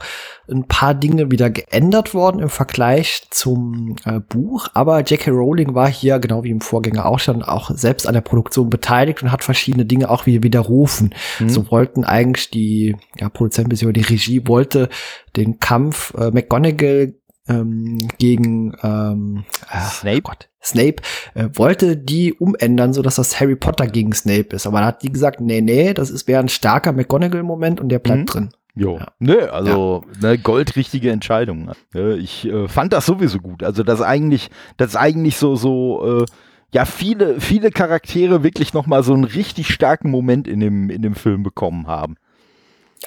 ein 0.49 0.67
paar 0.67 0.95
Dinge 0.95 1.29
wieder 1.29 1.49
geändert 1.51 2.13
worden 2.13 2.39
im 2.39 2.49
Vergleich 2.49 3.27
zum 3.29 3.95
äh, 4.03 4.19
Buch. 4.19 4.67
Aber 4.73 5.01
J.K. 5.01 5.29
Rowling 5.29 5.75
war 5.75 5.88
hier, 5.88 6.17
genau 6.19 6.43
wie 6.43 6.49
im 6.49 6.62
Vorgänger 6.62 7.06
auch 7.06 7.19
schon, 7.19 7.43
auch 7.43 7.69
selbst 7.71 8.08
an 8.08 8.15
der 8.15 8.21
Produktion 8.21 8.69
beteiligt 8.69 9.21
und 9.21 9.32
hat 9.32 9.43
verschiedene 9.43 9.86
Dinge 9.86 10.10
auch 10.10 10.25
wieder 10.25 10.41
widerrufen. 10.41 11.13
Mhm. 11.39 11.49
So 11.49 11.69
wollten 11.69 12.03
eigentlich 12.03 12.49
die 12.49 12.95
ja, 13.19 13.29
Produzenten 13.29 13.69
bzw. 13.69 13.93
die 13.93 14.01
Regie 14.01 14.47
wollte 14.47 14.89
den 15.36 15.60
Kampf 15.60 16.13
äh, 16.15 16.32
McGonagall 16.32 17.13
ähm, 17.47 18.08
gegen 18.17 18.75
ähm, 18.84 19.43
Snape. 19.89 20.21
Oh 20.25 20.29
Gott, 20.29 20.49
Snape 20.63 20.97
äh, 21.34 21.49
wollte 21.53 21.97
die 21.97 22.34
umändern, 22.34 22.93
so 22.93 23.01
dass 23.01 23.15
das 23.15 23.39
Harry 23.39 23.56
Potter 23.56 23.88
gegen 23.88 24.13
Snape 24.13 24.56
ist. 24.56 24.65
Aber 24.65 24.79
da 24.79 24.88
hat 24.88 25.03
die 25.03 25.12
gesagt, 25.12 25.41
nee, 25.41 25.62
nee, 25.62 25.93
das 25.93 26.10
ist 26.10 26.27
wäre 26.27 26.39
ein 26.39 26.49
starker 26.49 26.93
McGonagall-Moment 26.93 27.82
und 27.82 27.89
der 27.89 27.99
bleibt 27.99 28.21
mhm. 28.21 28.25
drin. 28.25 28.49
Jo. 28.75 28.97
Ja. 28.97 29.08
Nö, 29.19 29.47
also 29.49 30.03
ja. 30.21 30.29
ne, 30.29 30.38
goldrichtige 30.39 31.12
Entscheidung. 31.12 31.71
Ich 32.17 32.45
äh, 32.45 32.67
fand 32.67 32.93
das 32.93 33.06
sowieso 33.06 33.39
gut. 33.39 33.63
Also 33.63 33.84
das 33.84 34.01
eigentlich, 34.01 34.49
das 34.77 34.95
eigentlich 34.95 35.38
so 35.38 35.56
so 35.56 36.21
äh, 36.21 36.25
ja 36.73 36.86
viele 36.86 37.39
viele 37.39 37.69
Charaktere 37.69 38.41
wirklich 38.41 38.73
noch 38.73 38.88
mal 38.88 39.03
so 39.03 39.13
einen 39.13 39.25
richtig 39.25 39.67
starken 39.67 40.10
Moment 40.10 40.47
in 40.47 40.60
dem 40.60 40.89
in 40.89 41.03
dem 41.03 41.13
Film 41.13 41.43
bekommen 41.43 41.86
haben. 41.86 42.15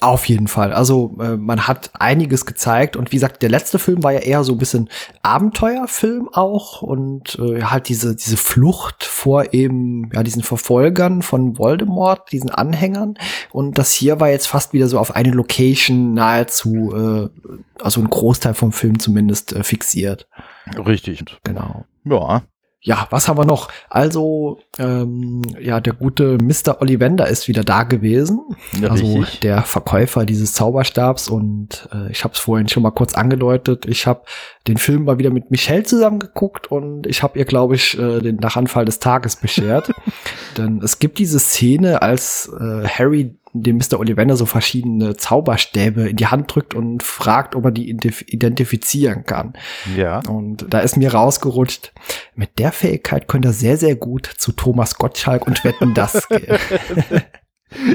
Auf 0.00 0.26
jeden 0.26 0.46
Fall. 0.46 0.72
Also 0.72 1.16
äh, 1.20 1.36
man 1.36 1.66
hat 1.66 1.90
einiges 1.98 2.44
gezeigt 2.44 2.96
und 2.96 3.12
wie 3.12 3.16
gesagt, 3.16 3.42
der 3.42 3.48
letzte 3.48 3.78
Film 3.78 4.02
war 4.02 4.12
ja 4.12 4.18
eher 4.18 4.44
so 4.44 4.52
ein 4.52 4.58
bisschen 4.58 4.90
Abenteuerfilm 5.22 6.28
auch 6.32 6.82
und 6.82 7.38
äh, 7.38 7.62
halt 7.62 7.88
diese 7.88 8.14
diese 8.14 8.36
Flucht 8.36 9.04
vor 9.04 9.54
eben 9.54 10.10
ja 10.12 10.22
diesen 10.22 10.42
Verfolgern 10.42 11.22
von 11.22 11.58
Voldemort, 11.58 12.30
diesen 12.30 12.50
Anhängern 12.50 13.14
und 13.52 13.78
das 13.78 13.92
hier 13.92 14.20
war 14.20 14.28
jetzt 14.28 14.46
fast 14.46 14.74
wieder 14.74 14.88
so 14.88 14.98
auf 14.98 15.16
eine 15.16 15.30
Location 15.30 16.12
nahezu 16.12 16.92
äh, 16.94 17.50
also 17.82 18.00
ein 18.00 18.10
Großteil 18.10 18.54
vom 18.54 18.72
Film 18.72 18.98
zumindest 18.98 19.54
äh, 19.54 19.62
fixiert. 19.62 20.28
Richtig. 20.76 21.24
Genau. 21.42 21.86
Ja, 22.04 22.42
ja, 22.86 23.08
was 23.10 23.26
haben 23.26 23.36
wir 23.36 23.44
noch? 23.44 23.68
Also, 23.90 24.60
ähm, 24.78 25.42
ja, 25.60 25.80
der 25.80 25.92
gute 25.92 26.38
Mr. 26.38 26.80
Ollivander 26.80 27.26
ist 27.26 27.48
wieder 27.48 27.64
da 27.64 27.82
gewesen. 27.82 28.40
Ja, 28.80 28.90
also 28.90 29.18
richtig. 29.18 29.40
der 29.40 29.62
Verkäufer 29.62 30.24
dieses 30.24 30.52
Zauberstabs. 30.52 31.26
Und 31.26 31.88
äh, 31.92 32.12
ich 32.12 32.22
habe 32.22 32.34
es 32.34 32.38
vorhin 32.38 32.68
schon 32.68 32.84
mal 32.84 32.92
kurz 32.92 33.14
angedeutet. 33.14 33.86
Ich 33.86 34.06
habe 34.06 34.22
den 34.68 34.76
Film 34.76 35.02
mal 35.02 35.18
wieder 35.18 35.30
mit 35.30 35.50
Michelle 35.50 35.82
zusammengeguckt 35.82 36.70
und 36.70 37.08
ich 37.08 37.24
habe 37.24 37.36
ihr, 37.40 37.44
glaube 37.44 37.74
ich, 37.74 37.98
äh, 37.98 38.20
den 38.20 38.36
Nachanfall 38.36 38.84
des 38.84 39.00
Tages 39.00 39.34
beschert. 39.34 39.90
Denn 40.56 40.80
es 40.80 41.00
gibt 41.00 41.18
diese 41.18 41.40
Szene, 41.40 42.02
als 42.02 42.48
äh, 42.56 42.86
Harry 42.86 43.34
dem 43.62 43.76
Mr. 43.78 43.98
Ollivander 43.98 44.36
so 44.36 44.46
verschiedene 44.46 45.16
Zauberstäbe 45.16 46.08
in 46.08 46.16
die 46.16 46.26
Hand 46.26 46.54
drückt 46.54 46.74
und 46.74 47.02
fragt, 47.02 47.54
ob 47.54 47.64
er 47.66 47.70
die 47.70 47.88
identifizieren 47.90 49.24
kann. 49.24 49.54
Ja. 49.96 50.20
Und 50.28 50.66
da 50.68 50.80
ist 50.80 50.96
mir 50.96 51.12
rausgerutscht, 51.12 51.92
mit 52.34 52.58
der 52.58 52.72
Fähigkeit 52.72 53.28
könnte 53.28 53.48
er 53.48 53.52
sehr, 53.52 53.76
sehr 53.76 53.96
gut 53.96 54.26
zu 54.26 54.52
Thomas 54.52 54.96
Gottschalk 54.96 55.46
und 55.46 55.64
Wetten 55.64 55.94
das 55.94 56.28
gehen. 56.28 56.58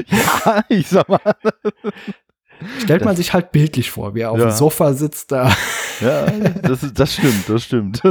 ja, 0.06 0.64
ich 0.68 0.88
sag 0.88 1.08
mal. 1.08 1.20
Stellt 2.78 3.04
man 3.04 3.16
sich 3.16 3.32
halt 3.32 3.52
bildlich 3.52 3.90
vor, 3.90 4.14
wie 4.14 4.20
er 4.20 4.30
auf 4.30 4.38
ja. 4.38 4.46
dem 4.46 4.52
Sofa 4.52 4.94
sitzt 4.94 5.32
da. 5.32 5.52
Ja, 6.00 6.26
das, 6.62 6.92
das 6.92 7.14
stimmt, 7.14 7.48
das 7.48 7.64
stimmt. 7.64 8.02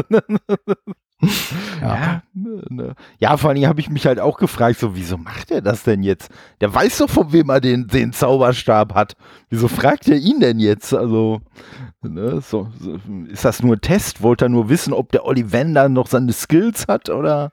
Ja. 1.81 2.21
Ne. 2.33 2.95
ja, 3.19 3.37
vor 3.37 3.49
allem 3.49 3.65
habe 3.65 3.79
ich 3.79 3.89
mich 3.89 4.05
halt 4.05 4.19
auch 4.19 4.37
gefragt, 4.37 4.79
so, 4.79 4.95
wieso 4.95 5.17
macht 5.17 5.51
er 5.51 5.61
das 5.61 5.83
denn 5.83 6.03
jetzt? 6.03 6.31
Der 6.61 6.73
weiß 6.73 6.99
doch, 6.99 7.09
von 7.09 7.31
wem 7.33 7.49
er 7.49 7.59
den, 7.59 7.87
den 7.87 8.13
Zauberstab 8.13 8.93
hat. 8.93 9.15
Wieso 9.49 9.67
fragt 9.67 10.07
er 10.07 10.17
ihn 10.17 10.39
denn 10.39 10.59
jetzt? 10.59 10.93
Also, 10.93 11.41
ne, 12.01 12.41
so, 12.41 12.69
so, 12.79 12.99
ist 13.27 13.45
das 13.45 13.63
nur 13.63 13.75
ein 13.75 13.81
Test? 13.81 14.21
Wollte 14.21 14.45
er 14.45 14.49
nur 14.49 14.69
wissen, 14.69 14.93
ob 14.93 15.11
der 15.11 15.25
Ollivander 15.25 15.89
noch 15.89 16.07
seine 16.07 16.33
Skills 16.33 16.87
hat 16.87 17.09
oder? 17.09 17.51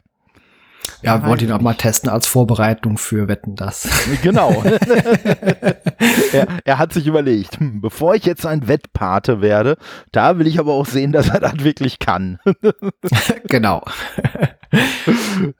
Ja, 1.02 1.24
wollte 1.26 1.44
ihn 1.44 1.52
auch 1.52 1.60
mal 1.60 1.74
testen 1.74 2.08
als 2.10 2.26
Vorbereitung 2.26 2.98
für 2.98 3.28
Wetten 3.28 3.54
das. 3.54 3.88
Genau. 4.22 4.62
er, 6.32 6.48
er, 6.64 6.78
hat 6.78 6.92
sich 6.92 7.06
überlegt, 7.06 7.60
hm, 7.60 7.80
bevor 7.80 8.14
ich 8.14 8.24
jetzt 8.24 8.46
ein 8.46 8.66
Wettpate 8.66 9.40
werde, 9.40 9.76
da 10.12 10.38
will 10.38 10.46
ich 10.46 10.58
aber 10.58 10.72
auch 10.72 10.86
sehen, 10.86 11.12
dass 11.12 11.28
er 11.28 11.40
das 11.40 11.62
wirklich 11.62 11.98
kann. 11.98 12.38
genau. 13.48 13.84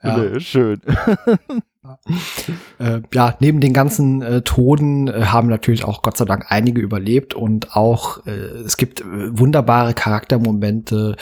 ja. 0.03 0.17
Nee, 0.17 0.39
schön. 0.39 0.81
Äh, 2.79 3.01
ja, 3.13 3.35
neben 3.39 3.61
den 3.61 3.73
ganzen 3.73 4.21
äh, 4.21 4.41
Toten 4.41 5.07
äh, 5.07 5.25
haben 5.25 5.47
natürlich 5.47 5.85
auch 5.85 6.01
Gott 6.01 6.17
sei 6.17 6.25
Dank 6.25 6.45
einige 6.49 6.81
überlebt 6.81 7.33
und 7.33 7.75
auch 7.75 8.25
äh, 8.25 8.31
es 8.31 8.77
gibt 8.77 9.01
äh, 9.01 9.05
wunderbare 9.05 9.93
Charaktermomente, 9.93 11.15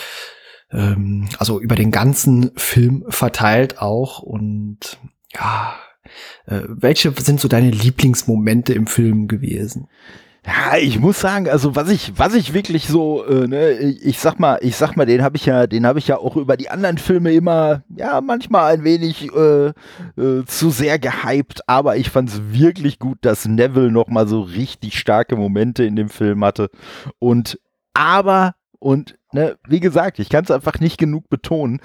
ähm, 0.72 1.28
also 1.38 1.60
über 1.60 1.76
den 1.76 1.92
ganzen 1.92 2.52
Film 2.56 3.06
verteilt 3.10 3.80
auch. 3.80 4.20
Und 4.20 5.00
ja, 5.34 5.76
äh, 6.46 6.62
welche 6.68 7.12
sind 7.12 7.40
so 7.40 7.48
deine 7.48 7.72
Lieblingsmomente 7.72 8.74
im 8.74 8.88
Film 8.88 9.28
gewesen? 9.28 9.88
Ja, 10.48 10.78
ich 10.78 10.98
muss 10.98 11.20
sagen, 11.20 11.50
also 11.50 11.76
was 11.76 11.90
ich, 11.90 12.14
was 12.18 12.34
ich 12.34 12.54
wirklich 12.54 12.88
so, 12.88 13.26
äh, 13.26 13.48
ne, 13.48 13.72
ich 13.72 14.18
sag 14.18 14.40
mal, 14.40 14.58
ich 14.62 14.78
sag 14.78 14.96
mal, 14.96 15.06
den 15.06 15.22
habe 15.22 15.36
ich 15.36 15.46
ja, 15.46 15.68
den 15.68 15.86
habe 15.86 16.00
ich 16.00 16.08
ja 16.08 16.20
auch 16.20 16.38
über 16.38 16.56
die 16.56 16.70
anderen 16.70 16.98
Filme 16.98 17.34
immer, 17.34 17.84
ja, 17.94 18.22
manchmal 18.22 18.74
ein 18.74 18.86
wenig 18.86 19.30
äh, 19.36 19.68
äh, 19.68 20.46
zu 20.46 20.70
sehr 20.70 21.00
gehypt, 21.00 21.68
aber 21.68 21.98
ich 21.98 22.10
fand 22.12 22.30
es 22.30 22.42
wirklich 22.54 22.98
gut, 22.98 23.18
dass 23.24 23.46
Neville 23.46 23.92
noch 23.92 24.08
mal 24.08 24.26
so 24.26 24.40
richtig 24.40 24.98
starke 24.98 25.36
Momente 25.36 25.84
in 25.84 25.98
dem 25.98 26.08
Film 26.08 26.46
hatte. 26.46 26.70
Und 27.20 27.60
aber 27.94 28.56
und 28.80 29.18
ne, 29.32 29.58
wie 29.68 29.80
gesagt, 29.80 30.20
ich 30.20 30.30
kann 30.30 30.44
es 30.44 30.52
einfach 30.52 30.80
nicht 30.80 30.98
genug 30.98 31.30
betonen, 31.30 31.82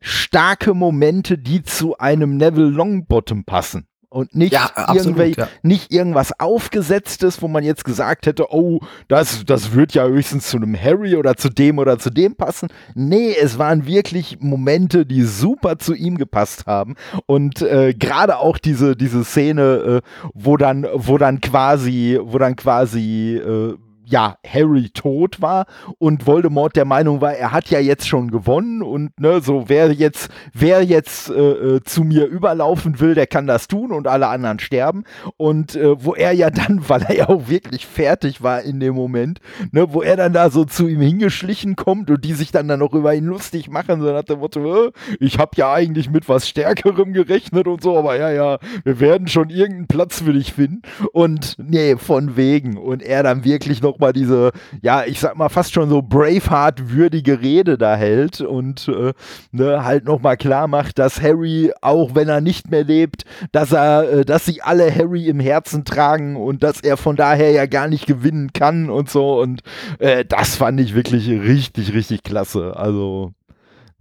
starke 0.00 0.74
Momente, 0.74 1.38
die 1.38 1.62
zu 1.62 1.98
einem 1.98 2.36
Neville 2.36 2.68
Longbottom 2.68 3.44
passen. 3.44 3.86
Und 4.14 4.32
nicht, 4.36 4.52
ja, 4.52 4.70
absolut, 4.76 5.36
ja. 5.36 5.48
nicht 5.64 5.92
irgendwas 5.92 6.38
Aufgesetztes, 6.38 7.42
wo 7.42 7.48
man 7.48 7.64
jetzt 7.64 7.84
gesagt 7.84 8.26
hätte, 8.26 8.52
oh, 8.52 8.78
das, 9.08 9.44
das 9.44 9.72
wird 9.72 9.92
ja 9.92 10.06
höchstens 10.06 10.50
zu 10.50 10.56
einem 10.56 10.80
Harry 10.80 11.16
oder 11.16 11.36
zu 11.36 11.48
dem 11.48 11.80
oder 11.80 11.98
zu 11.98 12.10
dem 12.10 12.36
passen. 12.36 12.68
Nee, 12.94 13.34
es 13.34 13.58
waren 13.58 13.86
wirklich 13.86 14.38
Momente, 14.38 15.04
die 15.04 15.22
super 15.22 15.80
zu 15.80 15.94
ihm 15.94 16.16
gepasst 16.16 16.66
haben. 16.66 16.94
Und 17.26 17.60
äh, 17.62 17.92
gerade 17.92 18.38
auch 18.38 18.58
diese, 18.58 18.94
diese 18.94 19.24
Szene, 19.24 19.62
äh, 19.62 20.28
wo 20.32 20.56
dann, 20.56 20.86
wo 20.94 21.18
dann 21.18 21.40
quasi, 21.40 22.16
wo 22.22 22.38
dann 22.38 22.54
quasi 22.54 23.34
äh, 23.34 23.74
ja, 24.06 24.36
Harry 24.46 24.90
tot 24.90 25.40
war 25.40 25.66
und 25.98 26.26
Voldemort 26.26 26.76
der 26.76 26.84
Meinung 26.84 27.20
war, 27.20 27.34
er 27.34 27.52
hat 27.52 27.70
ja 27.70 27.78
jetzt 27.78 28.06
schon 28.06 28.30
gewonnen 28.30 28.82
und 28.82 29.18
ne, 29.18 29.40
so 29.40 29.64
wer 29.68 29.92
jetzt, 29.92 30.28
wer 30.52 30.82
jetzt 30.82 31.30
äh, 31.30 31.76
äh, 31.76 31.80
zu 31.84 32.04
mir 32.04 32.26
überlaufen 32.26 33.00
will, 33.00 33.14
der 33.14 33.26
kann 33.26 33.46
das 33.46 33.68
tun 33.68 33.92
und 33.92 34.06
alle 34.06 34.28
anderen 34.28 34.58
sterben. 34.58 35.04
Und 35.36 35.76
äh, 35.76 36.02
wo 36.04 36.14
er 36.14 36.32
ja 36.32 36.50
dann, 36.50 36.82
weil 36.88 37.02
er 37.02 37.16
ja 37.16 37.28
auch 37.28 37.48
wirklich 37.48 37.86
fertig 37.86 38.42
war 38.42 38.62
in 38.62 38.80
dem 38.80 38.94
Moment, 38.94 39.40
ne, 39.72 39.92
wo 39.92 40.02
er 40.02 40.16
dann 40.16 40.32
da 40.32 40.50
so 40.50 40.64
zu 40.64 40.86
ihm 40.88 41.00
hingeschlichen 41.00 41.76
kommt 41.76 42.10
und 42.10 42.24
die 42.24 42.34
sich 42.34 42.52
dann 42.52 42.68
dann 42.68 42.80
noch 42.80 42.92
über 42.92 43.14
ihn 43.14 43.24
lustig 43.24 43.70
machen, 43.70 44.00
so 44.00 44.12
nach 44.12 44.22
dem 44.22 44.40
Motto, 44.40 44.86
äh, 44.86 44.92
ich 45.20 45.38
habe 45.38 45.52
ja 45.56 45.72
eigentlich 45.72 46.10
mit 46.10 46.28
was 46.28 46.48
Stärkerem 46.48 47.12
gerechnet 47.12 47.66
und 47.66 47.82
so, 47.82 47.98
aber 47.98 48.16
ja, 48.16 48.30
ja, 48.30 48.58
wir 48.84 49.00
werden 49.00 49.28
schon 49.28 49.50
irgendeinen 49.50 49.86
Platz 49.86 50.20
für 50.20 50.32
dich 50.32 50.52
finden. 50.52 50.82
Und 51.12 51.56
nee, 51.58 51.96
von 51.96 52.36
wegen. 52.36 52.76
Und 52.76 53.02
er 53.02 53.22
dann 53.22 53.44
wirklich 53.44 53.82
noch 53.82 53.93
nochmal 53.94 54.12
diese, 54.12 54.50
ja, 54.82 55.04
ich 55.04 55.20
sag 55.20 55.36
mal 55.36 55.48
fast 55.48 55.72
schon 55.72 55.88
so 55.88 56.02
Braveheart-würdige 56.02 57.40
Rede 57.40 57.78
da 57.78 57.94
hält 57.94 58.40
und 58.40 58.88
äh, 58.88 59.12
ne, 59.52 59.84
halt 59.84 60.04
nochmal 60.04 60.36
klar 60.36 60.66
macht, 60.66 60.98
dass 60.98 61.22
Harry, 61.22 61.72
auch 61.80 62.14
wenn 62.14 62.28
er 62.28 62.40
nicht 62.40 62.70
mehr 62.70 62.82
lebt, 62.82 63.24
dass 63.52 63.72
er, 63.72 64.10
äh, 64.10 64.24
dass 64.24 64.46
sie 64.46 64.62
alle 64.62 64.92
Harry 64.92 65.28
im 65.28 65.38
Herzen 65.38 65.84
tragen 65.84 66.36
und 66.36 66.62
dass 66.62 66.80
er 66.80 66.96
von 66.96 67.14
daher 67.14 67.52
ja 67.52 67.66
gar 67.66 67.88
nicht 67.88 68.06
gewinnen 68.06 68.52
kann 68.52 68.90
und 68.90 69.08
so. 69.08 69.40
Und 69.40 69.62
äh, 70.00 70.24
das 70.24 70.56
fand 70.56 70.80
ich 70.80 70.94
wirklich 70.94 71.28
richtig, 71.28 71.94
richtig 71.94 72.24
klasse. 72.24 72.76
Also 72.76 73.32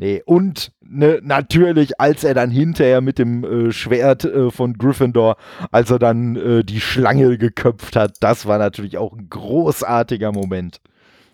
Nee, 0.04 0.22
und 0.26 0.74
ne, 0.82 1.22
natürlich, 1.24 1.98
als 1.98 2.26
er 2.26 2.34
dann 2.34 2.52
hinterher 2.52 3.00
mit 3.00 3.18
dem 3.20 3.46
äh, 3.46 3.72
Schwert 3.72 4.26
äh, 4.26 4.52
von 4.52 4.78
Gryffindor, 4.78 5.38
als 5.72 5.92
er 5.92 6.00
dann 6.00 6.36
äh, 6.36 6.66
die 6.66 6.82
Schlange 6.82 7.38
geköpft 7.38 7.96
hat, 7.96 8.18
das 8.20 8.46
war 8.46 8.58
natürlich 8.58 8.98
auch 8.98 9.14
ein 9.14 9.30
großartiger 9.30 10.34
Moment. 10.34 10.82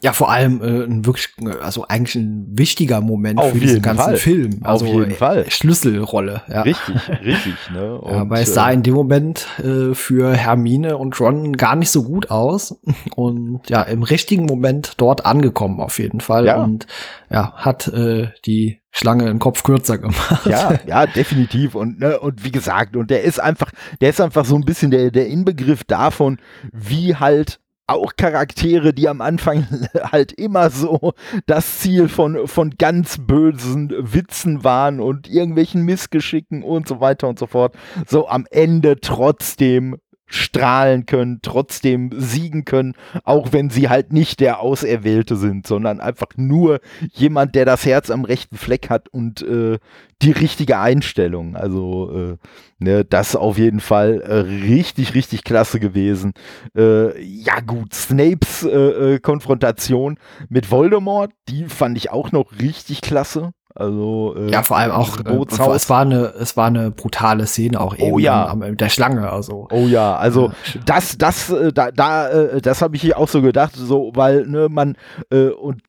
Ja, 0.01 0.13
vor 0.13 0.31
allem 0.31 0.62
äh, 0.62 0.85
ein 0.85 1.05
wirklich, 1.05 1.27
also 1.62 1.85
eigentlich 1.88 2.15
ein 2.15 2.47
wichtiger 2.57 3.01
Moment 3.01 3.39
Auf 3.39 3.51
für 3.51 3.59
diesen 3.59 3.81
ganzen 3.81 4.03
Fall. 4.03 4.15
Film. 4.15 4.59
Also 4.63 4.85
Auf 4.85 4.93
jeden 4.93 5.12
Fall. 5.12 5.45
Schlüsselrolle. 5.49 6.41
Ja. 6.47 6.62
Richtig, 6.62 6.95
richtig. 7.25 7.55
Ne? 7.73 7.97
Und, 7.99 8.12
ja, 8.12 8.29
weil 8.29 8.43
es 8.43 8.53
sah 8.53 8.69
äh, 8.69 8.75
in 8.75 8.83
dem 8.83 8.93
Moment 8.93 9.47
äh, 9.59 9.93
für 9.93 10.33
Hermine 10.33 10.97
und 10.97 11.19
Ron 11.19 11.57
gar 11.57 11.75
nicht 11.75 11.89
so 11.89 12.03
gut 12.03 12.31
aus. 12.31 12.79
Und 13.15 13.62
ja, 13.67 13.81
im 13.81 14.03
richtigen 14.03 14.45
Moment 14.45 14.93
dort 14.97 15.25
angekommen 15.25 15.81
auf 15.81 15.99
jeden 15.99 16.21
Fall. 16.21 16.45
Ja. 16.45 16.63
Und 16.63 16.88
ja, 17.29 17.53
hat 17.55 17.89
äh, 17.89 18.29
die 18.45 18.79
Schlange 18.91 19.25
den 19.25 19.39
Kopf 19.39 19.63
kürzer 19.63 19.97
gemacht. 19.97 20.45
Ja, 20.45 20.79
ja, 20.88 21.05
definitiv. 21.05 21.75
Und, 21.75 21.99
ne, 21.99 22.19
und 22.19 22.43
wie 22.43 22.51
gesagt, 22.51 22.95
und 22.95 23.09
der 23.12 23.23
ist 23.23 23.39
einfach, 23.39 23.71
der 24.01 24.09
ist 24.09 24.21
einfach 24.21 24.45
so 24.45 24.55
ein 24.55 24.65
bisschen 24.65 24.91
der, 24.91 25.12
der 25.12 25.27
Inbegriff 25.27 25.83
davon, 25.83 26.38
wie 26.71 27.15
halt 27.15 27.59
auch 27.89 28.15
Charaktere, 28.15 28.93
die 28.93 29.10
am 29.10 29.21
Anfang 29.21 29.65
halt 30.12 30.32
immer 30.32 30.69
so 30.69 31.13
das 31.45 31.80
Ziel 31.80 32.08
von, 32.08 32.47
von 32.47 32.71
ganz 32.78 33.17
bösen 33.19 33.93
Witzen 33.97 34.63
waren 34.63 34.99
und 34.99 35.28
irgendwelchen 35.28 35.84
Missgeschicken 35.84 36.63
und 36.63 36.88
so 36.88 36.99
weiter 36.99 37.28
und 37.28 37.39
so 37.39 37.47
fort, 37.47 37.75
so 38.08 38.28
am 38.28 38.45
Ende 38.52 38.99
trotzdem 38.99 39.97
strahlen 40.29 41.05
können, 41.05 41.39
trotzdem 41.41 42.11
siegen 42.15 42.63
können, 42.65 42.93
auch 43.23 43.51
wenn 43.51 43.69
sie 43.69 43.89
halt 43.89 44.13
nicht 44.13 44.39
der 44.39 44.61
Auserwählte 44.61 45.35
sind, 45.35 45.67
sondern 45.67 45.99
einfach 45.99 46.29
nur 46.37 46.79
jemand, 47.11 47.55
der 47.55 47.65
das 47.65 47.85
Herz 47.85 48.09
am 48.09 48.23
rechten 48.23 48.57
Fleck 48.57 48.89
hat 48.89 49.09
und 49.09 49.41
äh, 49.41 49.79
die 50.21 50.31
richtige 50.31 50.79
Einstellung. 50.79 51.55
Also 51.55 52.11
äh, 52.13 52.37
ne, 52.77 53.05
das 53.05 53.35
auf 53.35 53.57
jeden 53.57 53.79
Fall 53.79 54.21
äh, 54.21 54.33
richtig, 54.35 55.15
richtig 55.15 55.43
klasse 55.43 55.79
gewesen. 55.79 56.33
Äh, 56.75 57.21
ja 57.21 57.59
gut, 57.61 57.93
Snapes 57.93 58.63
äh, 58.63 59.15
äh, 59.15 59.19
Konfrontation 59.19 60.19
mit 60.49 60.71
Voldemort, 60.71 61.31
die 61.47 61.65
fand 61.65 61.97
ich 61.97 62.11
auch 62.11 62.31
noch 62.31 62.51
richtig 62.59 63.01
klasse. 63.01 63.51
Also 63.79 64.35
äh, 64.37 64.51
ja, 64.51 64.61
vor 64.61 64.77
allem 64.77 64.91
auch 64.91 65.19
äh, 65.19 65.73
es 65.73 65.89
war 65.89 66.01
eine 66.01 66.33
es 66.39 66.57
war 66.57 66.67
eine 66.67 66.91
brutale 66.91 67.47
Szene 67.47 67.79
auch 67.79 67.95
eben 67.95 68.11
oh, 68.11 68.19
ja. 68.19 68.47
am, 68.47 68.61
am, 68.61 68.75
der 68.75 68.89
Schlange 68.89 69.31
also. 69.31 69.67
Oh 69.71 69.87
ja, 69.87 70.17
also 70.17 70.51
das 70.85 71.17
das 71.17 71.49
äh, 71.49 71.71
da 71.71 71.91
da 71.91 72.27
äh, 72.27 72.61
das 72.61 72.81
habe 72.81 72.97
ich 72.97 73.01
hier 73.01 73.17
auch 73.17 73.29
so 73.29 73.41
gedacht 73.41 73.75
so 73.75 74.11
weil 74.15 74.45
ne 74.47 74.67
man 74.69 74.97
äh, 75.31 75.47
und 75.47 75.81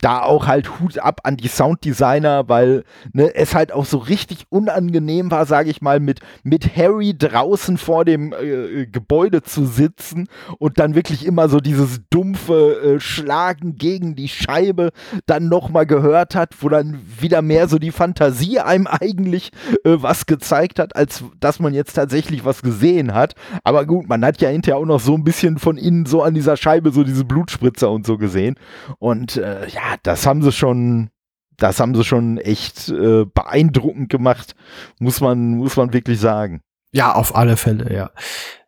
da 0.00 0.22
auch 0.22 0.46
halt 0.46 0.80
Hut 0.80 0.98
ab 0.98 1.20
an 1.24 1.36
die 1.36 1.48
Sounddesigner, 1.48 2.48
weil 2.48 2.84
ne, 3.12 3.34
es 3.34 3.54
halt 3.54 3.72
auch 3.72 3.84
so 3.84 3.98
richtig 3.98 4.46
unangenehm 4.48 5.30
war, 5.30 5.46
sage 5.46 5.70
ich 5.70 5.82
mal, 5.82 6.00
mit, 6.00 6.20
mit 6.42 6.76
Harry 6.76 7.14
draußen 7.16 7.76
vor 7.76 8.04
dem 8.04 8.32
äh, 8.32 8.86
Gebäude 8.86 9.42
zu 9.42 9.66
sitzen 9.66 10.28
und 10.58 10.78
dann 10.78 10.94
wirklich 10.94 11.26
immer 11.26 11.48
so 11.48 11.60
dieses 11.60 12.00
dumpfe 12.10 12.96
äh, 12.96 13.00
Schlagen 13.00 13.76
gegen 13.76 14.14
die 14.14 14.28
Scheibe 14.28 14.90
dann 15.26 15.48
nochmal 15.48 15.86
gehört 15.86 16.34
hat, 16.34 16.54
wo 16.60 16.68
dann 16.68 17.00
wieder 17.20 17.42
mehr 17.42 17.68
so 17.68 17.78
die 17.78 17.92
Fantasie 17.92 18.60
einem 18.60 18.86
eigentlich 18.86 19.50
äh, 19.84 19.96
was 19.96 20.26
gezeigt 20.26 20.78
hat, 20.78 20.96
als 20.96 21.24
dass 21.40 21.60
man 21.60 21.74
jetzt 21.74 21.94
tatsächlich 21.94 22.44
was 22.44 22.62
gesehen 22.62 23.14
hat. 23.14 23.34
Aber 23.64 23.84
gut, 23.84 24.08
man 24.08 24.24
hat 24.24 24.40
ja 24.40 24.48
hinterher 24.48 24.78
auch 24.78 24.86
noch 24.86 25.00
so 25.00 25.14
ein 25.14 25.24
bisschen 25.24 25.58
von 25.58 25.76
innen 25.76 26.06
so 26.06 26.22
an 26.22 26.34
dieser 26.34 26.56
Scheibe 26.56 26.90
so 26.90 27.04
diese 27.04 27.24
Blutspritzer 27.24 27.90
und 27.90 28.06
so 28.06 28.16
gesehen. 28.16 28.56
Und 28.98 29.36
äh, 29.36 29.59
ja, 29.68 29.96
das 30.02 30.26
haben 30.26 30.42
sie 30.42 30.52
schon, 30.52 31.10
das 31.56 31.80
haben 31.80 31.94
sie 31.94 32.04
schon 32.04 32.38
echt 32.38 32.88
äh, 32.88 33.24
beeindruckend 33.24 34.08
gemacht, 34.10 34.54
muss 34.98 35.20
man, 35.20 35.58
muss 35.58 35.76
man 35.76 35.92
wirklich 35.92 36.20
sagen. 36.20 36.62
Ja, 36.92 37.12
auf 37.14 37.36
alle 37.36 37.56
Fälle, 37.56 37.92
ja 37.94 38.10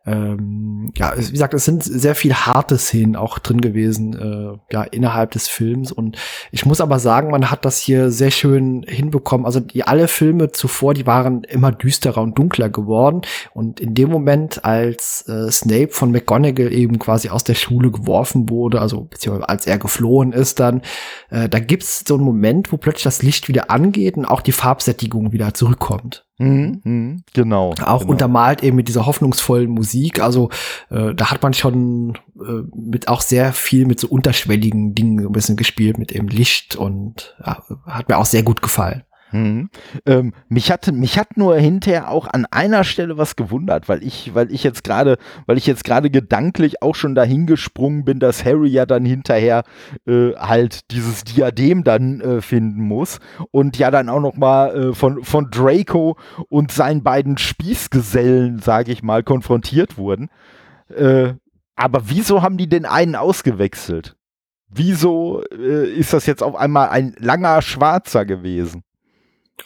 ähm, 0.05 0.91
ja, 0.97 1.13
wie 1.17 1.31
gesagt, 1.31 1.55
es 1.55 1.65
sind 1.65 1.85
sehr 1.85 2.17
viel 2.17 2.35
harte 2.35 2.77
Szenen 2.77 3.15
auch 3.15 3.39
drin 3.39 3.61
gewesen, 3.61 4.15
äh, 4.19 4.59
ja, 4.73 4.83
innerhalb 4.83 5.31
des 5.31 5.47
Films. 5.47 5.93
Und 5.93 6.19
ich 6.51 6.67
muss 6.67 6.81
aber 6.81 6.99
sagen, 6.99 7.31
man 7.31 7.51
hat 7.51 7.65
das 7.65 7.79
hier 7.79 8.11
sehr 8.11 8.33
schön 8.33 8.85
hinbekommen. 8.89 9.47
Also 9.47 9.61
die 9.61 9.85
alle 9.85 10.09
Filme 10.09 10.51
zuvor, 10.51 10.95
die 10.95 11.07
waren 11.07 11.45
immer 11.45 11.71
düsterer 11.71 12.21
und 12.21 12.37
dunkler 12.37 12.69
geworden. 12.69 13.23
Und 13.55 13.79
in 13.79 13.95
dem 13.95 14.11
Moment, 14.11 14.65
als 14.65 15.29
äh, 15.29 15.51
Snape 15.53 15.91
von 15.91 16.11
McGonagall 16.11 16.73
eben 16.73 16.99
quasi 16.99 17.29
aus 17.29 17.45
der 17.45 17.55
Schule 17.55 17.93
geworfen 17.93 18.51
wurde, 18.51 18.81
also 18.81 19.03
beziehungsweise 19.03 19.49
als 19.49 19.67
er 19.69 19.79
geflohen 19.79 20.33
ist, 20.33 20.59
dann, 20.59 20.83
äh, 21.31 21.49
da 21.49 21.61
gibt's 21.61 22.03
so 22.07 22.15
einen 22.15 22.25
Moment, 22.25 22.73
wo 22.73 22.77
plötzlich 22.77 23.05
das 23.05 23.23
Licht 23.23 23.47
wieder 23.47 23.71
angeht 23.71 24.17
und 24.17 24.25
auch 24.25 24.41
die 24.41 24.53
Farbsättigung 24.53 25.31
wieder 25.31 25.55
zurückkommt. 25.55 26.25
Mhm, 26.39 26.81
mh, 26.83 27.17
genau. 27.35 27.75
Auch 27.85 28.01
genau. 28.01 28.13
untermalt 28.13 28.63
eben 28.65 28.77
mit 28.77 28.89
dieser 28.89 29.07
hoffnungsvollen 29.07 29.71
Musik. 29.71 29.92
Also 30.21 30.51
äh, 30.91 31.15
da 31.15 31.31
hat 31.31 31.43
man 31.43 31.55
schon 31.55 32.19
äh, 32.37 32.63
mit 32.75 33.09
auch 33.09 33.21
sehr 33.21 33.53
viel 33.53 33.87
mit 33.87 34.01
so 34.01 34.09
unterschwelligen 34.09 34.95
Dingen 34.95 35.27
ein 35.27 35.33
bisschen 35.33 35.57
gespielt, 35.57 35.99
mit 35.99 36.13
eben 36.13 36.29
Licht 36.29 36.77
und 36.77 37.37
ja, 37.45 37.63
hat 37.87 38.09
mir 38.09 38.19
auch 38.19 38.27
sehr 38.27 38.43
gut 38.43 38.63
gefallen. 38.63 39.05
Mhm. 39.33 39.71
Ähm, 40.07 40.35
mich 40.49 40.71
hat 40.71 40.91
mich 40.93 41.19
hat 41.19 41.37
nur 41.37 41.57
hinterher 41.57 42.11
auch 42.11 42.27
an 42.29 42.47
einer 42.51 42.85
Stelle 42.85 43.17
was 43.17 43.35
gewundert, 43.35 43.89
weil 43.89 44.03
ich 44.03 44.35
weil 44.35 44.53
ich 44.53 44.63
jetzt 44.63 44.85
gerade 44.85 45.17
weil 45.47 45.57
ich 45.57 45.67
jetzt 45.67 45.85
gerade 45.85 46.11
gedanklich 46.11 46.83
auch 46.83 46.95
schon 46.95 47.15
dahin 47.15 47.47
gesprungen 47.47 48.05
bin, 48.05 48.21
dass 48.21 48.45
Harry 48.45 48.69
ja 48.69 48.85
dann 48.85 49.05
hinterher 49.05 49.65
äh, 50.07 50.33
halt 50.37 50.91
dieses 50.91 51.25
Diadem 51.25 51.83
dann 51.83 52.21
äh, 52.21 52.41
finden 52.43 52.83
muss 52.83 53.21
und 53.51 53.79
ja 53.79 53.91
dann 53.91 54.09
auch 54.11 54.21
noch 54.21 54.37
mal 54.37 54.91
äh, 54.91 54.95
von 54.95 55.25
von 55.25 55.51
Draco 55.51 56.17
und 56.49 56.71
seinen 56.71 57.03
beiden 57.03 57.39
Spießgesellen, 57.39 58.59
sage 58.59 58.93
ich 58.93 59.03
mal, 59.03 59.23
konfrontiert 59.23 59.97
wurden. 59.97 60.29
Äh, 60.95 61.35
aber 61.75 62.03
wieso 62.05 62.43
haben 62.43 62.59
die 62.59 62.69
den 62.69 62.85
einen 62.85 63.17
ausgewechselt? 63.17 64.15
Wieso 64.69 65.43
äh, 65.51 65.91
ist 65.91 66.13
das 66.13 66.27
jetzt 66.27 66.43
auf 66.43 66.55
einmal 66.55 66.91
ein 66.91 67.15
langer 67.19 67.63
Schwarzer 67.63 68.25
gewesen? 68.25 68.83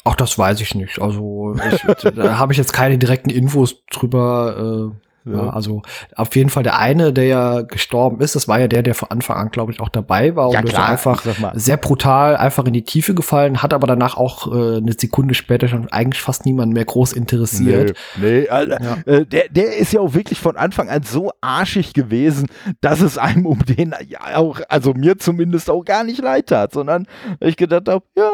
Ach, 0.05 0.15
das 0.15 0.39
weiß 0.39 0.61
ich 0.61 0.75
nicht. 0.75 1.01
Also 1.01 1.57
ich, 1.71 2.03
da 2.15 2.39
habe 2.39 2.53
ich 2.53 2.59
jetzt 2.59 2.73
keine 2.73 2.99
direkten 2.99 3.31
Infos 3.31 3.85
drüber. 3.91 4.93
Äh, 4.93 5.07
ja. 5.27 5.51
also 5.51 5.83
auf 6.15 6.37
jeden 6.37 6.51
Fall 6.51 6.63
der 6.63 6.79
eine, 6.79 7.13
der 7.13 7.25
ja 7.25 7.63
gestorben 7.63 8.21
ist, 8.21 8.37
das 8.37 8.47
war 8.47 8.61
ja 8.61 8.69
der, 8.69 8.83
der 8.83 8.95
von 8.95 9.11
Anfang 9.11 9.37
an, 9.37 9.51
glaube 9.51 9.73
ich, 9.73 9.81
auch 9.81 9.89
dabei 9.89 10.37
war 10.37 10.53
ja, 10.53 10.61
und 10.61 10.69
klar, 10.69 10.89
einfach 10.89 11.25
sehr 11.55 11.77
brutal 11.77 12.37
einfach 12.37 12.65
in 12.65 12.73
die 12.73 12.85
Tiefe 12.85 13.15
gefallen, 13.15 13.63
hat 13.63 13.75
aber 13.75 13.87
danach 13.87 14.17
auch 14.17 14.47
äh, 14.47 14.77
eine 14.77 14.93
Sekunde 14.93 15.35
später 15.35 15.69
schon 15.69 15.89
eigentlich 15.91 16.23
fast 16.23 16.47
niemand 16.47 16.73
mehr 16.73 16.85
groß 16.85 17.13
interessiert. 17.13 17.97
Nee, 18.17 18.43
nee 18.43 18.49
Alter, 18.49 18.81
ja. 18.81 19.13
äh, 19.13 19.27
der, 19.27 19.49
der 19.51 19.77
ist 19.77 19.93
ja 19.93 20.01
auch 20.01 20.15
wirklich 20.15 20.39
von 20.39 20.57
Anfang 20.57 20.89
an 20.89 21.03
so 21.03 21.33
arschig 21.41 21.93
gewesen, 21.93 22.47
dass 22.81 23.01
es 23.01 23.19
einem 23.19 23.47
um 23.47 23.65
den 23.65 23.95
ja 24.07 24.37
auch, 24.37 24.61
also 24.69 24.95
mir 24.95 25.19
zumindest 25.19 25.71
auch 25.71 25.85
gar 25.85 26.05
nicht 26.05 26.23
leid 26.23 26.47
tat, 26.47 26.73
sondern 26.73 27.07
ich 27.41 27.57
gedacht 27.57 27.89
habe, 27.89 28.05
ja, 28.17 28.31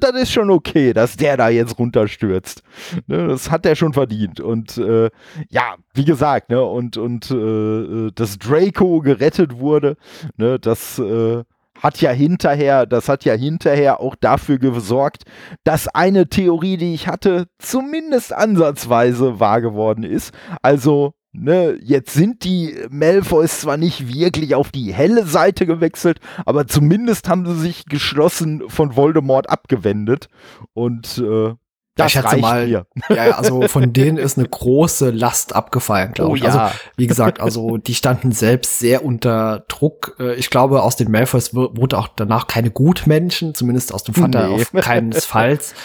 das, 0.00 0.12
ist 0.14 0.32
schon 0.32 0.50
okay, 0.50 0.92
dass 0.92 1.16
der 1.16 1.36
da 1.36 1.48
jetzt 1.48 1.78
runterstürzt. 1.78 2.62
Ne, 3.06 3.28
das 3.28 3.50
hat 3.50 3.66
er 3.66 3.76
schon 3.76 3.92
verdient. 3.92 4.40
Und 4.40 4.78
äh, 4.78 5.10
ja, 5.48 5.76
wie 5.94 6.04
gesagt, 6.04 6.50
ne, 6.50 6.62
und, 6.62 6.96
und 6.96 7.30
äh, 7.30 7.34
äh, 7.34 8.10
dass 8.14 8.38
Draco 8.38 9.00
gerettet 9.00 9.58
wurde, 9.58 9.96
ne, 10.36 10.58
das 10.58 10.98
äh, 10.98 11.42
hat 11.82 12.00
ja 12.00 12.10
hinterher, 12.10 12.86
das 12.86 13.08
hat 13.08 13.24
ja 13.24 13.34
hinterher 13.34 14.00
auch 14.00 14.14
dafür 14.14 14.58
gesorgt, 14.58 15.24
dass 15.64 15.88
eine 15.88 16.28
Theorie, 16.28 16.76
die 16.76 16.94
ich 16.94 17.08
hatte, 17.08 17.46
zumindest 17.58 18.32
ansatzweise 18.32 19.40
wahr 19.40 19.60
geworden 19.60 20.04
ist. 20.04 20.32
Also 20.62 21.14
ne, 21.34 21.76
jetzt 21.82 22.14
sind 22.14 22.44
die 22.44 22.74
Malfoys 22.90 23.60
zwar 23.60 23.76
nicht 23.76 24.12
wirklich 24.12 24.54
auf 24.54 24.70
die 24.70 24.94
helle 24.94 25.26
Seite 25.26 25.66
gewechselt, 25.66 26.20
aber 26.46 26.66
zumindest 26.66 27.28
haben 27.28 27.46
sie 27.46 27.60
sich 27.60 27.86
geschlossen 27.86 28.62
von 28.68 28.96
Voldemort 28.96 29.50
abgewendet 29.50 30.28
und 30.72 31.18
äh, 31.18 31.54
das 31.96 32.08
ich 32.08 32.12
schätze 32.14 32.36
mal, 32.38 32.66
mir. 32.66 32.86
ja, 33.08 33.30
also 33.36 33.68
von 33.68 33.92
denen 33.92 34.16
ist 34.16 34.36
eine 34.36 34.48
große 34.48 35.10
Last 35.10 35.54
abgefallen, 35.54 36.12
glaube 36.12 36.32
oh, 36.32 36.34
ich. 36.34 36.44
Also, 36.44 36.74
wie 36.96 37.06
gesagt, 37.06 37.40
also 37.40 37.76
die 37.76 37.94
standen 37.94 38.32
selbst 38.32 38.80
sehr 38.80 39.04
unter 39.04 39.64
Druck. 39.68 40.16
Äh, 40.18 40.34
ich 40.34 40.50
glaube, 40.50 40.82
aus 40.82 40.96
den 40.96 41.12
Malfoys 41.12 41.54
wurde 41.54 41.96
auch 41.96 42.08
danach 42.08 42.48
keine 42.48 42.72
Gutmenschen, 42.72 43.54
zumindest 43.54 43.94
aus 43.94 44.02
dem 44.02 44.14
Vater 44.14 44.48
nee. 44.48 44.54
auf 44.54 44.72
keinesfalls. 44.72 45.74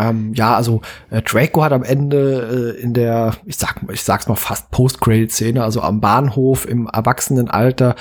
Ähm, 0.00 0.32
ja, 0.34 0.54
also 0.54 0.80
äh, 1.10 1.20
Draco 1.22 1.62
hat 1.62 1.72
am 1.72 1.82
Ende 1.82 2.76
äh, 2.78 2.80
in 2.80 2.94
der, 2.94 3.34
ich 3.44 3.56
sag, 3.56 3.80
ich 3.92 4.02
sag's 4.02 4.28
mal 4.28 4.36
fast 4.36 4.70
Post-Credit-Szene, 4.70 5.62
also 5.62 5.82
am 5.82 6.00
Bahnhof 6.00 6.66
im 6.66 6.88
Erwachsenenalter, 6.92 7.96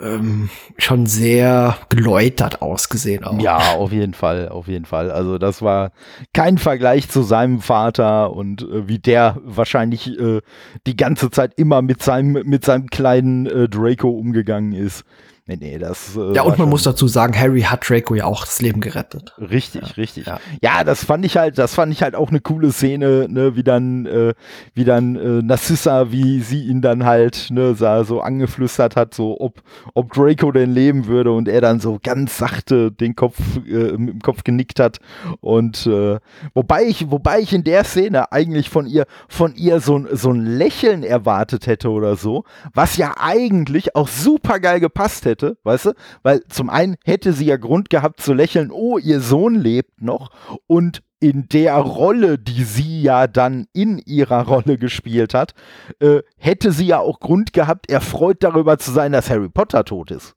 ähm, 0.00 0.50
schon 0.78 1.06
sehr 1.06 1.76
geläutert 1.88 2.62
ausgesehen. 2.62 3.24
Auch. 3.24 3.38
Ja, 3.40 3.58
auf 3.76 3.92
jeden 3.92 4.14
Fall, 4.14 4.48
auf 4.48 4.66
jeden 4.66 4.84
Fall. 4.84 5.10
Also 5.10 5.38
das 5.38 5.62
war 5.62 5.92
kein 6.32 6.58
Vergleich 6.58 7.08
zu 7.08 7.22
seinem 7.22 7.60
Vater 7.60 8.32
und 8.32 8.62
äh, 8.62 8.88
wie 8.88 8.98
der 8.98 9.36
wahrscheinlich 9.44 10.18
äh, 10.18 10.40
die 10.86 10.96
ganze 10.96 11.30
Zeit 11.30 11.54
immer 11.56 11.82
mit 11.82 12.02
seinem 12.02 12.32
mit 12.44 12.64
seinem 12.64 12.86
kleinen 12.86 13.46
äh, 13.46 13.68
Draco 13.68 14.08
umgegangen 14.10 14.72
ist. 14.72 15.04
Nee, 15.50 15.58
nee, 15.60 15.78
das. 15.78 16.16
Äh, 16.16 16.34
ja, 16.34 16.42
und 16.42 16.58
man 16.58 16.68
muss 16.68 16.84
dazu 16.84 17.08
sagen, 17.08 17.36
Harry 17.36 17.62
hat 17.62 17.88
Draco 17.88 18.14
ja 18.14 18.24
auch 18.24 18.44
das 18.44 18.62
Leben 18.62 18.80
gerettet. 18.80 19.34
Richtig, 19.38 19.82
ja, 19.82 19.88
richtig. 19.96 20.26
Ja. 20.26 20.38
ja. 20.62 20.84
das 20.84 21.04
fand 21.04 21.24
ich 21.24 21.36
halt, 21.36 21.58
das 21.58 21.74
fand 21.74 21.92
ich 21.92 22.04
halt 22.04 22.14
auch 22.14 22.28
eine 22.28 22.40
coole 22.40 22.70
Szene, 22.70 23.26
ne, 23.28 23.56
wie 23.56 23.64
dann, 23.64 24.06
äh, 24.06 24.34
wie 24.74 24.84
dann 24.84 25.16
äh, 25.16 25.42
Narcissa, 25.42 26.12
wie 26.12 26.40
sie 26.40 26.66
ihn 26.66 26.82
dann 26.82 27.04
halt, 27.04 27.48
ne, 27.50 27.74
so 27.74 28.20
angeflüstert 28.20 28.94
hat, 28.94 29.12
so 29.12 29.40
ob, 29.40 29.60
ob 29.94 30.12
Draco 30.12 30.52
denn 30.52 30.72
leben 30.72 31.08
würde 31.08 31.32
und 31.32 31.48
er 31.48 31.60
dann 31.60 31.80
so 31.80 31.98
ganz 32.00 32.38
sachte 32.38 32.92
den 32.92 33.16
Kopf, 33.16 33.36
äh, 33.66 33.88
im 33.88 34.20
Kopf 34.20 34.44
genickt 34.44 34.78
hat. 34.78 34.98
Und 35.40 35.84
äh, 35.86 36.20
wobei 36.54 36.84
ich, 36.84 37.10
wobei 37.10 37.40
ich 37.40 37.52
in 37.52 37.64
der 37.64 37.82
Szene 37.82 38.30
eigentlich 38.30 38.70
von 38.70 38.86
ihr, 38.86 39.06
von 39.28 39.56
ihr 39.56 39.80
so, 39.80 40.06
so 40.12 40.30
ein 40.30 40.46
Lächeln 40.46 41.02
erwartet 41.02 41.66
hätte 41.66 41.90
oder 41.90 42.14
so, 42.14 42.44
was 42.72 42.96
ja 42.96 43.14
eigentlich 43.18 43.96
auch 43.96 44.06
super 44.06 44.60
geil 44.60 44.78
gepasst 44.78 45.24
hätte 45.24 45.39
hätte, 45.40 45.56
weißt 45.64 45.86
du? 45.86 45.92
Weil 46.22 46.42
zum 46.48 46.70
einen 46.70 46.96
hätte 47.04 47.32
sie 47.32 47.46
ja 47.46 47.56
Grund 47.56 47.90
gehabt 47.90 48.20
zu 48.20 48.32
lächeln, 48.32 48.70
oh, 48.70 48.98
ihr 48.98 49.20
Sohn 49.20 49.54
lebt 49.54 50.02
noch 50.02 50.30
und 50.66 51.02
in 51.22 51.48
der 51.48 51.74
Rolle, 51.74 52.38
die 52.38 52.64
sie 52.64 53.02
ja 53.02 53.26
dann 53.26 53.66
in 53.74 53.98
ihrer 53.98 54.46
Rolle 54.46 54.78
gespielt 54.78 55.34
hat, 55.34 55.52
äh, 56.00 56.20
hätte 56.38 56.72
sie 56.72 56.86
ja 56.86 56.98
auch 56.98 57.20
Grund 57.20 57.52
gehabt, 57.52 57.90
erfreut 57.90 58.42
darüber 58.42 58.78
zu 58.78 58.90
sein, 58.90 59.12
dass 59.12 59.28
Harry 59.28 59.50
Potter 59.50 59.84
tot 59.84 60.10
ist. 60.10 60.34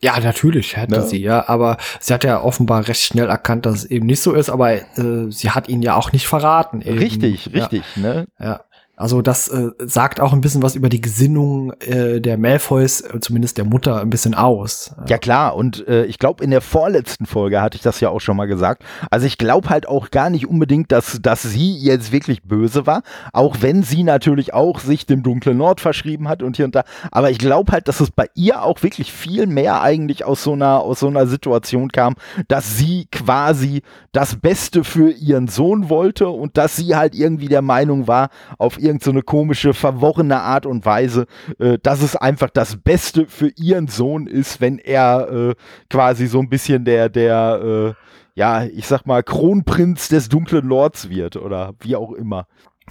Ja, 0.00 0.18
natürlich 0.18 0.76
hätte 0.76 0.96
ne? 0.96 1.02
sie, 1.02 1.22
ja, 1.22 1.48
aber 1.48 1.76
sie 2.00 2.12
hat 2.12 2.24
ja 2.24 2.42
offenbar 2.42 2.88
recht 2.88 3.02
schnell 3.02 3.28
erkannt, 3.28 3.66
dass 3.66 3.76
es 3.76 3.84
eben 3.84 4.06
nicht 4.06 4.20
so 4.20 4.32
ist, 4.32 4.50
aber 4.50 4.74
äh, 4.74 5.30
sie 5.30 5.50
hat 5.50 5.68
ihn 5.68 5.82
ja 5.82 5.94
auch 5.96 6.12
nicht 6.12 6.26
verraten. 6.26 6.82
Eben. 6.82 6.98
Richtig, 6.98 7.52
richtig, 7.52 7.82
ja. 7.96 8.02
ne? 8.02 8.26
Ja. 8.38 8.60
Also 9.02 9.20
das 9.20 9.48
äh, 9.48 9.70
sagt 9.78 10.20
auch 10.20 10.32
ein 10.32 10.40
bisschen 10.40 10.62
was 10.62 10.76
über 10.76 10.88
die 10.88 11.00
Gesinnung 11.00 11.72
äh, 11.80 12.20
der 12.20 12.38
Malfoys, 12.38 13.00
äh, 13.00 13.18
zumindest 13.18 13.58
der 13.58 13.64
Mutter, 13.64 14.00
ein 14.00 14.10
bisschen 14.10 14.34
aus. 14.34 14.94
Ja 15.08 15.18
klar, 15.18 15.56
und 15.56 15.88
äh, 15.88 16.04
ich 16.04 16.20
glaube, 16.20 16.44
in 16.44 16.52
der 16.52 16.60
vorletzten 16.60 17.26
Folge 17.26 17.60
hatte 17.60 17.74
ich 17.74 17.82
das 17.82 17.98
ja 17.98 18.10
auch 18.10 18.20
schon 18.20 18.36
mal 18.36 18.46
gesagt. 18.46 18.84
Also 19.10 19.26
ich 19.26 19.38
glaube 19.38 19.70
halt 19.70 19.88
auch 19.88 20.12
gar 20.12 20.30
nicht 20.30 20.46
unbedingt, 20.46 20.92
dass, 20.92 21.18
dass 21.20 21.42
sie 21.42 21.76
jetzt 21.78 22.12
wirklich 22.12 22.44
böse 22.44 22.86
war, 22.86 23.02
auch 23.32 23.56
wenn 23.58 23.82
sie 23.82 24.04
natürlich 24.04 24.54
auch 24.54 24.78
sich 24.78 25.04
dem 25.04 25.24
dunklen 25.24 25.56
Nord 25.56 25.80
verschrieben 25.80 26.28
hat 26.28 26.44
und 26.44 26.54
hier 26.54 26.66
und 26.66 26.76
da. 26.76 26.84
Aber 27.10 27.28
ich 27.28 27.38
glaube 27.38 27.72
halt, 27.72 27.88
dass 27.88 27.98
es 27.98 28.12
bei 28.12 28.28
ihr 28.36 28.62
auch 28.62 28.84
wirklich 28.84 29.12
viel 29.12 29.48
mehr 29.48 29.82
eigentlich 29.82 30.24
aus 30.24 30.44
so 30.44 30.52
einer, 30.52 30.78
aus 30.78 31.00
so 31.00 31.08
einer 31.08 31.26
Situation 31.26 31.90
kam, 31.90 32.14
dass 32.46 32.76
sie 32.76 33.08
quasi 33.10 33.82
das 34.12 34.36
Beste 34.36 34.84
für 34.84 35.10
ihren 35.10 35.48
Sohn 35.48 35.88
wollte 35.88 36.28
und 36.28 36.56
dass 36.56 36.76
sie 36.76 36.94
halt 36.94 37.16
irgendwie 37.16 37.48
der 37.48 37.62
Meinung 37.62 38.06
war, 38.06 38.28
auf 38.58 38.78
ihren 38.78 38.91
irgendeine 38.92 39.18
so 39.20 39.24
komische, 39.24 39.74
verworrene 39.74 40.40
Art 40.40 40.66
und 40.66 40.84
Weise, 40.84 41.26
äh, 41.58 41.78
dass 41.82 42.02
es 42.02 42.16
einfach 42.16 42.50
das 42.50 42.76
Beste 42.76 43.26
für 43.26 43.48
ihren 43.56 43.88
Sohn 43.88 44.26
ist, 44.26 44.60
wenn 44.60 44.78
er 44.78 45.28
äh, 45.30 45.54
quasi 45.90 46.26
so 46.26 46.40
ein 46.40 46.48
bisschen 46.48 46.84
der, 46.84 47.08
der, 47.08 47.60
äh, 47.62 47.92
ja, 48.34 48.64
ich 48.64 48.86
sag 48.86 49.06
mal, 49.06 49.22
Kronprinz 49.22 50.08
des 50.08 50.28
dunklen 50.28 50.66
Lords 50.66 51.08
wird 51.08 51.36
oder 51.36 51.74
wie 51.80 51.96
auch 51.96 52.12
immer. 52.12 52.46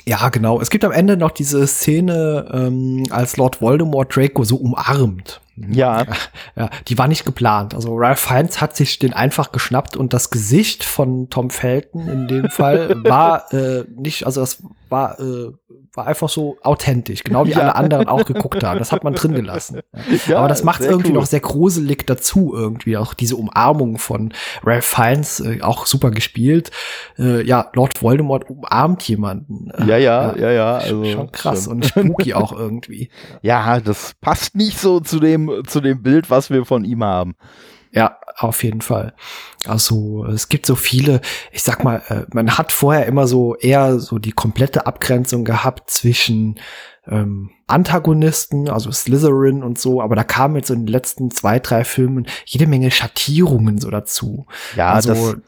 Ja, 0.06 0.30
genau. 0.30 0.60
Es 0.60 0.70
gibt 0.70 0.84
am 0.84 0.92
Ende 0.92 1.18
noch 1.18 1.32
diese 1.32 1.66
Szene, 1.68 2.50
ähm, 2.52 3.04
als 3.12 3.38
Lord 3.38 3.62
Voldemort 3.62 4.16
Draco 4.16 4.44
so 4.44 4.56
umarmt. 4.56 5.42
Ja. 5.56 6.06
ja. 6.56 6.70
Die 6.88 6.98
war 6.98 7.08
nicht 7.08 7.26
geplant. 7.26 7.76
Also 7.76 7.96
Ralph 7.96 8.20
Fiennes 8.20 8.62
hat 8.62 8.76
sich 8.76 9.00
den 9.00 9.14
einfach 9.14 9.52
geschnappt 9.52 9.98
und 9.98 10.14
das 10.14 10.30
Gesicht 10.30 10.84
von 10.84 11.30
Tom 11.30 11.50
Felton 11.50 12.08
in 12.08 12.28
dem 12.28 12.50
Fall 12.50 12.96
war 13.04 13.54
äh, 13.54 13.84
nicht, 13.96 14.26
also 14.26 14.42
das 14.42 14.64
war 14.90 15.20
äh, 15.20 15.52
war 15.94 16.08
einfach 16.08 16.30
so 16.30 16.58
authentisch, 16.64 17.24
genau 17.24 17.46
wie 17.46 17.52
ja. 17.52 17.60
alle 17.60 17.76
anderen 17.76 18.08
auch 18.08 18.26
geguckt 18.26 18.64
haben. 18.64 18.80
Das 18.80 18.92
hat 18.92 19.04
man 19.04 19.14
drin 19.14 19.34
gelassen. 19.34 19.82
Ja, 20.28 20.40
Aber 20.40 20.48
das 20.48 20.64
macht 20.64 20.82
irgendwie 20.82 21.10
cool. 21.10 21.16
noch 21.16 21.26
sehr 21.26 21.40
gruselig 21.40 22.06
dazu, 22.06 22.54
irgendwie 22.56 22.98
auch 22.98 23.14
diese 23.14 23.36
Umarmung 23.36 23.98
von 23.98 24.34
Ralph 24.64 24.86
Fiennes, 24.86 25.40
äh, 25.40 25.62
auch 25.62 25.86
super 25.86 26.12
gespielt. 26.12 26.72
Äh, 27.18 27.46
ja, 27.46 27.70
Lord 27.74 28.02
Voldemort 28.02 28.50
umarmt 28.50 29.04
jemanden. 29.08 29.72
Ja, 29.86 29.98
ja, 29.98 30.36
ja, 30.36 30.52
ja. 30.52 30.78
Also, 30.78 31.04
schon 31.06 31.32
krass 31.32 31.66
schon. 31.66 31.74
und 31.74 31.86
spooky 31.86 32.34
auch 32.36 32.52
irgendwie. 32.52 33.10
Ja, 33.42 33.80
das 33.80 34.14
passt 34.22 34.56
nicht 34.56 34.80
so 34.80 35.00
zu 35.00 35.20
dem, 35.20 35.64
zu 35.68 35.82
dem 35.82 36.02
Bild, 36.04 36.30
was 36.30 36.50
wir 36.50 36.66
von 36.66 36.86
ihm 36.86 37.04
haben. 37.04 37.36
Ja, 37.94 38.18
auf 38.38 38.64
jeden 38.64 38.82
Fall. 38.82 39.14
Also 39.68 40.26
es 40.26 40.50
gibt 40.50 40.66
so 40.66 40.76
viele, 40.76 41.22
ich 41.52 41.62
sag 41.64 41.84
mal, 41.84 42.02
äh, 42.08 42.24
man 42.34 42.58
hat 42.58 42.72
vorher 42.72 43.06
immer 43.06 43.28
so 43.28 43.56
eher 43.56 44.00
so 44.00 44.18
die 44.18 44.32
komplette 44.32 44.86
Abgrenzung 44.86 45.44
gehabt 45.44 45.90
zwischen 45.90 46.60
ähm, 47.08 47.52
Antagonisten, 47.68 48.70
also 48.70 48.92
Slytherin 48.92 49.64
und 49.64 49.78
so, 49.78 50.02
aber 50.02 50.16
da 50.16 50.24
kamen 50.24 50.56
jetzt 50.56 50.70
in 50.70 50.86
den 50.86 50.88
letzten 50.88 51.32
zwei, 51.32 51.60
drei 51.60 51.84
Filmen 51.84 52.28
jede 52.46 52.68
Menge 52.68 52.92
Schattierungen 52.92 53.80
so 53.80 53.90
dazu. 53.90 54.46
Ja, 54.76 54.94
also, 54.94 55.34
das 55.34 55.42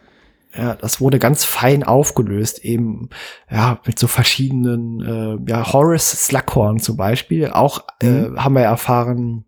ja, 0.55 0.75
das 0.75 1.01
wurde 1.01 1.17
ganz 1.17 1.45
fein 1.45 1.83
aufgelöst, 1.83 2.63
eben 2.63 3.09
ja 3.49 3.79
mit 3.85 3.97
so 3.97 4.07
verschiedenen, 4.07 5.01
äh, 5.01 5.51
ja 5.51 5.73
Horace 5.73 6.27
Slughorn 6.27 6.79
zum 6.79 6.95
Beispiel. 6.95 7.49
Auch 7.49 7.83
äh, 8.01 8.07
mhm. 8.07 8.43
haben 8.43 8.53
wir 8.53 8.61
erfahren, 8.61 9.45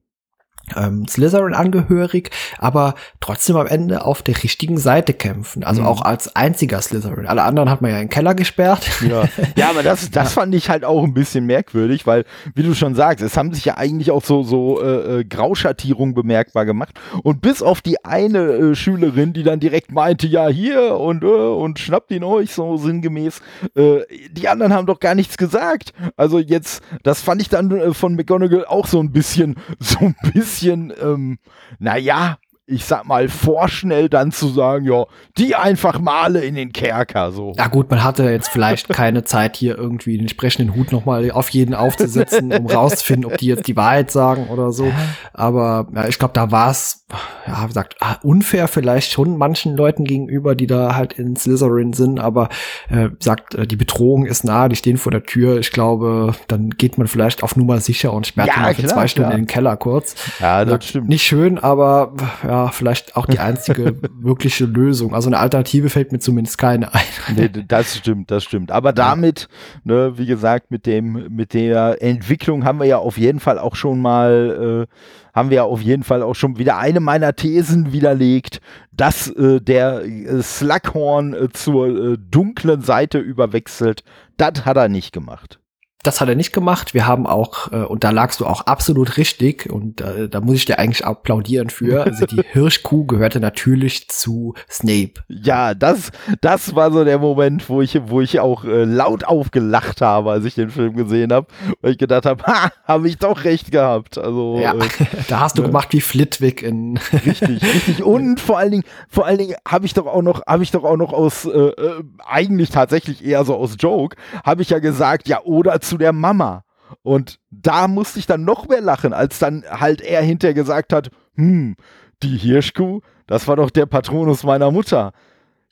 ähm, 0.76 1.08
Slytherin 1.08 1.54
angehörig, 1.54 2.32
aber 2.58 2.96
trotzdem 3.20 3.56
am 3.56 3.68
Ende 3.68 4.06
auf 4.06 4.22
der 4.22 4.42
richtigen 4.44 4.78
Seite 4.78 5.14
kämpfen. 5.14 5.64
Also 5.64 5.82
mhm. 5.82 5.88
auch 5.88 6.02
als 6.02 6.36
einziger 6.36 6.82
Slytherin. 6.82 7.28
Alle 7.28 7.44
anderen 7.44 7.70
hat 7.70 7.82
man 7.82 7.92
ja 7.92 7.98
in 7.98 8.06
den 8.06 8.10
Keller 8.10 8.36
gesperrt. 8.36 8.88
Ja, 9.08 9.26
ja 9.56 9.70
aber 9.70 9.84
das, 9.84 10.10
das 10.12 10.36
ja. 10.36 10.42
fand 10.42 10.56
ich 10.56 10.70
halt 10.70 10.86
auch 10.86 11.04
ein 11.04 11.14
bisschen 11.14 11.46
merkwürdig, 11.46 12.08
weil, 12.08 12.26
wie 12.56 12.64
du 12.64 12.74
schon 12.74 12.96
sagst, 12.96 13.24
es 13.24 13.38
haben 13.38 13.54
sich 13.54 13.66
ja 13.66 13.78
eigentlich 13.78 14.12
auch 14.12 14.24
so, 14.24 14.44
so 14.44 14.82
äh, 14.82 15.20
äh 15.20 15.24
Grauschattierungen 15.26 16.16
bemerkbar 16.16 16.66
gemacht. 16.66 17.00
Und 17.24 17.42
bis 17.42 17.62
auf 17.62 17.82
die 17.82 18.04
eine 18.04 18.40
äh, 18.40 18.76
Schülerin, 18.76 19.34
die 19.34 19.44
dann 19.44 19.60
direkt 19.60 19.92
meinte, 19.92 20.28
ja, 20.28 20.48
hier 20.48 20.98
und, 20.98 21.24
äh, 21.24 21.28
und 21.28 21.80
schnappt 21.80 22.12
ihn 22.12 22.24
euch, 22.24 22.54
so 22.54 22.78
sinngemäß, 22.78 23.42
äh, 23.76 24.02
die 24.32 24.48
anderen 24.48 24.74
haben 24.74 24.88
doch 24.88 25.00
gar 25.00 25.16
nichts 25.16 25.38
gesagt. 25.38 25.94
Also 26.18 26.40
jetzt, 26.40 26.82
das 27.04 27.22
fand 27.22 27.42
ich 27.42 27.50
dann 27.50 27.72
äh, 27.72 27.94
von 27.94 28.16
McGonagall 28.16 28.66
auch 28.66 28.88
so 28.88 29.00
ein 29.00 29.12
bisschen, 29.12 29.56
so 29.80 30.00
ein 30.00 30.16
bisschen 30.34 30.55
bisschen, 30.56 30.94
ähm, 31.02 31.38
naja, 31.80 32.38
ich 32.68 32.86
sag 32.86 33.06
mal, 33.06 33.30
vorschnell 33.30 34.10
dann 34.10 34.32
zu 34.32 34.48
sagen, 34.48 34.86
ja, 34.86 35.06
die 35.38 35.56
einfach 35.56 36.00
male 36.00 36.44
in 36.44 36.56
den 36.56 36.74
Kerker, 36.74 37.32
so. 37.32 37.54
Ja 37.58 37.68
gut, 37.68 37.92
man 37.92 38.04
hatte 38.04 38.24
jetzt 38.24 38.50
vielleicht 38.50 38.90
keine 38.90 39.24
Zeit, 39.24 39.56
hier 39.56 39.78
irgendwie 39.78 40.14
den 40.14 40.22
entsprechenden 40.22 40.76
Hut 40.76 40.92
nochmal 40.92 41.30
auf 41.30 41.50
jeden 41.50 41.76
aufzusetzen, 41.76 42.52
um 42.52 42.66
rauszufinden, 42.66 43.32
ob 43.32 43.38
die 43.38 43.48
jetzt 43.48 43.68
die 43.68 43.76
Wahrheit 43.76 44.10
sagen 44.10 44.48
oder 44.48 44.72
so. 44.72 44.92
Aber 45.32 45.88
ja, 45.94 46.08
ich 46.08 46.18
glaube, 46.18 46.34
da 46.34 46.52
war 46.52 46.72
es, 46.72 47.06
ja, 47.46 47.62
wie 47.64 47.68
gesagt, 47.68 47.98
ah, 48.00 48.16
unfair 48.24 48.68
vielleicht 48.68 49.12
schon 49.12 49.38
manchen 49.38 49.78
Leuten 49.78 50.04
gegenüber, 50.04 50.56
die 50.56 50.66
da 50.66 50.96
halt 50.96 51.14
in 51.14 51.36
Slytherin 51.36 51.94
sind, 51.94 52.20
aber 52.20 52.50
äh, 52.90 53.10
sagt, 53.20 53.54
äh, 53.54 53.68
die 53.68 53.76
Bedrohung 53.76 54.26
ist 54.26 54.44
nah, 54.44 54.70
die 54.70 54.76
stehen 54.76 54.98
vor 54.98 55.12
der 55.12 55.24
Tür. 55.24 55.60
Ich 55.60 55.70
glaube, 55.70 56.34
dann 56.48 56.72
geht 56.72 56.98
man 56.98 57.06
vielleicht 57.06 57.44
auf 57.44 57.56
Nummer 57.56 57.80
sicher 57.80 58.12
und 58.12 58.26
sperrt 58.26 58.48
ja, 58.48 58.60
mal 58.60 58.74
für 58.74 58.88
zwei 58.88 59.08
Stunden 59.08 59.32
in 59.32 59.38
den 59.38 59.48
Keller 59.48 59.78
kurz. 59.78 60.16
Ja, 60.40 60.66
das 60.66 60.72
sagt, 60.72 60.84
stimmt. 60.86 61.10
Nicht 61.10 61.24
schön, 61.24 61.60
aber 61.60 62.14
ja, 62.44 62.55
ja, 62.56 62.72
vielleicht 62.72 63.16
auch 63.16 63.26
die 63.26 63.40
einzige 63.40 63.98
wirkliche 64.22 64.66
Lösung. 64.66 65.14
Also 65.14 65.30
eine 65.30 65.40
Alternative 65.40 65.90
fällt 65.90 66.12
mir 66.12 66.20
zumindest 66.20 66.58
keine 66.58 66.94
ein. 66.94 67.02
Nee, 67.36 67.50
das 67.50 67.98
stimmt, 67.98 68.32
das 68.32 68.44
stimmt. 68.44 68.72
Aber 68.72 68.94
damit, 68.94 69.48
ne, 69.84 70.18
wie 70.18 70.26
gesagt, 70.26 70.72
mit 70.72 70.86
dem, 70.86 71.28
mit 71.36 71.54
der 71.54 72.02
Entwicklung 72.02 72.64
haben 72.64 72.80
wir 72.80 72.86
ja 72.86 72.98
auf 72.98 73.18
jeden 73.18 73.40
Fall 73.40 73.60
auch 73.60 73.76
schon 73.76 74.02
mal, 74.02 74.88
äh, 74.88 75.38
haben 75.38 75.50
wir 75.50 75.58
ja 75.58 75.64
auf 75.64 75.82
jeden 75.82 76.04
Fall 76.04 76.24
auch 76.24 76.36
schon 76.36 76.58
wieder 76.58 76.78
eine 76.78 77.00
meiner 77.02 77.36
Thesen 77.36 77.92
widerlegt, 77.92 78.62
dass 78.92 79.30
äh, 79.30 79.60
der 79.60 80.04
äh, 80.06 80.42
Slughorn 80.42 81.34
äh, 81.34 81.50
zur 81.52 81.88
äh, 81.88 82.18
dunklen 82.18 82.82
Seite 82.82 83.20
überwechselt. 83.20 84.04
Das 84.38 84.66
hat 84.66 84.78
er 84.78 84.88
nicht 84.88 85.12
gemacht. 85.12 85.60
Das 86.06 86.22
hat 86.22 86.30
er 86.30 86.36
nicht 86.36 86.54
gemacht. 86.54 86.94
Wir 86.94 87.08
haben 87.08 87.26
auch, 87.26 87.72
äh, 87.72 87.78
und 87.78 88.04
da 88.04 88.12
lagst 88.12 88.40
du 88.40 88.46
auch 88.46 88.62
absolut 88.62 89.18
richtig, 89.18 89.72
und 89.72 90.02
äh, 90.02 90.30
da 90.30 90.42
muss 90.42 90.56
ich 90.56 90.66
dir 90.66 90.80
eigentlich 90.80 91.06
applaudieren 91.06 91.70
für. 91.70 92.06
Also 92.16 92.28
die 92.28 92.44
Hirschkuh 92.52 93.06
gehörte 93.06 93.40
natürlich 93.40 94.08
zu 94.10 94.54
Snape. 94.70 95.14
Ja, 95.28 95.74
das, 95.74 96.12
das 96.40 96.76
war 96.76 96.92
so 96.92 97.04
der 97.04 97.18
Moment, 97.20 97.68
wo 97.68 97.82
ich, 97.82 98.00
wo 98.06 98.22
ich 98.22 98.40
auch 98.40 98.64
äh, 98.64 98.84
laut 98.84 99.26
aufgelacht 99.26 100.02
habe, 100.02 100.32
als 100.32 100.46
ich 100.46 100.56
den 100.56 100.70
Film 100.70 100.96
gesehen 100.96 101.34
habe, 101.34 101.48
weil 101.82 101.92
ich 101.92 101.98
gedacht 101.98 102.26
habe, 102.26 102.44
ha, 102.48 102.72
habe 102.86 103.08
ich 103.08 103.18
doch 103.18 103.44
recht 103.44 103.72
gehabt. 103.72 104.18
Also 104.18 104.60
ja, 104.62 104.74
äh, 104.74 104.88
da 105.28 105.42
hast 105.42 105.58
du 105.58 105.62
ne? 105.62 105.70
gemacht 105.70 105.90
wie 105.92 106.02
Flitwick 106.02 106.62
in 106.62 106.98
richtig, 107.26 107.64
richtig. 107.64 108.04
Und 108.04 108.40
vor 108.40 108.60
allen 108.60 108.72
Dingen, 108.72 108.84
vor 109.10 109.26
allen 109.26 109.40
Dingen 109.40 109.56
habe 109.68 109.86
ich 109.86 109.94
doch 109.94 110.06
auch 110.06 110.22
noch, 110.22 110.46
habe 110.46 110.64
ich 110.64 110.72
doch 110.72 110.84
auch 110.84 110.98
noch 110.98 111.12
aus 111.12 111.46
äh, 111.46 111.50
äh, 111.50 112.04
eigentlich 112.26 112.70
tatsächlich 112.70 113.26
eher 113.26 113.44
so 113.46 113.56
aus 113.56 113.76
Joke, 113.80 114.16
habe 114.44 114.62
ich 114.62 114.70
ja 114.70 114.80
gesagt, 114.80 115.28
ja 115.28 115.42
oder 115.44 115.82
zu 115.82 115.95
der 115.98 116.14
Mama. 116.14 116.64
Und 117.02 117.40
da 117.50 117.88
musste 117.88 118.20
ich 118.20 118.28
dann 118.28 118.44
noch 118.44 118.68
mehr 118.68 118.82
lachen, 118.82 119.14
als 119.14 119.40
dann 119.40 119.64
halt 119.70 120.02
er 120.02 120.22
hinterher 120.22 120.54
gesagt 120.54 120.94
hat, 120.94 121.10
hm, 121.36 121.76
die 122.24 122.38
Hirschkuh, 122.38 123.02
das 123.28 123.48
war 123.48 123.56
doch 123.56 123.70
der 123.70 123.86
Patronus 123.86 124.44
meiner 124.44 124.72
Mutter. 124.72 125.14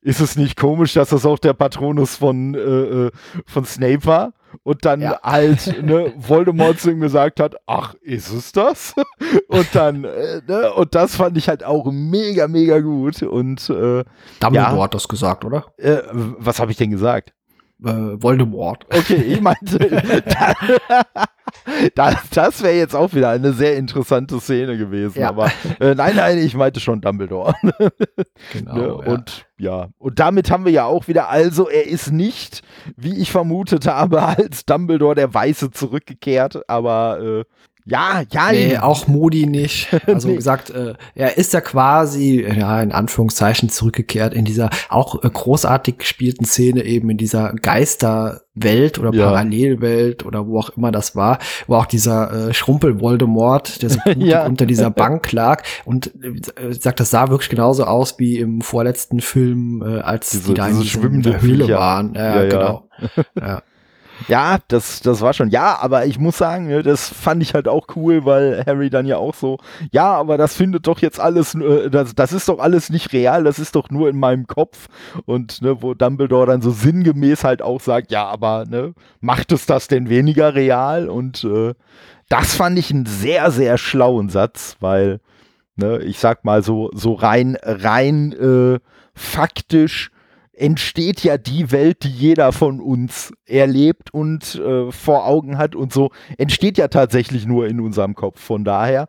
Ist 0.01 0.19
es 0.19 0.35
nicht 0.35 0.57
komisch, 0.57 0.93
dass 0.93 1.09
das 1.09 1.25
auch 1.25 1.39
der 1.39 1.53
Patronus 1.53 2.17
von, 2.17 2.55
äh, 2.55 2.59
äh 2.59 3.11
von 3.45 3.65
Snape 3.65 4.05
war? 4.05 4.33
Und 4.61 4.85
dann 4.85 5.01
ja. 5.01 5.19
halt 5.23 5.81
ne, 5.83 6.13
Voldemort 6.17 6.79
zu 6.79 6.91
ihm 6.91 6.99
gesagt 6.99 7.39
hat, 7.39 7.55
ach, 7.65 7.95
ist 8.01 8.31
es 8.31 8.51
das? 8.51 8.93
und 9.47 9.67
dann, 9.73 10.03
äh, 10.03 10.41
ne, 10.45 10.73
und 10.73 10.93
das 10.93 11.15
fand 11.15 11.37
ich 11.37 11.47
halt 11.47 11.63
auch 11.63 11.89
mega, 11.91 12.47
mega 12.47 12.79
gut. 12.79 13.23
Und 13.23 13.69
äh, 13.69 14.03
Dumbledore 14.39 14.75
ja, 14.75 14.83
hat 14.83 14.93
das 14.93 15.07
gesagt, 15.07 15.45
oder? 15.45 15.65
Äh, 15.77 16.01
was 16.11 16.59
habe 16.59 16.71
ich 16.71 16.77
denn 16.77 16.91
gesagt? 16.91 17.33
Äh, 17.83 18.21
Voldemort. 18.21 18.85
Okay, 18.89 19.15
ich 19.15 19.41
meinte, 19.41 19.79
das, 21.95 22.15
das 22.29 22.63
wäre 22.63 22.75
jetzt 22.75 22.95
auch 22.95 23.13
wieder 23.13 23.29
eine 23.29 23.53
sehr 23.53 23.77
interessante 23.77 24.39
Szene 24.39 24.77
gewesen. 24.77 25.19
Ja. 25.19 25.29
Aber 25.29 25.51
äh, 25.79 25.95
nein, 25.95 26.15
nein, 26.15 26.37
ich 26.37 26.55
meinte 26.55 26.79
schon 26.79 27.01
Dumbledore. 27.01 27.53
genau. 28.53 28.75
ne? 28.75 28.93
Und 28.93 29.45
ja, 29.57 29.89
und 29.97 30.19
damit 30.19 30.51
haben 30.51 30.65
wir 30.65 30.71
ja 30.71 30.85
auch 30.85 31.07
wieder, 31.07 31.29
also 31.29 31.69
er 31.69 31.87
ist 31.87 32.11
nicht, 32.11 32.63
wie 32.97 33.17
ich 33.19 33.31
vermutet 33.31 33.87
habe, 33.87 34.21
als 34.21 34.65
Dumbledore 34.65 35.15
der 35.15 35.33
Weiße 35.33 35.71
zurückgekehrt, 35.71 36.67
aber 36.69 37.19
äh, 37.21 37.43
ja, 37.85 38.23
ja. 38.31 38.51
Nee, 38.51 38.77
auch 38.77 39.07
Modi 39.07 39.45
nicht. 39.45 39.89
Also 40.13 40.27
nee. 40.27 40.35
gesagt, 40.35 40.69
äh, 40.69 40.93
er 41.15 41.37
ist 41.37 41.53
ja 41.53 41.61
quasi, 41.61 42.41
ja, 42.41 42.81
in 42.81 42.91
Anführungszeichen 42.91 43.69
zurückgekehrt 43.69 44.33
in 44.33 44.45
dieser 44.45 44.69
auch 44.89 45.23
äh, 45.23 45.29
großartig 45.29 45.97
gespielten 45.97 46.45
Szene 46.45 46.83
eben 46.83 47.09
in 47.09 47.17
dieser 47.17 47.53
Geisterwelt 47.53 48.99
oder 48.99 49.13
ja. 49.13 49.27
Parallelwelt 49.27 50.25
oder 50.25 50.47
wo 50.47 50.59
auch 50.59 50.69
immer 50.77 50.91
das 50.91 51.15
war, 51.15 51.39
wo 51.67 51.75
auch 51.75 51.85
dieser 51.85 52.49
äh, 52.49 52.53
Schrumpel 52.53 52.99
Voldemort, 52.99 53.81
der 53.81 53.89
so 53.89 53.99
ja. 54.17 54.45
unter 54.45 54.65
dieser 54.65 54.89
Bank 54.91 55.31
lag 55.31 55.63
und 55.85 56.11
äh, 56.23 56.73
sagt, 56.73 56.99
das 56.99 57.09
sah 57.09 57.29
wirklich 57.29 57.49
genauso 57.49 57.85
aus 57.85 58.19
wie 58.19 58.39
im 58.39 58.61
vorletzten 58.61 59.19
Film, 59.19 59.83
äh, 59.85 59.99
als 60.01 60.29
diese, 60.29 60.49
die 60.49 60.53
da 60.53 60.67
in 60.67 61.21
der 61.21 61.41
Höhle 61.41 61.67
waren. 61.69 62.13
Ja, 62.13 62.43
ja, 62.43 62.49
genau. 62.49 62.89
Ja. 63.39 63.63
Ja, 64.27 64.59
das, 64.67 65.01
das 65.01 65.21
war 65.21 65.33
schon. 65.33 65.49
Ja, 65.49 65.77
aber 65.81 66.05
ich 66.05 66.19
muss 66.19 66.37
sagen, 66.37 66.67
ne, 66.67 66.83
das 66.83 67.09
fand 67.09 67.41
ich 67.41 67.53
halt 67.53 67.67
auch 67.67 67.87
cool, 67.95 68.25
weil 68.25 68.63
Harry 68.65 68.89
dann 68.89 69.05
ja 69.05 69.17
auch 69.17 69.33
so, 69.33 69.57
ja, 69.91 70.13
aber 70.13 70.37
das 70.37 70.55
findet 70.55 70.87
doch 70.87 70.99
jetzt 70.99 71.19
alles, 71.19 71.55
äh, 71.55 71.89
das, 71.89 72.15
das 72.15 72.31
ist 72.31 72.47
doch 72.47 72.59
alles 72.59 72.89
nicht 72.89 73.11
real, 73.13 73.43
das 73.43 73.59
ist 73.59 73.75
doch 73.75 73.89
nur 73.89 74.09
in 74.09 74.19
meinem 74.19 74.47
Kopf. 74.47 74.87
Und 75.25 75.61
ne, 75.61 75.81
wo 75.81 75.93
Dumbledore 75.93 76.47
dann 76.47 76.61
so 76.61 76.71
sinngemäß 76.71 77.43
halt 77.43 77.61
auch 77.61 77.81
sagt, 77.81 78.11
ja, 78.11 78.25
aber 78.25 78.65
ne, 78.65 78.93
macht 79.19 79.51
es 79.51 79.65
das 79.65 79.87
denn 79.87 80.09
weniger 80.09 80.55
real? 80.55 81.09
Und 81.09 81.43
äh, 81.43 81.73
das 82.29 82.55
fand 82.55 82.79
ich 82.79 82.91
einen 82.91 83.05
sehr, 83.05 83.51
sehr 83.51 83.77
schlauen 83.77 84.29
Satz, 84.29 84.77
weil, 84.79 85.19
ne, 85.75 85.99
ich 85.99 86.19
sag 86.19 86.45
mal 86.45 86.63
so, 86.63 86.89
so 86.93 87.13
rein, 87.13 87.57
rein 87.61 88.31
äh, 88.33 88.79
faktisch 89.13 90.11
entsteht 90.53 91.23
ja 91.23 91.37
die 91.37 91.71
Welt, 91.71 92.03
die 92.03 92.09
jeder 92.09 92.51
von 92.51 92.79
uns 92.79 93.33
erlebt 93.45 94.13
und 94.13 94.55
äh, 94.55 94.91
vor 94.91 95.25
Augen 95.25 95.57
hat 95.57 95.75
und 95.75 95.91
so, 95.91 96.11
entsteht 96.37 96.77
ja 96.77 96.87
tatsächlich 96.87 97.45
nur 97.45 97.67
in 97.67 97.79
unserem 97.79 98.15
Kopf. 98.15 98.39
Von 98.39 98.63
daher 98.63 99.07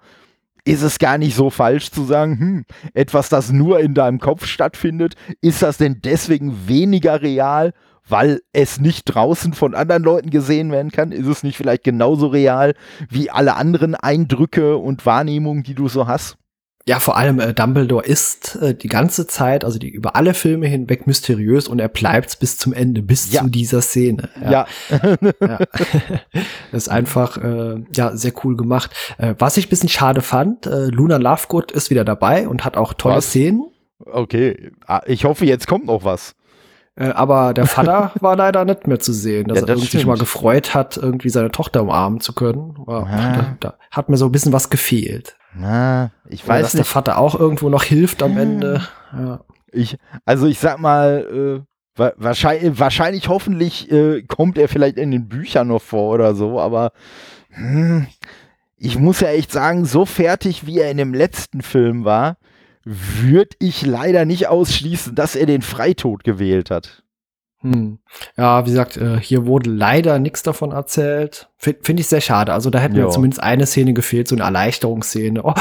ist 0.64 0.82
es 0.82 0.98
gar 0.98 1.18
nicht 1.18 1.36
so 1.36 1.50
falsch 1.50 1.90
zu 1.90 2.04
sagen, 2.04 2.38
hm, 2.38 2.64
etwas, 2.94 3.28
das 3.28 3.52
nur 3.52 3.80
in 3.80 3.94
deinem 3.94 4.18
Kopf 4.18 4.46
stattfindet, 4.46 5.14
ist 5.42 5.62
das 5.62 5.76
denn 5.76 6.00
deswegen 6.02 6.66
weniger 6.66 7.20
real, 7.20 7.74
weil 8.08 8.40
es 8.52 8.80
nicht 8.80 9.04
draußen 9.04 9.52
von 9.52 9.74
anderen 9.74 10.02
Leuten 10.02 10.30
gesehen 10.30 10.72
werden 10.72 10.90
kann? 10.90 11.12
Ist 11.12 11.26
es 11.26 11.42
nicht 11.42 11.56
vielleicht 11.56 11.84
genauso 11.84 12.28
real 12.28 12.74
wie 13.10 13.30
alle 13.30 13.56
anderen 13.56 13.94
Eindrücke 13.94 14.76
und 14.78 15.04
Wahrnehmungen, 15.04 15.62
die 15.62 15.74
du 15.74 15.88
so 15.88 16.06
hast? 16.06 16.36
Ja, 16.86 17.00
vor 17.00 17.16
allem 17.16 17.40
äh, 17.40 17.54
Dumbledore 17.54 18.04
ist 18.04 18.56
äh, 18.56 18.74
die 18.74 18.88
ganze 18.88 19.26
Zeit, 19.26 19.64
also 19.64 19.78
die 19.78 19.88
über 19.88 20.16
alle 20.16 20.34
Filme 20.34 20.66
hinweg 20.66 21.06
mysteriös 21.06 21.66
und 21.66 21.78
er 21.78 21.88
bleibt 21.88 22.38
bis 22.40 22.58
zum 22.58 22.74
Ende, 22.74 23.00
bis 23.00 23.32
ja. 23.32 23.42
zu 23.42 23.48
dieser 23.48 23.80
Szene. 23.80 24.28
Ja. 24.42 24.50
ja. 24.50 24.66
ja. 25.40 25.58
das 26.72 26.82
ist 26.82 26.88
einfach 26.88 27.38
äh, 27.38 27.82
ja 27.94 28.14
sehr 28.16 28.32
cool 28.44 28.56
gemacht. 28.56 28.90
Äh, 29.16 29.34
was 29.38 29.56
ich 29.56 29.70
bisschen 29.70 29.88
schade 29.88 30.20
fand, 30.20 30.66
äh, 30.66 30.86
Luna 30.86 31.16
Lovegood 31.16 31.72
ist 31.72 31.88
wieder 31.88 32.04
dabei 32.04 32.46
und 32.48 32.66
hat 32.66 32.76
auch 32.76 32.92
tolle 32.92 33.16
was? 33.16 33.30
Szenen. 33.30 33.64
Okay, 34.04 34.72
ah, 34.86 35.00
ich 35.06 35.24
hoffe, 35.24 35.46
jetzt 35.46 35.66
kommt 35.66 35.86
noch 35.86 36.04
was. 36.04 36.34
Äh, 36.96 37.06
aber 37.06 37.54
der 37.54 37.66
Vater 37.66 38.12
war 38.20 38.36
leider 38.36 38.66
nicht 38.66 38.86
mehr 38.86 39.00
zu 39.00 39.14
sehen, 39.14 39.48
dass 39.48 39.56
ja, 39.56 39.62
das 39.62 39.70
er 39.70 39.76
irgendwie 39.76 39.96
sich 39.96 40.06
mal 40.06 40.18
gefreut 40.18 40.74
hat, 40.74 40.98
irgendwie 40.98 41.30
seine 41.30 41.50
Tochter 41.50 41.82
umarmen 41.82 42.20
zu 42.20 42.34
können. 42.34 42.74
Da, 42.86 43.56
da, 43.58 43.74
hat 43.90 44.10
mir 44.10 44.18
so 44.18 44.26
ein 44.26 44.32
bisschen 44.32 44.52
was 44.52 44.68
gefehlt. 44.68 45.36
Na, 45.54 46.10
ich 46.28 46.44
Oder 46.44 46.54
weiß 46.54 46.62
dass 46.62 46.74
nicht. 46.74 46.78
der 46.80 46.92
Vater 46.92 47.18
auch 47.18 47.38
irgendwo 47.38 47.68
noch 47.68 47.84
hilft 47.84 48.22
am 48.22 48.36
Ende. 48.36 48.86
Ja. 49.12 49.40
Ich, 49.70 49.96
also 50.24 50.46
ich 50.46 50.58
sag 50.58 50.78
mal, 50.78 51.64
äh, 51.96 52.00
wahrscheinlich, 52.16 52.78
wahrscheinlich 52.78 53.28
hoffentlich 53.28 53.90
äh, 53.90 54.22
kommt 54.22 54.58
er 54.58 54.68
vielleicht 54.68 54.96
in 54.96 55.10
den 55.10 55.28
Büchern 55.28 55.68
noch 55.68 55.82
vor 55.82 56.12
oder 56.12 56.34
so, 56.34 56.60
aber 56.60 56.92
hm, 57.50 58.06
ich 58.76 58.98
muss 58.98 59.20
ja 59.20 59.28
echt 59.28 59.52
sagen, 59.52 59.84
so 59.84 60.04
fertig 60.04 60.66
wie 60.66 60.80
er 60.80 60.90
in 60.90 60.96
dem 60.96 61.14
letzten 61.14 61.62
Film 61.62 62.04
war, 62.04 62.36
würde 62.84 63.56
ich 63.60 63.86
leider 63.86 64.24
nicht 64.24 64.48
ausschließen, 64.48 65.14
dass 65.14 65.36
er 65.36 65.46
den 65.46 65.62
Freitod 65.62 66.24
gewählt 66.24 66.70
hat. 66.70 67.02
Hm. 67.60 67.98
Ja, 68.36 68.66
wie 68.66 68.70
gesagt, 68.70 68.96
äh, 68.98 69.18
hier 69.18 69.46
wurde 69.46 69.70
leider 69.70 70.18
nichts 70.18 70.42
davon 70.42 70.72
erzählt. 70.72 71.48
Finde 71.64 72.00
ich 72.00 72.06
sehr 72.06 72.20
schade. 72.20 72.52
Also 72.52 72.70
da 72.70 72.78
hätte 72.78 72.96
mir 72.96 73.08
zumindest 73.08 73.42
eine 73.42 73.66
Szene 73.66 73.94
gefehlt, 73.94 74.28
so 74.28 74.36
eine 74.36 74.44
Erleichterungsszene. 74.44 75.42
Oh, 75.42 75.54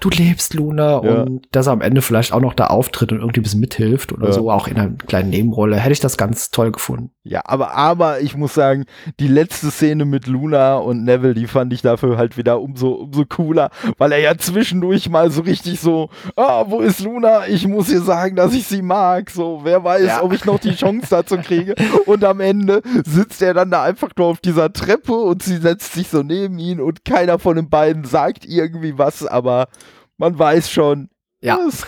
du 0.00 0.08
lebst, 0.08 0.54
Luna. 0.54 1.02
Ja. 1.04 1.22
Und 1.22 1.46
dass 1.52 1.66
er 1.66 1.72
am 1.72 1.80
Ende 1.80 2.02
vielleicht 2.02 2.32
auch 2.32 2.40
noch 2.40 2.54
da 2.54 2.66
auftritt 2.68 3.12
und 3.12 3.20
irgendwie 3.20 3.40
ein 3.40 3.42
bisschen 3.42 3.60
mithilft 3.60 4.12
oder 4.12 4.26
ja. 4.26 4.32
so, 4.32 4.50
auch 4.50 4.68
in 4.68 4.76
einer 4.76 4.94
kleinen 5.06 5.30
Nebenrolle. 5.30 5.76
Hätte 5.76 5.92
ich 5.92 6.00
das 6.00 6.16
ganz 6.16 6.50
toll 6.50 6.72
gefunden. 6.72 7.10
Ja, 7.22 7.42
aber, 7.44 7.74
aber 7.74 8.20
ich 8.20 8.36
muss 8.36 8.54
sagen, 8.54 8.86
die 9.18 9.28
letzte 9.28 9.70
Szene 9.70 10.06
mit 10.06 10.26
Luna 10.26 10.76
und 10.76 11.04
Neville, 11.04 11.34
die 11.34 11.46
fand 11.46 11.72
ich 11.72 11.82
dafür 11.82 12.16
halt 12.16 12.38
wieder 12.38 12.60
umso, 12.60 12.92
umso 12.92 13.24
cooler, 13.26 13.70
weil 13.98 14.12
er 14.12 14.20
ja 14.20 14.38
zwischendurch 14.38 15.10
mal 15.10 15.30
so 15.30 15.42
richtig 15.42 15.80
so, 15.80 16.08
ah, 16.36 16.64
wo 16.66 16.80
ist 16.80 17.00
Luna? 17.00 17.46
Ich 17.46 17.68
muss 17.68 17.90
ihr 17.90 18.00
sagen, 18.00 18.36
dass 18.36 18.54
ich 18.54 18.66
sie 18.66 18.82
mag. 18.82 19.30
So, 19.30 19.60
wer 19.64 19.84
weiß, 19.84 20.06
ja. 20.06 20.22
ob 20.22 20.32
ich 20.32 20.44
noch 20.44 20.58
die 20.58 20.74
Chance 20.74 21.08
dazu 21.10 21.36
kriege. 21.36 21.74
Und 22.06 22.24
am 22.24 22.40
Ende 22.40 22.82
sitzt 23.04 23.42
er 23.42 23.54
dann 23.54 23.70
da 23.70 23.82
einfach 23.82 24.10
nur 24.16 24.28
auf 24.28 24.40
dieser 24.40 24.72
Treppe 24.72 25.12
und 25.12 25.42
sie 25.50 25.58
setzt 25.58 25.92
sich 25.94 26.08
so 26.08 26.22
neben 26.22 26.58
ihn 26.58 26.80
und 26.80 27.04
keiner 27.04 27.38
von 27.38 27.56
den 27.56 27.68
beiden 27.68 28.04
sagt 28.04 28.44
irgendwie 28.44 28.98
was, 28.98 29.26
aber 29.26 29.68
man 30.16 30.38
weiß 30.38 30.70
schon, 30.70 31.08
ja. 31.42 31.56
Das, 31.56 31.86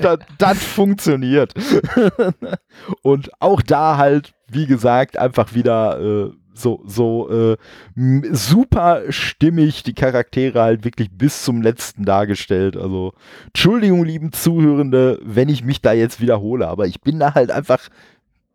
das, 0.00 0.18
das 0.38 0.64
funktioniert. 0.64 1.54
und 3.02 3.30
auch 3.40 3.62
da 3.62 3.96
halt, 3.96 4.32
wie 4.48 4.66
gesagt, 4.66 5.16
einfach 5.16 5.54
wieder 5.54 6.00
äh, 6.00 6.30
so, 6.52 6.82
so 6.84 7.30
äh, 7.30 7.56
super 8.32 9.02
stimmig 9.10 9.84
die 9.84 9.94
Charaktere 9.94 10.60
halt 10.60 10.84
wirklich 10.84 11.10
bis 11.12 11.44
zum 11.44 11.62
letzten 11.62 12.04
dargestellt. 12.04 12.76
Also, 12.76 13.12
Entschuldigung, 13.46 14.04
lieben 14.04 14.32
Zuhörende, 14.32 15.20
wenn 15.22 15.48
ich 15.48 15.64
mich 15.64 15.80
da 15.80 15.92
jetzt 15.92 16.20
wiederhole, 16.20 16.66
aber 16.66 16.86
ich 16.86 17.00
bin 17.00 17.20
da 17.20 17.34
halt 17.34 17.52
einfach 17.52 17.88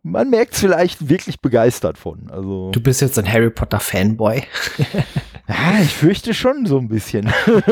man 0.03 0.29
merkt 0.29 0.53
es 0.53 0.59
vielleicht 0.59 1.09
wirklich 1.09 1.39
begeistert 1.39 1.97
von. 1.97 2.29
Also 2.29 2.71
du 2.71 2.81
bist 2.81 3.01
jetzt 3.01 3.17
ein 3.17 3.31
Harry 3.31 3.49
Potter 3.49 3.79
Fanboy. 3.79 4.43
ja, 5.49 5.81
ich 5.81 5.93
fürchte 5.93 6.33
schon 6.33 6.65
so 6.65 6.77
ein 6.77 6.87
bisschen. 6.87 7.29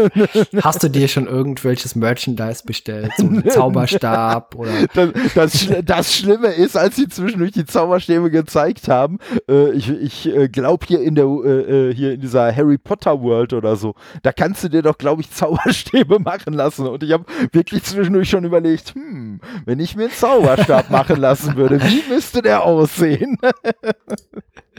Hast 0.61 0.83
du 0.83 0.89
dir 0.89 1.07
schon 1.07 1.25
irgendwelches 1.27 1.95
Merchandise 1.95 2.63
bestellt? 2.65 3.11
So 3.17 3.25
einen 3.25 3.49
Zauberstab 3.49 4.55
oder? 4.55 4.71
Das, 4.93 5.11
das, 5.33 5.67
das, 5.83 6.15
Schlimme 6.15 6.47
ist, 6.47 6.75
als 6.75 6.97
sie 6.97 7.07
zwischendurch 7.07 7.51
die 7.51 7.65
Zauberstäbe 7.65 8.29
gezeigt 8.29 8.89
haben, 8.89 9.19
äh, 9.47 9.71
ich, 9.71 9.89
ich 9.89 10.27
äh, 10.27 10.49
glaube 10.49 10.85
hier 10.85 11.01
in 11.01 11.15
der 11.15 11.25
äh, 11.25 11.89
äh, 11.89 11.95
hier 11.95 12.13
in 12.13 12.21
dieser 12.21 12.53
Harry 12.53 12.77
Potter 12.77 13.21
World 13.21 13.53
oder 13.53 13.75
so, 13.77 13.95
da 14.23 14.33
kannst 14.33 14.63
du 14.63 14.69
dir 14.69 14.81
doch, 14.81 14.97
glaube 14.97 15.21
ich, 15.21 15.31
Zauberstäbe 15.31 16.19
machen 16.23 16.53
lassen. 16.53 16.87
Und 16.87 17.03
ich 17.03 17.11
habe 17.13 17.25
wirklich 17.53 17.83
zwischendurch 17.83 18.29
schon 18.29 18.43
überlegt, 18.43 18.95
hm, 18.95 19.39
wenn 19.65 19.79
ich 19.79 19.95
mir 19.95 20.03
einen 20.03 20.13
Zauberstab 20.13 20.89
machen 20.89 21.17
lassen 21.17 21.55
würde, 21.55 21.81
wie 21.81 22.03
müsste 22.09 22.41
der 22.41 22.65
aussehen? 22.65 23.37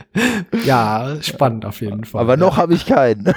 ja, 0.65 1.17
spannend 1.21 1.65
auf 1.65 1.81
jeden 1.81 2.03
Fall. 2.03 2.21
Aber 2.21 2.37
noch 2.37 2.57
ja. 2.57 2.63
habe 2.63 2.73
ich 2.73 2.85
keinen. 2.85 3.25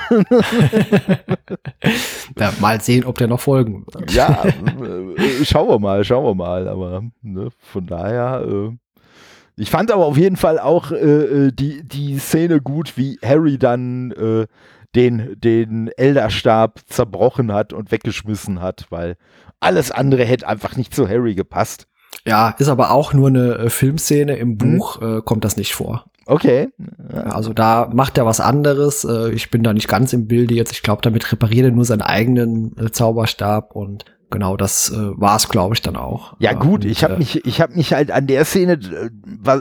ja, 2.39 2.53
mal 2.61 2.81
sehen, 2.81 3.05
ob 3.05 3.19
der 3.19 3.29
noch 3.29 3.41
folgen 3.41 3.85
wird. 3.93 4.13
ja, 4.13 4.45
äh, 4.45 5.45
schauen 5.45 5.69
wir 5.69 5.79
mal, 5.79 6.05
schauen 6.05 6.25
wir 6.25 6.35
mal. 6.35 6.69
Aber 6.69 7.03
ne, 7.23 7.49
von 7.59 7.87
daher. 7.87 8.43
Äh, 8.47 8.77
ich 9.59 9.71
fand 9.71 9.91
aber 9.91 10.05
auf 10.05 10.19
jeden 10.19 10.37
Fall 10.37 10.59
auch 10.59 10.93
äh, 10.93 10.97
äh, 10.97 11.53
die, 11.53 11.83
die 11.83 12.19
Szene 12.19 12.61
gut, 12.61 12.99
wie 12.99 13.19
Harry 13.25 13.59
dann 13.59 14.13
äh, 14.13 14.47
den, 14.95 15.35
den 15.39 15.89
Elderstab 15.97 16.81
zerbrochen 16.87 17.53
hat 17.53 17.73
und 17.73 17.91
weggeschmissen 17.91 18.61
hat, 18.61 18.87
weil 18.91 19.17
alles 19.61 19.91
andere 19.91 20.25
hätte 20.25 20.47
einfach 20.47 20.77
nicht 20.77 20.95
zu 20.95 21.09
Harry 21.09 21.35
gepasst. 21.35 21.87
Ja, 22.27 22.55
ist 22.59 22.69
aber 22.69 22.91
auch 22.91 23.13
nur 23.13 23.29
eine 23.29 23.55
äh, 23.55 23.71
Filmszene. 23.71 24.37
Im 24.37 24.59
Buch 24.59 25.01
hm. 25.01 25.19
äh, 25.19 25.23
kommt 25.23 25.45
das 25.45 25.57
nicht 25.57 25.75
vor. 25.75 26.05
Okay. 26.27 26.69
Also 27.13 27.53
da 27.53 27.89
macht 27.93 28.19
er 28.19 28.27
was 28.27 28.41
anderes. 28.41 29.05
Äh, 29.05 29.31
ich 29.31 29.51
bin 29.51 29.63
da 29.63 29.73
nicht 29.73 29.89
ganz 29.89 30.13
im 30.13 30.27
Bilde 30.27 30.55
jetzt. 30.55 30.73
Ich 30.73 30.83
glaube, 30.83 31.03
damit 31.03 31.31
repariert 31.33 31.67
er 31.67 31.73
nur 31.73 31.85
seinen 31.85 32.03
eigenen 32.03 32.77
äh, 32.79 32.91
Zauberstab 32.91 33.75
und 33.75 34.05
genau, 34.31 34.57
das 34.57 34.91
äh, 34.91 34.97
war 34.97 35.37
es, 35.37 35.49
glaube 35.49 35.75
ich, 35.75 35.83
dann 35.83 35.97
auch. 35.97 36.35
Ja, 36.41 36.53
gut, 36.53 36.85
und, 36.85 36.91
ich 36.91 37.05
habe 37.05 37.17
mich, 37.17 37.45
ich 37.47 37.61
habe 37.61 37.75
mich 37.75 37.93
halt 37.93 38.11
an 38.11 38.27
der 38.27 38.45
Szene, 38.45 38.79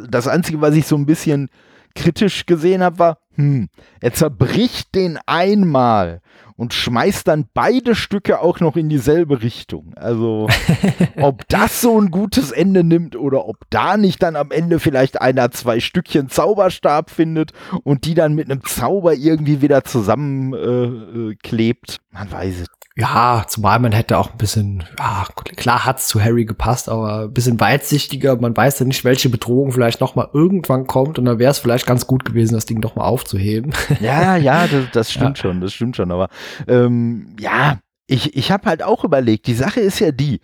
das 0.09 0.27
Einzige, 0.27 0.59
was 0.61 0.75
ich 0.75 0.87
so 0.87 0.95
ein 0.95 1.05
bisschen 1.05 1.49
kritisch 1.93 2.45
gesehen 2.45 2.83
habe, 2.83 2.99
war, 2.99 3.17
hm, 3.35 3.69
er 4.01 4.13
zerbricht 4.13 4.95
den 4.95 5.19
einmal 5.25 6.21
und 6.57 6.73
schmeißt 6.73 7.27
dann 7.27 7.45
beide 7.53 7.93
Stücke 7.95 8.41
auch 8.41 8.59
noch 8.59 8.75
in 8.75 8.89
dieselbe 8.89 9.41
Richtung. 9.41 9.93
Also, 9.95 10.47
ob 11.21 11.47
das 11.49 11.81
so 11.81 11.99
ein 11.99 12.11
gutes 12.11 12.51
Ende 12.51 12.83
nimmt 12.83 13.15
oder 13.15 13.47
ob 13.47 13.57
da 13.69 13.97
nicht 13.97 14.21
dann 14.23 14.35
am 14.35 14.51
Ende 14.51 14.79
vielleicht 14.79 15.21
einer 15.21 15.51
zwei 15.51 15.79
Stückchen 15.79 16.29
Zauberstab 16.29 17.09
findet 17.09 17.53
und 17.83 18.05
die 18.05 18.13
dann 18.13 18.35
mit 18.35 18.49
einem 18.49 18.63
Zauber 18.63 19.13
irgendwie 19.13 19.61
wieder 19.61 19.83
zusammenklebt, 19.83 21.91
äh, 21.91 21.95
man 22.11 22.31
weiß 22.31 22.61
es 22.61 22.67
ja, 22.97 23.43
zumal 23.45 23.79
man 23.79 23.91
hätte 23.91 24.17
auch 24.17 24.31
ein 24.31 24.37
bisschen, 24.37 24.85
ja, 24.97 25.27
klar 25.57 25.85
hat's 25.85 26.07
zu 26.07 26.23
Harry 26.23 26.45
gepasst, 26.45 26.87
aber 26.87 27.23
ein 27.23 27.33
bisschen 27.33 27.59
weitsichtiger. 27.59 28.37
Man 28.37 28.55
weiß 28.55 28.79
ja 28.79 28.85
nicht, 28.85 29.03
welche 29.03 29.27
Bedrohung 29.27 29.73
vielleicht 29.73 29.99
noch 29.99 30.15
mal 30.15 30.29
irgendwann 30.31 30.87
kommt 30.87 31.19
und 31.19 31.25
dann 31.25 31.37
wäre 31.37 31.51
es 31.51 31.59
vielleicht 31.59 31.85
ganz 31.85 32.07
gut 32.07 32.23
gewesen, 32.23 32.53
das 32.53 32.65
Ding 32.65 32.79
doch 32.79 32.95
mal 32.95 33.03
aufzuheben. 33.03 33.73
Ja, 33.99 34.37
ja, 34.37 34.65
das, 34.71 34.85
das 34.93 35.11
stimmt 35.11 35.39
ja. 35.39 35.41
schon, 35.41 35.59
das 35.59 35.73
stimmt 35.73 35.97
schon. 35.97 36.09
Aber 36.09 36.29
ähm, 36.67 37.35
ja, 37.39 37.79
ich, 38.07 38.35
ich 38.35 38.51
habe 38.51 38.69
halt 38.69 38.83
auch 38.83 39.03
überlegt, 39.03 39.47
die 39.47 39.55
Sache 39.55 39.79
ist 39.79 39.99
ja 39.99 40.11
die, 40.11 40.39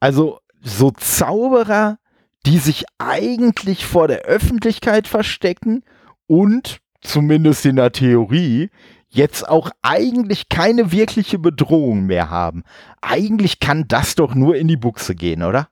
also 0.00 0.38
so 0.62 0.90
Zauberer, 0.90 1.98
die 2.44 2.58
sich 2.58 2.84
eigentlich 2.98 3.86
vor 3.86 4.08
der 4.08 4.22
Öffentlichkeit 4.22 5.08
verstecken 5.08 5.82
und 6.26 6.78
zumindest 7.00 7.66
in 7.66 7.76
der 7.76 7.92
Theorie 7.92 8.70
jetzt 9.08 9.48
auch 9.48 9.70
eigentlich 9.82 10.48
keine 10.48 10.92
wirkliche 10.92 11.38
Bedrohung 11.38 12.06
mehr 12.06 12.30
haben. 12.30 12.64
Eigentlich 13.00 13.60
kann 13.60 13.86
das 13.88 14.14
doch 14.14 14.34
nur 14.34 14.56
in 14.56 14.68
die 14.68 14.76
Buchse 14.76 15.14
gehen, 15.14 15.42
oder? 15.42 15.68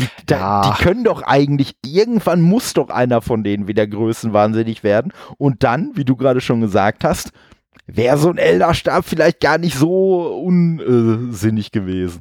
Die, 0.00 0.08
da, 0.26 0.62
die, 0.62 0.82
können 0.82 1.04
doch 1.04 1.22
eigentlich, 1.22 1.76
irgendwann 1.84 2.40
muss 2.40 2.74
doch 2.74 2.90
einer 2.90 3.22
von 3.22 3.44
denen 3.44 3.68
wieder 3.68 3.86
größenwahnsinnig 3.86 4.82
werden. 4.82 5.12
Und 5.38 5.62
dann, 5.62 5.92
wie 5.94 6.04
du 6.04 6.16
gerade 6.16 6.40
schon 6.40 6.60
gesagt 6.60 7.04
hast, 7.04 7.30
wäre 7.86 8.18
so 8.18 8.30
ein 8.30 8.38
Elderstab 8.38 9.04
vielleicht 9.04 9.40
gar 9.40 9.58
nicht 9.58 9.76
so 9.76 10.42
unsinnig 10.44 11.72
gewesen. 11.72 12.20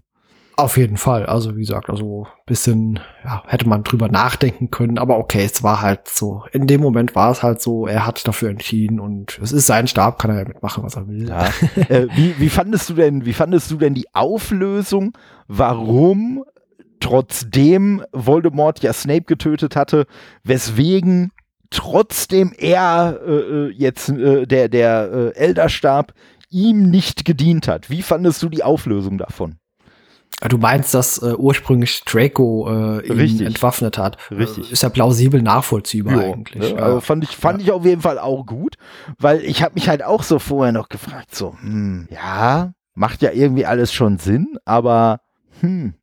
Auf 0.56 0.78
jeden 0.78 0.97
Fall. 0.97 1.26
Also 1.26 1.56
wie 1.56 1.62
gesagt, 1.62 1.89
also 1.89 2.28
bisschen 2.45 2.99
ja, 3.24 3.43
hätte 3.47 3.68
man 3.68 3.84
drüber 3.84 4.08
nachdenken 4.10 4.70
können, 4.70 4.99
aber 4.99 5.18
okay, 5.18 5.43
es 5.43 5.64
war 5.64 5.82
halt 5.82 6.08
so. 6.08 6.43
In 6.51 6.68
dem 6.68 6.80
Moment 6.80 7.16
war 7.16 7.32
es 7.32 7.41
halt 7.41 7.62
so, 7.62 7.88
er 7.88 8.06
hat 8.06 8.28
dafür 8.28 8.49
entschieden 8.49 8.99
und 8.99 9.39
es 9.41 9.51
ist 9.51 9.66
sein 9.66 9.88
Stab, 9.88 10.20
kann 10.20 10.30
er 10.30 10.39
ja 10.39 10.47
mitmachen, 10.47 10.84
was 10.84 10.95
er 10.95 11.08
will. 11.08 11.28
Ja. 11.28 11.45
äh, 11.89 12.08
wie, 12.16 12.36
wie 12.38 12.49
fandest 12.49 12.89
du 12.89 12.93
denn, 12.93 13.26
wie 13.26 13.34
fandest 13.34 13.72
du 13.72 13.78
denn 13.78 13.95
die 13.95 14.14
Auflösung, 14.14 15.18
warum 15.47 16.43
trotzdem 16.99 18.04
Voldemort 18.12 18.82
ja 18.84 18.93
Snape 18.93 19.24
getötet 19.24 19.76
hatte, 19.76 20.06
weswegen 20.43 21.32
trotzdem 21.74 22.53
er 22.57 23.19
äh, 23.26 23.32
äh 23.32 23.69
jetzt 23.71 24.09
äh, 24.09 24.45
der 24.45 24.69
der 24.69 25.11
äh, 25.11 25.38
Elderstab 25.38 26.13
ihm 26.49 26.89
nicht 26.89 27.26
gedient 27.26 27.67
hat. 27.67 27.89
Wie 27.89 28.01
fandest 28.01 28.41
du 28.43 28.49
die 28.49 28.63
Auflösung 28.63 29.17
davon? 29.17 29.57
Ah, 30.41 30.49
du 30.49 30.57
meinst, 30.57 30.93
dass 30.93 31.21
äh, 31.21 31.34
ursprünglich 31.38 32.01
Draco 32.05 32.67
äh, 32.69 33.07
ihn 33.07 33.13
Richtig. 33.13 33.47
entwaffnet 33.47 33.97
hat. 33.97 34.17
Richtig. 34.30 34.71
Ist 34.71 34.84
ja 34.84 34.89
plausibel 34.89 35.41
nachvollziehbar 35.41 36.15
jo, 36.15 36.34
eigentlich. 36.34 36.74
Ne? 36.74 36.82
Also 36.82 36.99
fand 36.99 37.24
ich, 37.24 37.38
fand 37.38 37.59
ja. 37.59 37.65
ich 37.65 37.71
auf 37.71 37.86
jeden 37.86 38.01
Fall 38.01 38.19
auch 38.19 38.45
gut, 38.45 38.76
weil 39.17 39.41
ich 39.41 39.63
habe 39.63 39.76
mich 39.76 39.88
halt 39.88 40.03
auch 40.03 40.24
so 40.24 40.39
vorher 40.39 40.74
noch 40.74 40.89
gefragt, 40.89 41.34
so, 41.34 41.55
hm, 41.61 42.07
ja, 42.11 42.74
macht 42.93 43.21
ja 43.21 43.32
irgendwie 43.32 43.65
alles 43.65 43.93
schon 43.93 44.17
Sinn, 44.17 44.57
aber 44.65 45.21
hm, 45.61 45.93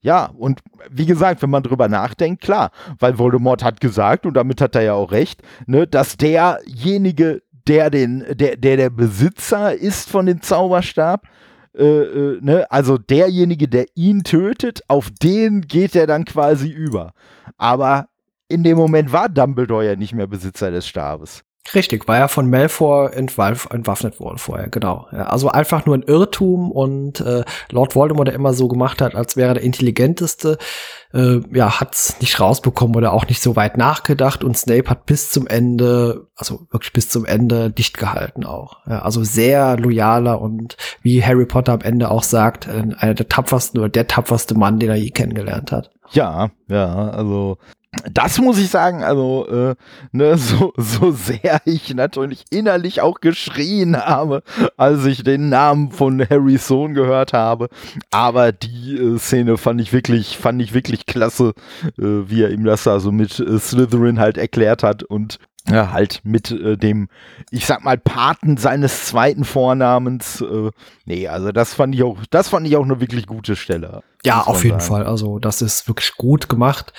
ja, 0.00 0.26
und 0.26 0.60
wie 0.90 1.06
gesagt, 1.06 1.42
wenn 1.42 1.50
man 1.50 1.62
drüber 1.62 1.88
nachdenkt, 1.88 2.42
klar, 2.42 2.70
weil 2.98 3.18
Voldemort 3.18 3.64
hat 3.64 3.80
gesagt, 3.80 4.26
und 4.26 4.34
damit 4.34 4.60
hat 4.60 4.76
er 4.76 4.82
ja 4.82 4.94
auch 4.94 5.10
recht, 5.10 5.42
ne, 5.66 5.86
dass 5.86 6.16
derjenige, 6.16 7.42
der 7.66 7.90
den, 7.90 8.24
der, 8.30 8.56
der 8.56 8.76
der 8.76 8.90
Besitzer 8.90 9.74
ist 9.74 10.08
von 10.08 10.26
dem 10.26 10.40
Zauberstab, 10.40 11.26
äh, 11.76 11.84
äh, 11.84 12.38
ne? 12.40 12.66
also 12.70 12.98
derjenige, 12.98 13.68
der 13.68 13.86
ihn 13.94 14.24
tötet, 14.24 14.82
auf 14.88 15.10
den 15.10 15.62
geht 15.62 15.94
er 15.94 16.06
dann 16.06 16.24
quasi 16.24 16.68
über. 16.68 17.12
Aber 17.56 18.08
in 18.48 18.62
dem 18.62 18.78
Moment 18.78 19.12
war 19.12 19.28
Dumbledore 19.28 19.86
ja 19.86 19.96
nicht 19.96 20.14
mehr 20.14 20.26
Besitzer 20.26 20.70
des 20.70 20.88
Stabes. 20.88 21.44
Richtig, 21.74 22.08
weil 22.08 22.20
er 22.20 22.28
von 22.28 22.48
Malfoy 22.48 23.10
entwaffnet 23.12 24.20
wurde 24.20 24.38
vorher, 24.38 24.68
genau. 24.68 25.06
Also 25.10 25.48
einfach 25.48 25.86
nur 25.86 25.96
ein 25.96 26.02
Irrtum 26.02 26.70
und 26.70 27.20
äh, 27.20 27.44
Lord 27.70 27.94
Voldemort, 27.94 28.28
der 28.28 28.34
immer 28.34 28.54
so 28.54 28.68
gemacht 28.68 29.00
hat, 29.00 29.14
als 29.14 29.36
wäre 29.36 29.48
er 29.50 29.54
der 29.54 29.62
intelligenteste, 29.62 30.58
äh, 31.12 31.40
ja, 31.52 31.80
hat's 31.80 32.20
nicht 32.20 32.40
rausbekommen 32.40 32.96
oder 32.96 33.12
auch 33.12 33.26
nicht 33.26 33.42
so 33.42 33.56
weit 33.56 33.76
nachgedacht 33.76 34.44
und 34.44 34.56
Snape 34.56 34.90
hat 34.90 35.06
bis 35.06 35.30
zum 35.30 35.46
Ende, 35.46 36.26
also 36.36 36.66
wirklich 36.70 36.92
bis 36.92 37.08
zum 37.08 37.24
Ende 37.24 37.70
dicht 37.70 37.98
gehalten 37.98 38.44
auch. 38.44 38.78
Ja, 38.88 39.02
also 39.02 39.24
sehr 39.24 39.76
loyaler 39.76 40.40
und 40.40 40.76
wie 41.02 41.22
Harry 41.22 41.46
Potter 41.46 41.72
am 41.72 41.80
Ende 41.80 42.10
auch 42.10 42.22
sagt, 42.22 42.66
äh, 42.66 42.84
einer 42.98 43.14
der 43.14 43.28
tapfersten 43.28 43.78
oder 43.80 43.88
der 43.88 44.06
tapferste 44.06 44.56
Mann, 44.56 44.78
den 44.78 44.90
er 44.90 44.96
je 44.96 45.10
kennengelernt 45.10 45.72
hat. 45.72 45.90
Ja, 46.10 46.50
ja, 46.68 47.10
also 47.10 47.58
das 48.12 48.38
muss 48.38 48.58
ich 48.58 48.68
sagen, 48.68 49.02
also 49.02 49.46
äh, 49.48 49.74
ne, 50.12 50.36
so, 50.36 50.72
so 50.76 51.10
sehr 51.10 51.60
ich 51.64 51.94
natürlich 51.94 52.44
innerlich 52.50 53.00
auch 53.00 53.20
geschrien 53.20 53.96
habe, 53.96 54.42
als 54.76 55.04
ich 55.06 55.24
den 55.24 55.48
Namen 55.48 55.90
von 55.90 56.20
Harrys 56.28 56.66
Sohn 56.66 56.94
gehört 56.94 57.32
habe. 57.32 57.68
Aber 58.10 58.52
die 58.52 58.96
äh, 58.96 59.18
Szene 59.18 59.56
fand 59.56 59.80
ich 59.80 59.92
wirklich, 59.92 60.36
fand 60.36 60.60
ich 60.60 60.74
wirklich 60.74 61.06
klasse, 61.06 61.54
äh, 61.98 62.02
wie 62.02 62.42
er 62.42 62.50
ihm 62.50 62.64
das 62.64 62.84
da 62.84 63.00
so 63.00 63.10
mit 63.10 63.40
äh, 63.40 63.58
Slytherin 63.58 64.18
halt 64.18 64.36
erklärt 64.36 64.82
hat 64.82 65.02
und 65.02 65.38
ja, 65.70 65.92
halt 65.92 66.20
mit 66.24 66.50
äh, 66.50 66.76
dem, 66.76 67.08
ich 67.50 67.66
sag 67.66 67.84
mal, 67.84 67.98
Paten 67.98 68.56
seines 68.56 69.06
zweiten 69.06 69.44
Vornamens. 69.44 70.40
Äh, 70.40 70.70
nee, 71.04 71.28
also 71.28 71.52
das 71.52 71.74
fand 71.74 71.94
ich 71.94 72.02
auch, 72.02 72.18
das 72.30 72.48
fand 72.48 72.66
ich 72.66 72.76
auch 72.76 72.84
eine 72.84 73.00
wirklich 73.00 73.26
gute 73.26 73.56
Stelle. 73.56 74.02
Ja, 74.24 74.42
auf 74.42 74.64
jeden 74.64 74.80
sagen. 74.80 75.04
Fall. 75.04 75.06
Also 75.06 75.38
das 75.38 75.62
ist 75.62 75.86
wirklich 75.86 76.16
gut 76.16 76.48
gemacht. 76.48 76.92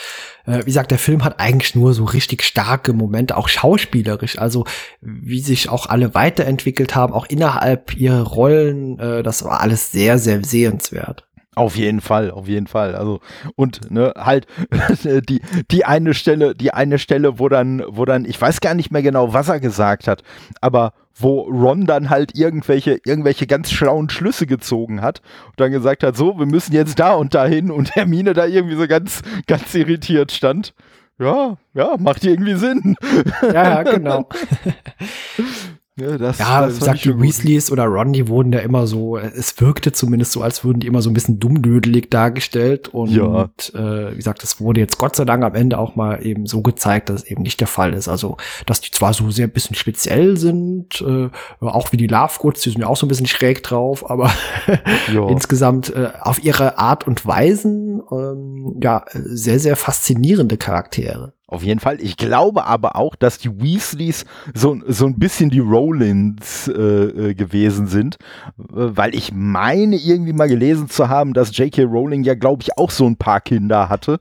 Äh, 0.46 0.60
wie 0.62 0.66
gesagt, 0.66 0.92
der 0.92 1.00
Film 1.00 1.24
hat 1.24 1.40
eigentlich 1.40 1.76
nur 1.76 1.94
so 1.94 2.06
richtig 2.06 2.44
starke 2.44 2.94
Momente, 2.94 3.36
auch 3.36 3.50
schauspielerisch. 3.50 4.40
Also 4.40 4.66
wie 5.02 5.42
sich 5.42 5.70
auch 5.70 5.88
alle 5.88 6.14
weiterentwickelt 6.14 6.96
haben, 6.96 7.14
auch 7.14 7.26
innerhalb 7.26 7.96
ihrer 7.96 8.24
Rollen. 8.24 9.00
Äh, 9.00 9.24
das 9.24 9.44
war 9.44 9.60
alles 9.60 9.92
sehr, 9.92 10.18
sehr 10.18 10.44
sehenswert. 10.44 11.26
Auf 11.60 11.76
jeden 11.76 12.00
Fall, 12.00 12.32
auf 12.32 12.48
jeden 12.48 12.68
Fall. 12.68 12.96
Also 12.96 13.20
und 13.58 13.92
ne, 13.92 14.14
halt 14.16 14.48
die 15.04 15.42
die 15.70 15.84
eine 15.84 16.14
Stelle, 16.14 16.56
die 16.56 16.72
eine 16.74 16.98
Stelle, 17.00 17.38
wo 17.38 17.50
dann 17.50 17.84
wo 17.86 18.06
dann 18.06 18.24
ich 18.24 18.40
weiß 18.40 18.62
gar 18.62 18.76
nicht 18.76 18.92
mehr 18.92 19.02
genau, 19.02 19.34
was 19.34 19.50
er 19.50 19.60
gesagt 19.60 20.08
hat, 20.08 20.24
aber 20.62 20.94
wo 21.18 21.42
Ron 21.42 21.86
dann 21.86 22.10
halt 22.10 22.34
irgendwelche 22.34 23.02
irgendwelche 23.04 23.46
ganz 23.46 23.72
schlauen 23.72 24.10
Schlüsse 24.10 24.48
gezogen 24.48 25.02
hat 25.02 25.22
und 25.48 25.60
dann 25.60 25.74
gesagt 25.74 26.04
hat, 26.04 26.16
so, 26.16 26.40
wir 26.40 26.46
müssen 26.46 26.72
jetzt 26.72 26.98
da 26.98 27.16
und 27.16 27.36
dahin 27.36 27.72
und 27.72 27.94
Hermine 27.94 28.32
da 28.32 28.46
irgendwie 28.46 28.78
so 28.78 28.88
ganz 28.88 29.22
ganz 29.46 29.76
irritiert 29.76 30.32
stand. 30.32 30.74
Ja, 31.20 31.58
ja, 31.74 31.98
macht 32.00 32.24
irgendwie 32.24 32.56
Sinn. 32.56 32.96
Ja, 33.42 33.52
ja 33.52 33.84
genau. 33.92 34.30
Ja, 36.00 36.18
das, 36.18 36.40
ja 36.40 36.66
das 36.66 36.80
sagt 36.80 37.06
die 37.06 37.20
Weasleys 37.20 37.72
oder 37.72 37.86
Ron, 37.86 38.14
die 38.14 38.28
wurden 38.28 38.52
ja 38.54 38.60
immer 38.60 38.88
so, 38.88 39.18
es 39.18 39.60
wirkte 39.60 39.92
zumindest 39.92 40.32
so, 40.32 40.42
als 40.42 40.64
würden 40.64 40.80
die 40.80 40.88
immer 40.88 41.02
so 41.02 41.10
ein 41.10 41.14
bisschen 41.14 41.40
dummdödelig 41.40 42.10
dargestellt. 42.10 42.88
Und 42.90 43.12
ja. 43.12 43.50
äh, 43.74 44.12
wie 44.12 44.18
gesagt, 44.18 44.44
es 44.44 44.60
wurde 44.60 44.80
jetzt 44.80 44.98
Gott 44.98 45.16
sei 45.16 45.26
Dank 45.26 45.44
am 45.44 45.56
Ende 45.56 45.78
auch 45.78 45.96
mal 45.96 46.26
eben 46.26 46.46
so 46.46 46.62
gezeigt, 46.62 47.10
dass 47.10 47.24
es 47.24 47.30
eben 47.30 47.44
nicht 47.44 47.60
der 47.60 47.68
Fall 47.68 47.94
ist. 47.94 48.08
Also, 48.08 48.38
dass 48.66 48.82
die 48.82 48.92
zwar 48.92 49.14
so 49.14 49.30
sehr 49.32 49.48
ein 49.48 49.52
bisschen 49.52 49.76
speziell 49.76 50.38
sind, 50.38 51.02
äh, 51.02 51.30
auch 51.60 51.92
wie 51.92 51.98
die 51.98 52.08
Lovegoods, 52.08 52.62
die 52.62 52.70
sind 52.70 52.82
ja 52.82 52.88
auch 52.88 52.98
so 52.98 53.06
ein 53.06 53.10
bisschen 53.10 53.28
schräg 53.28 53.64
drauf, 53.64 54.10
aber 54.10 54.32
insgesamt 55.30 55.94
äh, 55.96 56.10
auf 56.22 56.44
ihre 56.44 56.78
Art 56.78 57.08
und 57.08 57.26
Weisen 57.26 58.02
ähm, 58.12 58.78
ja 58.82 59.06
sehr, 59.14 59.60
sehr 59.60 59.76
faszinierende 59.76 60.58
Charaktere. 60.58 61.34
Auf 61.50 61.64
jeden 61.64 61.80
Fall. 61.80 62.00
Ich 62.00 62.16
glaube 62.16 62.68
aber 62.68 62.96
auch, 62.96 63.16
dass 63.16 63.40
die 63.40 63.60
Weasleys 63.60 64.26
so, 64.54 64.80
so 64.86 65.08
ein 65.08 65.18
bisschen 65.18 65.50
die 65.50 65.60
Rollins 65.60 66.68
äh, 66.68 66.72
äh, 66.72 67.34
gewesen 67.34 67.88
sind, 67.88 68.18
äh, 68.60 68.64
weil 68.70 69.16
ich 69.16 69.32
meine 69.34 69.96
irgendwie 69.96 70.34
mal 70.34 70.48
gelesen 70.48 70.90
zu 70.90 71.10
haben, 71.10 71.34
dass 71.34 71.58
J.K. 71.58 71.86
Rowling 71.86 72.24
ja, 72.24 72.36
glaube 72.36 72.62
ich, 72.62 72.78
auch 72.78 72.92
so 72.92 73.08
ein 73.08 73.16
paar 73.16 73.42
Kinder 73.42 73.90
hatte. 73.90 74.20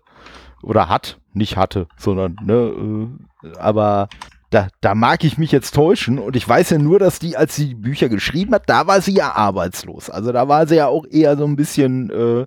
Oder 0.62 0.88
hat. 0.88 1.18
Nicht 1.34 1.58
hatte, 1.58 1.86
sondern, 1.98 2.36
ne, 2.42 3.08
äh, 3.44 3.56
aber 3.58 4.08
da, 4.48 4.68
da 4.80 4.94
mag 4.94 5.22
ich 5.22 5.36
mich 5.36 5.52
jetzt 5.52 5.74
täuschen 5.74 6.18
und 6.18 6.34
ich 6.34 6.48
weiß 6.48 6.70
ja 6.70 6.78
nur, 6.78 6.98
dass 6.98 7.18
die, 7.18 7.36
als 7.36 7.54
sie 7.54 7.68
die 7.68 7.74
Bücher 7.74 8.08
geschrieben 8.08 8.54
hat, 8.54 8.62
da 8.66 8.86
war 8.86 9.02
sie 9.02 9.12
ja 9.12 9.32
arbeitslos. 9.32 10.08
Also 10.08 10.32
da 10.32 10.48
war 10.48 10.66
sie 10.66 10.76
ja 10.76 10.86
auch 10.86 11.04
eher 11.04 11.36
so 11.36 11.44
ein 11.44 11.56
bisschen, 11.56 12.46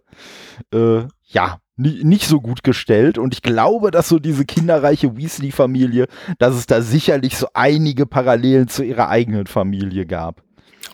äh, 0.73 0.75
äh, 0.75 1.05
ja, 1.27 1.60
nicht 1.77 2.27
so 2.27 2.41
gut 2.41 2.63
gestellt. 2.63 3.17
Und 3.17 3.33
ich 3.33 3.41
glaube, 3.41 3.91
dass 3.91 4.09
so 4.09 4.19
diese 4.19 4.45
kinderreiche 4.45 5.17
Weasley-Familie, 5.17 6.07
dass 6.37 6.55
es 6.55 6.65
da 6.67 6.81
sicherlich 6.81 7.37
so 7.37 7.47
einige 7.53 8.05
Parallelen 8.05 8.67
zu 8.67 8.83
ihrer 8.83 9.09
eigenen 9.09 9.47
Familie 9.47 10.05
gab. 10.05 10.43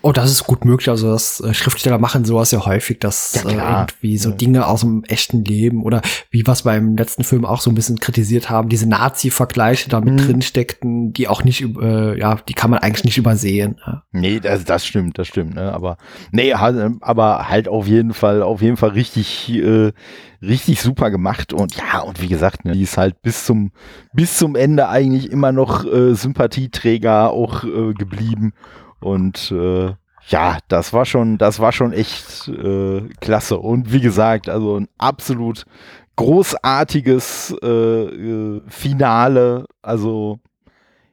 Oh, 0.01 0.11
das 0.11 0.31
ist 0.31 0.43
gut 0.45 0.65
möglich. 0.65 0.89
Also 0.89 1.11
das 1.11 1.39
äh, 1.39 1.53
Schriftsteller 1.53 1.97
machen 1.97 2.25
sowas 2.25 2.51
ja 2.51 2.65
häufig, 2.65 2.99
dass 2.99 3.41
ja, 3.43 3.49
äh, 3.49 3.81
irgendwie 3.81 4.17
so 4.17 4.29
ja. 4.29 4.35
Dinge 4.35 4.67
aus 4.67 4.81
dem 4.81 5.03
echten 5.05 5.43
Leben 5.43 5.83
oder 5.83 6.01
wie 6.29 6.45
was 6.45 6.63
beim 6.63 6.95
letzten 6.95 7.23
Film 7.23 7.45
auch 7.45 7.61
so 7.61 7.71
ein 7.71 7.75
bisschen 7.75 7.99
kritisiert 7.99 8.49
haben, 8.49 8.69
diese 8.69 8.87
Nazi-Vergleiche 8.87 9.89
da 9.89 9.99
mit 9.99 10.13
mhm. 10.13 10.17
drin 10.17 10.41
steckten, 10.41 11.13
die 11.13 11.27
auch 11.27 11.43
nicht, 11.43 11.61
äh, 11.61 12.17
ja, 12.17 12.35
die 12.47 12.53
kann 12.53 12.69
man 12.69 12.79
eigentlich 12.79 13.05
nicht 13.05 13.17
übersehen. 13.17 13.79
Ja. 13.85 14.03
Nee, 14.11 14.39
das, 14.39 14.63
das 14.65 14.85
stimmt, 14.85 15.17
das 15.17 15.27
stimmt. 15.27 15.55
Ne? 15.55 15.73
Aber 15.73 15.97
nee, 16.31 16.53
aber 16.53 17.49
halt 17.49 17.67
auf 17.67 17.87
jeden 17.87 18.13
Fall, 18.13 18.43
auf 18.43 18.61
jeden 18.61 18.77
Fall 18.77 18.91
richtig, 18.91 19.49
äh, 19.49 19.91
richtig 20.41 20.81
super 20.81 21.09
gemacht 21.09 21.53
und 21.53 21.75
ja 21.75 22.01
und 22.01 22.21
wie 22.21 22.27
gesagt, 22.27 22.63
ne, 22.65 22.73
die 22.73 22.83
ist 22.83 22.97
halt 22.97 23.21
bis 23.23 23.45
zum 23.45 23.71
bis 24.13 24.37
zum 24.37 24.55
Ende 24.55 24.87
eigentlich 24.87 25.31
immer 25.31 25.51
noch 25.51 25.83
äh, 25.85 26.13
Sympathieträger 26.13 27.31
auch 27.31 27.63
äh, 27.63 27.93
geblieben 27.93 28.53
und 28.99 29.51
äh, 29.51 29.93
ja, 30.29 30.57
das 30.67 30.91
war 30.91 31.05
schon, 31.05 31.37
das 31.37 31.59
war 31.59 31.71
schon 31.71 31.93
echt 31.93 32.49
äh, 32.49 33.01
klasse. 33.21 33.57
Und 33.57 33.91
wie 33.93 34.01
gesagt, 34.01 34.49
also 34.49 34.77
ein 34.77 34.89
absolut 34.97 35.65
großartiges 36.17 37.55
äh, 37.61 37.67
äh, 37.67 38.61
Finale. 38.67 39.65
Also 39.81 40.39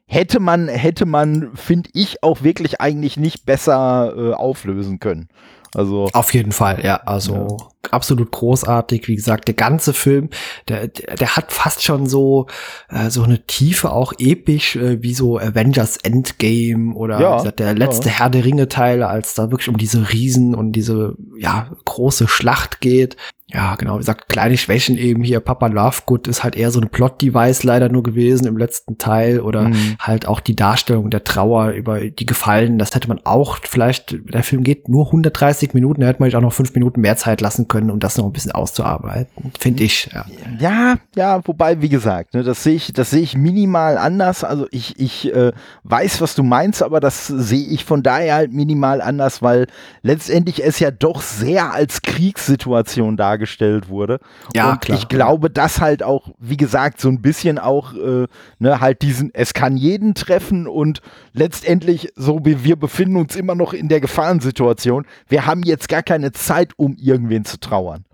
hätte 0.07 0.39
man, 0.39 0.67
hätte 0.67 1.05
man, 1.05 1.51
finde 1.55 1.89
ich, 1.93 2.23
auch 2.23 2.43
wirklich 2.43 2.81
eigentlich 2.81 3.17
nicht 3.17 3.45
besser 3.45 4.13
äh, 4.15 4.33
auflösen 4.33 4.99
können. 4.99 5.29
Also 5.75 6.07
auf 6.13 6.33
jeden 6.33 6.53
Fall, 6.53 6.85
ja. 6.85 7.01
Also 7.05 7.57
ja. 7.59 7.91
absolut 7.91 8.31
großartig. 8.31 9.09
Wie 9.09 9.15
gesagt, 9.15 9.49
der 9.49 9.55
ganze 9.55 9.91
Film, 9.91 10.29
der, 10.69 10.87
der, 10.87 11.35
hat 11.35 11.51
fast 11.51 11.83
schon 11.83 12.07
so 12.07 12.47
äh, 12.89 13.09
so 13.09 13.23
eine 13.23 13.45
Tiefe, 13.45 13.91
auch 13.91 14.13
episch, 14.17 14.77
äh, 14.77 15.03
wie 15.03 15.13
so 15.13 15.37
Avengers 15.37 15.97
Endgame 15.97 16.95
oder 16.95 17.19
ja, 17.19 17.37
gesagt, 17.37 17.59
der 17.59 17.73
letzte 17.73 18.07
ja. 18.07 18.19
Herr 18.19 18.29
der 18.29 18.45
Ringe 18.45 18.69
Teile, 18.69 19.07
als 19.07 19.33
da 19.33 19.51
wirklich 19.51 19.67
um 19.67 19.77
diese 19.77 20.13
Riesen 20.13 20.55
und 20.55 20.71
diese 20.71 21.17
ja 21.37 21.69
große 21.83 22.29
Schlacht 22.29 22.79
geht 22.79 23.17
ja, 23.53 23.75
genau, 23.75 23.95
wie 23.95 23.99
gesagt, 23.99 24.27
kleine 24.27 24.57
Schwächen 24.57 24.97
eben 24.97 25.23
hier. 25.23 25.39
Papa 25.39 25.67
Lovegood 25.67 26.27
ist 26.27 26.43
halt 26.43 26.55
eher 26.55 26.71
so 26.71 26.81
ein 26.81 26.89
Plot-Device 26.89 27.63
leider 27.63 27.89
nur 27.89 28.01
gewesen 28.01 28.47
im 28.47 28.57
letzten 28.57 28.97
Teil 28.97 29.39
oder 29.39 29.69
mhm. 29.69 29.97
halt 29.99 30.27
auch 30.27 30.39
die 30.39 30.55
Darstellung 30.55 31.11
der 31.11 31.23
Trauer 31.23 31.69
über 31.69 31.99
die 31.99 32.25
Gefallen. 32.25 32.79
Das 32.79 32.95
hätte 32.95 33.07
man 33.07 33.21
auch 33.23 33.59
vielleicht, 33.61 34.17
der 34.33 34.41
Film 34.41 34.63
geht 34.63 34.89
nur 34.89 35.05
130 35.05 35.75
Minuten, 35.75 36.01
da 36.01 36.07
hätte 36.07 36.21
man 36.21 36.29
sich 36.29 36.35
auch 36.35 36.41
noch 36.41 36.53
fünf 36.53 36.73
Minuten 36.73 37.01
mehr 37.01 37.17
Zeit 37.17 37.39
lassen 37.39 37.67
können, 37.67 37.91
um 37.91 37.99
das 37.99 38.17
noch 38.17 38.25
ein 38.25 38.33
bisschen 38.33 38.51
auszuarbeiten, 38.51 39.51
finde 39.59 39.83
ich. 39.83 40.09
Ja. 40.11 40.25
ja, 40.59 40.95
ja, 41.15 41.47
wobei, 41.47 41.81
wie 41.81 41.89
gesagt, 41.89 42.33
ne, 42.33 42.41
das 42.41 42.63
sehe 42.63 42.73
ich, 42.73 42.93
das 42.93 43.11
sehe 43.11 43.21
ich 43.21 43.37
minimal 43.37 43.99
anders. 43.99 44.43
Also 44.43 44.65
ich, 44.71 44.99
ich 44.99 45.31
äh, 45.31 45.51
weiß, 45.83 46.19
was 46.19 46.33
du 46.33 46.41
meinst, 46.41 46.81
aber 46.81 46.99
das 46.99 47.27
sehe 47.27 47.67
ich 47.67 47.85
von 47.85 48.01
daher 48.01 48.33
halt 48.33 48.53
minimal 48.53 49.01
anders, 49.01 49.43
weil 49.43 49.67
letztendlich 50.01 50.63
es 50.63 50.79
ja 50.79 50.89
doch 50.89 51.21
sehr 51.21 51.71
als 51.71 52.01
Kriegssituation 52.01 53.17
da 53.17 53.34
dargestellt 53.35 53.89
wurde. 53.89 54.19
Ja, 54.53 54.71
und 54.71 54.81
klar. 54.81 54.97
ich 54.97 55.07
glaube, 55.07 55.49
dass 55.49 55.81
halt 55.81 56.03
auch, 56.03 56.29
wie 56.39 56.57
gesagt, 56.57 57.01
so 57.01 57.09
ein 57.09 57.21
bisschen 57.21 57.59
auch, 57.59 57.93
äh, 57.93 58.27
ne, 58.59 58.79
halt 58.79 59.01
diesen, 59.01 59.31
es 59.33 59.53
kann 59.53 59.77
jeden 59.77 60.15
treffen 60.15 60.67
und 60.67 61.01
letztendlich, 61.33 62.09
so 62.15 62.39
wie 62.43 62.63
wir 62.63 62.77
befinden 62.77 63.17
uns 63.17 63.35
immer 63.35 63.55
noch 63.55 63.73
in 63.73 63.89
der 63.89 63.99
Gefahrensituation, 63.99 65.05
wir 65.27 65.45
haben 65.45 65.63
jetzt 65.63 65.89
gar 65.89 66.03
keine 66.03 66.31
Zeit, 66.31 66.71
um 66.77 66.95
irgendwen 66.97 67.45
zu 67.45 67.59
trauern. 67.59 68.05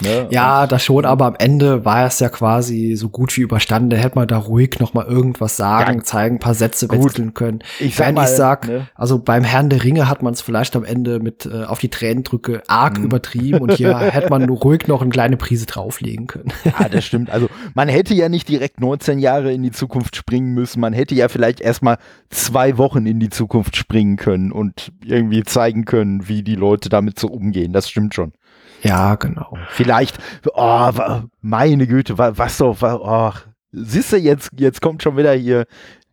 Ne? 0.00 0.26
Ja, 0.30 0.66
das 0.66 0.84
schon, 0.84 1.04
aber 1.04 1.26
am 1.26 1.36
Ende 1.38 1.84
war 1.84 2.06
es 2.06 2.18
ja 2.18 2.28
quasi 2.28 2.96
so 2.96 3.08
gut 3.08 3.36
wie 3.36 3.42
überstanden. 3.42 3.90
Da 3.90 3.96
hätte 3.96 4.16
man 4.16 4.26
da 4.26 4.38
ruhig 4.38 4.80
noch 4.80 4.92
mal 4.92 5.06
irgendwas 5.06 5.56
sagen, 5.56 5.98
ja, 5.98 6.04
zeigen, 6.04 6.36
ein 6.36 6.40
paar 6.40 6.54
Sätze 6.54 6.88
gut. 6.88 7.04
wechseln 7.04 7.32
können. 7.32 7.60
Ich 7.78 7.94
sag 7.94 8.08
Wenn 8.08 8.14
mal, 8.16 8.24
ich 8.24 8.30
sag, 8.30 8.66
ne? 8.66 8.88
also 8.96 9.20
beim 9.20 9.44
Herrn 9.44 9.70
der 9.70 9.84
Ringe 9.84 10.08
hat 10.08 10.20
man 10.20 10.34
es 10.34 10.40
vielleicht 10.40 10.74
am 10.74 10.84
Ende 10.84 11.20
mit 11.20 11.46
äh, 11.46 11.64
auf 11.64 11.78
die 11.78 11.90
Tränendrücke 11.90 12.62
arg 12.66 12.98
mhm. 12.98 13.04
übertrieben 13.04 13.58
und 13.58 13.72
hier 13.72 13.96
hätte 13.98 14.30
man 14.30 14.46
nur 14.46 14.58
ruhig 14.58 14.88
noch 14.88 15.00
eine 15.00 15.10
kleine 15.10 15.36
Prise 15.36 15.66
drauflegen 15.66 16.26
können. 16.26 16.52
Ja, 16.64 16.88
das 16.88 17.04
stimmt. 17.04 17.30
Also 17.30 17.48
man 17.74 17.88
hätte 17.88 18.14
ja 18.14 18.28
nicht 18.28 18.48
direkt 18.48 18.80
19 18.80 19.20
Jahre 19.20 19.52
in 19.52 19.62
die 19.62 19.70
Zukunft 19.70 20.16
springen 20.16 20.54
müssen. 20.54 20.80
Man 20.80 20.92
hätte 20.92 21.14
ja 21.14 21.28
vielleicht 21.28 21.60
erstmal 21.60 21.98
zwei 22.30 22.78
Wochen 22.78 23.06
in 23.06 23.20
die 23.20 23.30
Zukunft 23.30 23.76
springen 23.76 24.16
können 24.16 24.50
und 24.50 24.90
irgendwie 25.04 25.44
zeigen 25.44 25.84
können, 25.84 26.26
wie 26.28 26.42
die 26.42 26.56
Leute 26.56 26.88
damit 26.88 27.18
so 27.18 27.28
umgehen. 27.28 27.72
Das 27.72 27.88
stimmt 27.88 28.14
schon. 28.14 28.32
Ja, 28.84 29.14
genau. 29.14 29.56
Vielleicht, 29.70 30.18
oh, 30.52 30.92
meine 31.40 31.86
Güte, 31.86 32.18
was 32.18 32.58
doch, 32.58 32.76
oh, 32.82 33.32
du, 33.72 34.16
jetzt, 34.16 34.50
jetzt 34.56 34.82
kommt 34.82 35.02
schon 35.02 35.16
wieder 35.16 35.32
hier 35.32 35.64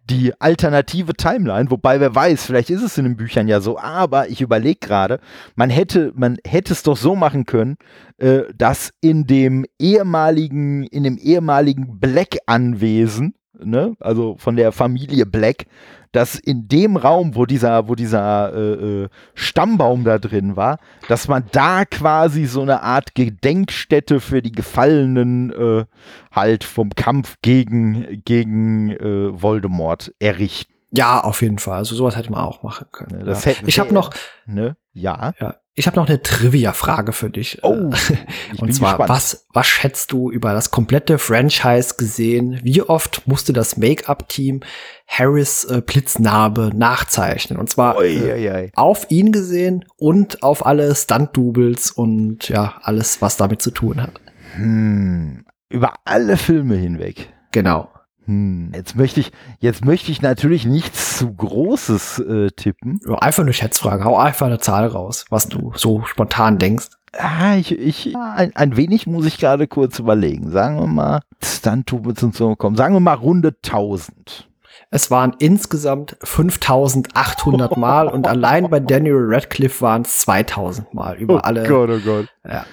die 0.09 0.33
alternative 0.39 1.13
Timeline, 1.13 1.69
wobei 1.69 1.99
wer 1.99 2.13
weiß, 2.15 2.45
vielleicht 2.45 2.69
ist 2.69 2.81
es 2.81 2.97
in 2.97 3.05
den 3.05 3.17
Büchern 3.17 3.47
ja 3.47 3.61
so, 3.61 3.77
aber 3.77 4.29
ich 4.29 4.41
überlege 4.41 4.79
gerade, 4.79 5.19
man 5.55 5.69
hätte, 5.69 6.11
man 6.15 6.37
hätte 6.45 6.73
es 6.73 6.83
doch 6.83 6.97
so 6.97 7.15
machen 7.15 7.45
können, 7.45 7.77
äh, 8.17 8.41
dass 8.57 8.91
in 9.01 9.27
dem 9.27 9.65
ehemaligen, 9.79 10.83
in 10.83 11.03
dem 11.03 11.17
ehemaligen 11.17 11.99
Black-Anwesen, 11.99 13.35
ne, 13.57 13.95
also 13.99 14.35
von 14.37 14.55
der 14.55 14.71
Familie 14.71 15.25
Black, 15.25 15.65
dass 16.11 16.35
in 16.35 16.67
dem 16.67 16.97
Raum, 16.97 17.35
wo 17.35 17.45
dieser, 17.45 17.87
wo 17.87 17.95
dieser 17.95 18.53
äh, 18.53 19.03
äh, 19.03 19.09
Stammbaum 19.33 20.03
da 20.03 20.19
drin 20.19 20.55
war, 20.55 20.79
dass 21.07 21.27
man 21.27 21.45
da 21.51 21.85
quasi 21.85 22.45
so 22.45 22.61
eine 22.61 22.81
Art 22.83 23.15
Gedenkstätte 23.15 24.19
für 24.19 24.41
die 24.41 24.51
Gefallenen 24.51 25.51
äh, 25.51 25.85
halt 26.31 26.63
vom 26.63 26.89
Kampf 26.91 27.37
gegen, 27.41 28.21
gegen 28.25 28.91
äh, 28.91 29.41
Voldemort 29.41 30.13
errichten. 30.19 30.73
Ja, 30.93 31.21
auf 31.21 31.41
jeden 31.41 31.59
Fall. 31.59 31.77
Also 31.77 31.95
sowas 31.95 32.17
hätte 32.17 32.31
man 32.31 32.41
auch 32.41 32.63
machen 32.63 32.87
können. 32.91 33.25
Ja, 33.25 33.33
ja. 33.33 33.53
ich 33.65 33.79
habe 33.79 33.93
noch, 33.93 34.09
ne? 34.45 34.75
Ja. 34.91 35.33
ja. 35.39 35.55
Ich 35.73 35.87
habe 35.87 35.95
noch 35.95 36.07
eine 36.07 36.21
Trivia-Frage 36.21 37.13
für 37.13 37.29
dich. 37.29 37.59
Oh, 37.63 37.69
und 38.57 38.73
zwar, 38.73 38.97
gespannt. 38.97 39.09
was, 39.09 39.47
was 39.53 39.67
schätzt 39.67 40.11
du 40.11 40.29
über 40.29 40.53
das 40.53 40.69
komplette 40.69 41.17
Franchise 41.17 41.95
gesehen? 41.97 42.59
Wie 42.63 42.81
oft 42.81 43.25
musste 43.25 43.53
das 43.53 43.77
Make-up-Team 43.77 44.61
Harris 45.07 45.63
äh, 45.63 45.81
Blitznarbe 45.81 46.71
nachzeichnen? 46.75 47.57
Und 47.57 47.69
zwar 47.69 47.95
oi, 47.95 48.21
oi, 48.21 48.51
oi. 48.51 48.71
auf 48.75 49.05
ihn 49.09 49.31
gesehen 49.31 49.85
und 49.95 50.43
auf 50.43 50.65
alle 50.65 50.93
Stunt-Doubles 50.93 51.91
und 51.91 52.49
ja, 52.49 52.75
alles, 52.83 53.21
was 53.21 53.37
damit 53.37 53.61
zu 53.61 53.71
tun 53.71 54.01
hat. 54.01 54.19
Hm, 54.55 55.45
über 55.69 55.93
alle 56.03 56.35
Filme 56.35 56.75
hinweg. 56.75 57.31
Genau. 57.51 57.89
Hm, 58.31 58.71
jetzt 58.73 58.95
möchte 58.95 59.19
ich, 59.19 59.31
jetzt 59.59 59.83
möchte 59.83 60.09
ich 60.09 60.21
natürlich 60.21 60.65
nichts 60.65 61.17
zu 61.17 61.33
Großes 61.33 62.19
äh, 62.19 62.51
tippen. 62.51 63.01
Einfach 63.19 63.43
eine 63.43 63.51
Schätzfrage. 63.51 64.05
Hau 64.05 64.17
einfach 64.17 64.45
eine 64.45 64.59
Zahl 64.59 64.87
raus, 64.87 65.25
was 65.29 65.49
du 65.49 65.73
so 65.75 66.03
spontan 66.05 66.57
denkst. 66.57 66.91
Ah, 67.17 67.57
ich, 67.57 67.77
ich, 67.77 68.15
ein, 68.15 68.55
ein 68.55 68.77
wenig 68.77 69.05
muss 69.05 69.25
ich 69.25 69.37
gerade 69.37 69.67
kurz 69.67 69.99
überlegen. 69.99 70.49
Sagen 70.49 70.79
wir 70.79 70.87
mal, 70.87 71.19
Stunt-Tubes 71.43 72.23
und 72.23 72.33
so 72.33 72.55
kommen. 72.55 72.77
Sagen 72.77 72.95
wir 72.95 73.01
mal 73.01 73.15
Runde 73.15 73.53
1000. 73.65 74.47
Es 74.93 75.09
waren 75.09 75.33
insgesamt 75.39 76.17
5800 76.21 77.77
Mal 77.77 78.09
und 78.09 78.27
allein 78.27 78.69
bei 78.69 78.81
Daniel 78.81 79.19
Radcliffe 79.19 79.81
waren 79.81 80.01
es 80.01 80.19
2000 80.19 80.93
Mal 80.93 81.15
über 81.15 81.35
oh 81.35 81.37
alle. 81.37 81.65
Gott, 81.65 81.89
oh 81.89 81.99
Gott. 82.03 82.27
Ja. 82.45 82.65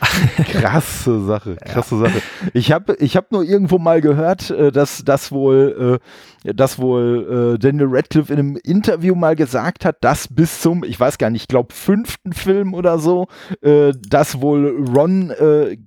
Krasse 0.45 1.25
Sache, 1.25 1.57
krasse 1.65 1.95
ja. 1.95 2.07
Sache. 2.07 2.23
Ich 2.55 2.73
habe 2.73 2.97
ich 2.99 3.17
hab 3.17 3.31
nur 3.31 3.45
irgendwo 3.45 3.79
mal 3.79 4.01
gehört, 4.01 4.51
äh, 4.51 4.73
dass 4.73 5.05
das 5.05 5.31
wohl, 5.31 6.01
äh, 6.01 6.38
dass 6.45 6.79
wohl 6.79 7.55
äh, 7.55 7.59
Daniel 7.59 7.89
Radcliffe 7.91 8.33
in 8.33 8.39
einem 8.39 8.57
Interview 8.65 9.15
mal 9.15 9.37
gesagt 9.37 9.85
hat, 9.85 9.97
dass 10.03 10.29
bis 10.29 10.61
zum, 10.61 10.85
ich 10.85 10.99
weiß 10.99 11.19
gar 11.19 11.31
nicht, 11.31 11.43
ich 11.43 11.49
glaube 11.49 11.75
fünften 11.75 12.33
Film 12.33 12.75
oder 12.75 12.99
so, 12.99 13.27
dass 13.61 14.41
wohl 14.41 14.85
Ron 14.95 15.33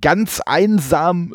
ganz 0.02 0.42
einsam 0.46 1.34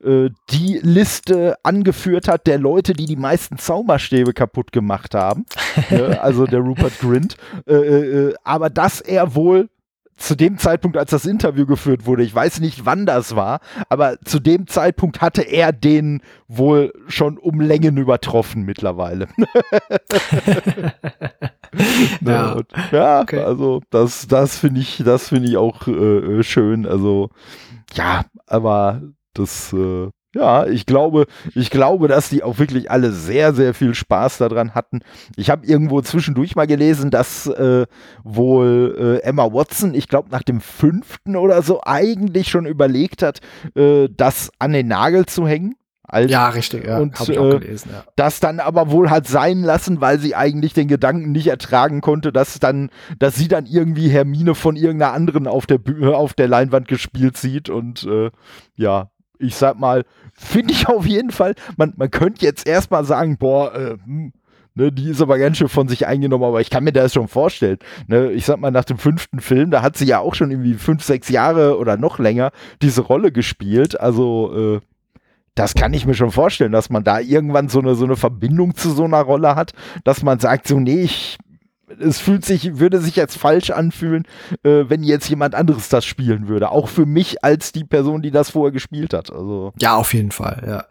die 0.00 0.80
Liste 0.82 1.56
angeführt 1.62 2.28
hat 2.28 2.46
der 2.46 2.58
Leute, 2.58 2.92
die 2.92 3.06
die 3.06 3.16
meisten 3.16 3.58
Zauberstäbe 3.58 4.32
kaputt 4.32 4.72
gemacht 4.72 5.14
haben. 5.14 5.46
also 6.20 6.46
der 6.46 6.60
Rupert 6.60 6.98
Grint. 7.00 7.36
aber 8.44 8.70
dass 8.70 9.00
er 9.00 9.34
wohl 9.34 9.68
zu 10.16 10.36
dem 10.36 10.58
Zeitpunkt, 10.58 10.96
als 10.96 11.10
das 11.10 11.26
Interview 11.26 11.66
geführt 11.66 12.06
wurde, 12.06 12.22
ich 12.22 12.34
weiß 12.34 12.60
nicht, 12.60 12.86
wann 12.86 13.06
das 13.06 13.36
war, 13.36 13.60
aber 13.88 14.18
zu 14.24 14.40
dem 14.40 14.66
Zeitpunkt 14.66 15.20
hatte 15.20 15.42
er 15.42 15.72
den 15.72 16.22
wohl 16.48 16.92
schon 17.08 17.38
um 17.38 17.60
Längen 17.60 17.96
übertroffen 17.96 18.64
mittlerweile. 18.64 19.28
ja, 22.20 22.56
ja 22.92 23.20
okay. 23.20 23.40
also 23.40 23.82
das, 23.90 24.26
das 24.28 24.58
finde 24.58 24.80
ich, 24.80 25.02
das 25.04 25.28
finde 25.28 25.48
ich 25.48 25.56
auch 25.56 25.86
äh, 25.88 26.42
schön. 26.42 26.86
Also 26.86 27.30
ja, 27.94 28.22
aber 28.46 29.02
das 29.34 29.72
äh, 29.72 30.10
ja, 30.34 30.66
ich 30.66 30.84
glaube, 30.84 31.26
ich 31.54 31.70
glaube, 31.70 32.08
dass 32.08 32.28
die 32.28 32.42
auch 32.42 32.58
wirklich 32.58 32.90
alle 32.90 33.12
sehr, 33.12 33.54
sehr 33.54 33.72
viel 33.72 33.94
Spaß 33.94 34.38
daran 34.38 34.74
hatten. 34.74 35.00
Ich 35.36 35.48
habe 35.48 35.66
irgendwo 35.66 36.00
zwischendurch 36.02 36.56
mal 36.56 36.66
gelesen, 36.66 37.10
dass 37.10 37.46
äh, 37.46 37.86
wohl 38.24 39.20
äh, 39.22 39.26
Emma 39.26 39.52
Watson, 39.52 39.94
ich 39.94 40.08
glaube 40.08 40.30
nach 40.30 40.42
dem 40.42 40.60
fünften 40.60 41.36
oder 41.36 41.62
so, 41.62 41.80
eigentlich 41.84 42.48
schon 42.48 42.66
überlegt 42.66 43.22
hat, 43.22 43.40
äh, 43.76 44.08
das 44.14 44.50
an 44.58 44.72
den 44.72 44.88
Nagel 44.88 45.26
zu 45.26 45.46
hängen. 45.46 45.76
Als, 46.06 46.30
ja, 46.30 46.48
richtig, 46.50 46.86
ja. 46.86 46.98
Und 46.98 47.18
ich 47.18 47.38
auch 47.38 47.54
äh, 47.54 47.58
gelesen, 47.60 47.90
ja. 47.90 48.04
das 48.14 48.38
dann 48.38 48.60
aber 48.60 48.90
wohl 48.90 49.08
hat 49.08 49.26
sein 49.26 49.62
lassen, 49.62 50.02
weil 50.02 50.18
sie 50.18 50.34
eigentlich 50.34 50.74
den 50.74 50.86
Gedanken 50.86 51.32
nicht 51.32 51.46
ertragen 51.46 52.02
konnte, 52.02 52.30
dass 52.30 52.58
dann, 52.58 52.90
dass 53.18 53.36
sie 53.36 53.48
dann 53.48 53.64
irgendwie 53.64 54.08
Hermine 54.08 54.54
von 54.54 54.76
irgendeiner 54.76 55.14
anderen 55.14 55.46
auf 55.46 55.64
der 55.64 55.80
auf 56.14 56.34
der 56.34 56.46
Leinwand 56.46 56.88
gespielt 56.88 57.38
sieht 57.38 57.70
und 57.70 58.04
äh, 58.04 58.30
ja, 58.76 59.10
ich 59.38 59.56
sag 59.56 59.78
mal, 59.78 60.04
finde 60.34 60.72
ich 60.72 60.88
auf 60.88 61.06
jeden 61.06 61.30
Fall, 61.30 61.54
man, 61.76 61.94
man 61.96 62.10
könnte 62.10 62.44
jetzt 62.44 62.66
erstmal 62.66 63.04
sagen, 63.04 63.36
boah, 63.38 63.74
äh, 63.74 63.96
hm, 64.04 64.32
ne, 64.74 64.92
die 64.92 65.10
ist 65.10 65.22
aber 65.22 65.38
ganz 65.38 65.58
schön 65.58 65.68
von 65.68 65.88
sich 65.88 66.06
eingenommen, 66.06 66.44
aber 66.44 66.60
ich 66.60 66.70
kann 66.70 66.84
mir 66.84 66.92
das 66.92 67.14
schon 67.14 67.28
vorstellen. 67.28 67.78
Ne, 68.06 68.32
ich 68.32 68.44
sag 68.44 68.58
mal, 68.58 68.70
nach 68.70 68.84
dem 68.84 68.98
fünften 68.98 69.40
Film, 69.40 69.70
da 69.70 69.82
hat 69.82 69.96
sie 69.96 70.06
ja 70.06 70.18
auch 70.20 70.34
schon 70.34 70.50
irgendwie 70.50 70.74
fünf, 70.74 71.02
sechs 71.02 71.28
Jahre 71.28 71.78
oder 71.78 71.96
noch 71.96 72.18
länger 72.18 72.50
diese 72.82 73.02
Rolle 73.02 73.32
gespielt. 73.32 73.98
Also, 74.00 74.80
äh, 74.80 74.80
das 75.54 75.74
kann 75.74 75.94
ich 75.94 76.04
mir 76.04 76.14
schon 76.14 76.32
vorstellen, 76.32 76.72
dass 76.72 76.90
man 76.90 77.04
da 77.04 77.20
irgendwann 77.20 77.68
so 77.68 77.78
eine, 77.78 77.94
so 77.94 78.04
eine 78.04 78.16
Verbindung 78.16 78.74
zu 78.74 78.90
so 78.90 79.04
einer 79.04 79.20
Rolle 79.20 79.54
hat, 79.54 79.72
dass 80.02 80.24
man 80.24 80.40
sagt, 80.40 80.66
so, 80.66 80.80
nee, 80.80 81.02
ich 81.02 81.38
es 82.00 82.20
fühlt 82.20 82.44
sich, 82.44 82.78
würde 82.78 82.98
sich 82.98 83.16
jetzt 83.16 83.36
falsch 83.36 83.70
anfühlen, 83.70 84.24
äh, 84.62 84.84
wenn 84.88 85.02
jetzt 85.02 85.28
jemand 85.28 85.54
anderes 85.54 85.88
das 85.88 86.04
spielen 86.04 86.48
würde. 86.48 86.70
Auch 86.70 86.88
für 86.88 87.06
mich 87.06 87.44
als 87.44 87.72
die 87.72 87.84
Person, 87.84 88.22
die 88.22 88.30
das 88.30 88.50
vorher 88.50 88.72
gespielt 88.72 89.12
hat. 89.12 89.30
Also. 89.30 89.72
Ja, 89.80 89.96
auf 89.96 90.14
jeden 90.14 90.30
Fall, 90.30 90.62
ja. 90.66 90.84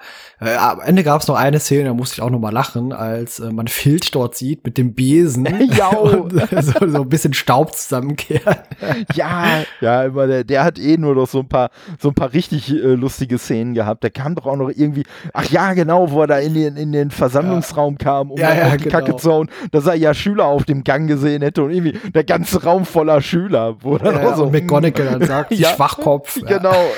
Äh, 0.45 0.55
am 0.55 0.81
Ende 0.81 1.03
gab 1.03 1.21
es 1.21 1.27
noch 1.27 1.35
eine 1.35 1.59
Szene, 1.59 1.85
da 1.85 1.93
musste 1.93 2.15
ich 2.15 2.21
auch 2.21 2.29
noch 2.29 2.39
mal 2.39 2.51
lachen, 2.51 2.93
als 2.93 3.39
äh, 3.39 3.51
man 3.51 3.67
Filch 3.67 4.11
dort 4.11 4.35
sieht 4.35 4.65
mit 4.65 4.77
dem 4.77 4.93
Besen. 4.93 5.47
ja. 5.75 5.87
und, 5.97 6.31
so, 6.31 6.87
so 6.87 7.01
ein 7.01 7.09
bisschen 7.09 7.33
Staub 7.33 7.75
zusammenkehren. 7.75 8.55
ja, 9.15 9.63
ja, 9.81 10.03
immer 10.03 10.27
der, 10.27 10.43
der 10.43 10.63
hat 10.63 10.79
eh 10.79 10.97
nur 10.97 11.15
noch 11.15 11.27
so 11.27 11.39
ein 11.39 11.49
paar, 11.49 11.69
so 11.99 12.09
ein 12.09 12.15
paar 12.15 12.33
richtig 12.33 12.71
äh, 12.71 12.75
lustige 12.75 13.37
Szenen 13.37 13.73
gehabt. 13.73 14.03
Der 14.03 14.11
kam 14.11 14.35
doch 14.35 14.45
auch 14.45 14.57
noch 14.57 14.69
irgendwie, 14.69 15.03
ach 15.33 15.49
ja, 15.49 15.73
genau, 15.73 16.11
wo 16.11 16.21
er 16.21 16.27
da 16.27 16.37
in 16.37 16.53
den, 16.53 16.77
in 16.77 16.91
den 16.91 17.11
Versammlungsraum 17.11 17.93
ja. 17.99 18.03
kam, 18.03 18.31
um 18.31 18.37
ja, 18.37 18.53
ja, 18.53 18.67
auf 18.67 18.77
die 18.77 18.83
genau. 18.83 18.99
Kacke 18.99 19.15
zu 19.15 19.31
hauen. 19.31 19.49
Da 19.71 19.81
sah 19.81 19.93
ja 19.93 20.13
Schüler 20.13 20.45
auf 20.45 20.65
dem 20.65 20.82
Gang 20.84 21.07
gesehen 21.07 21.41
hätte 21.41 21.63
und 21.63 21.71
irgendwie 21.71 21.97
der 22.11 22.23
ganze 22.23 22.63
Raum 22.63 22.86
voller 22.86 23.21
Schüler. 23.21 23.77
Wo 23.81 23.97
dann 23.97 24.15
ja, 24.15 24.31
auch 24.31 24.36
so, 24.36 24.43
und 24.45 24.51
McGonagall 24.51 25.05
dann 25.05 25.27
sagt, 25.27 25.53
ja, 25.53 25.69
Schwachkopf. 25.69 26.39
Genau. 26.53 26.75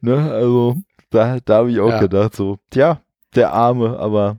ne, 0.00 0.32
also 0.32 0.76
da, 1.10 1.38
da 1.44 1.56
habe 1.56 1.70
ich 1.70 1.80
auch 1.80 2.00
gedacht, 2.00 2.34
so, 2.34 2.58
tja, 2.70 3.00
der 3.34 3.52
Arme, 3.52 3.98
aber. 3.98 4.38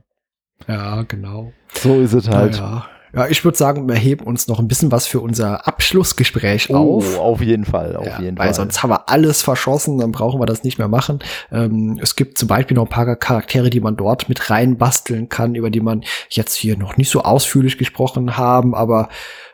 Ja, 0.66 1.02
genau. 1.02 1.52
So 1.74 2.00
ist 2.00 2.12
es 2.12 2.28
halt. 2.28 2.56
Ja. 2.56 2.86
Ja, 3.12 3.26
ich 3.26 3.44
würde 3.44 3.58
sagen, 3.58 3.88
wir 3.88 3.96
heben 3.96 4.24
uns 4.24 4.46
noch 4.46 4.60
ein 4.60 4.68
bisschen 4.68 4.92
was 4.92 5.06
für 5.06 5.20
unser 5.20 5.66
Abschlussgespräch 5.66 6.70
oh, 6.70 6.98
auf. 6.98 7.18
Auf 7.18 7.40
jeden 7.42 7.64
Fall, 7.64 7.96
auf 7.96 8.06
ja, 8.06 8.20
jeden 8.20 8.38
weil 8.38 8.46
Fall. 8.46 8.54
sonst 8.54 8.82
haben 8.82 8.90
wir 8.90 9.08
alles 9.08 9.42
verschossen, 9.42 9.98
dann 9.98 10.12
brauchen 10.12 10.40
wir 10.40 10.46
das 10.46 10.62
nicht 10.62 10.78
mehr 10.78 10.88
machen. 10.88 11.18
Ähm, 11.50 11.98
es 12.00 12.14
gibt 12.14 12.38
zum 12.38 12.48
Beispiel 12.48 12.76
noch 12.76 12.84
ein 12.84 12.88
paar 12.88 13.16
Charaktere, 13.16 13.70
die 13.70 13.80
man 13.80 13.96
dort 13.96 14.28
mit 14.28 14.50
reinbasteln 14.50 15.28
kann, 15.28 15.54
über 15.54 15.70
die 15.70 15.80
man 15.80 16.04
jetzt 16.28 16.54
hier 16.54 16.76
noch 16.76 16.96
nicht 16.96 17.10
so 17.10 17.22
ausführlich 17.22 17.78
gesprochen 17.78 18.36
haben, 18.36 18.74
aber 18.74 19.08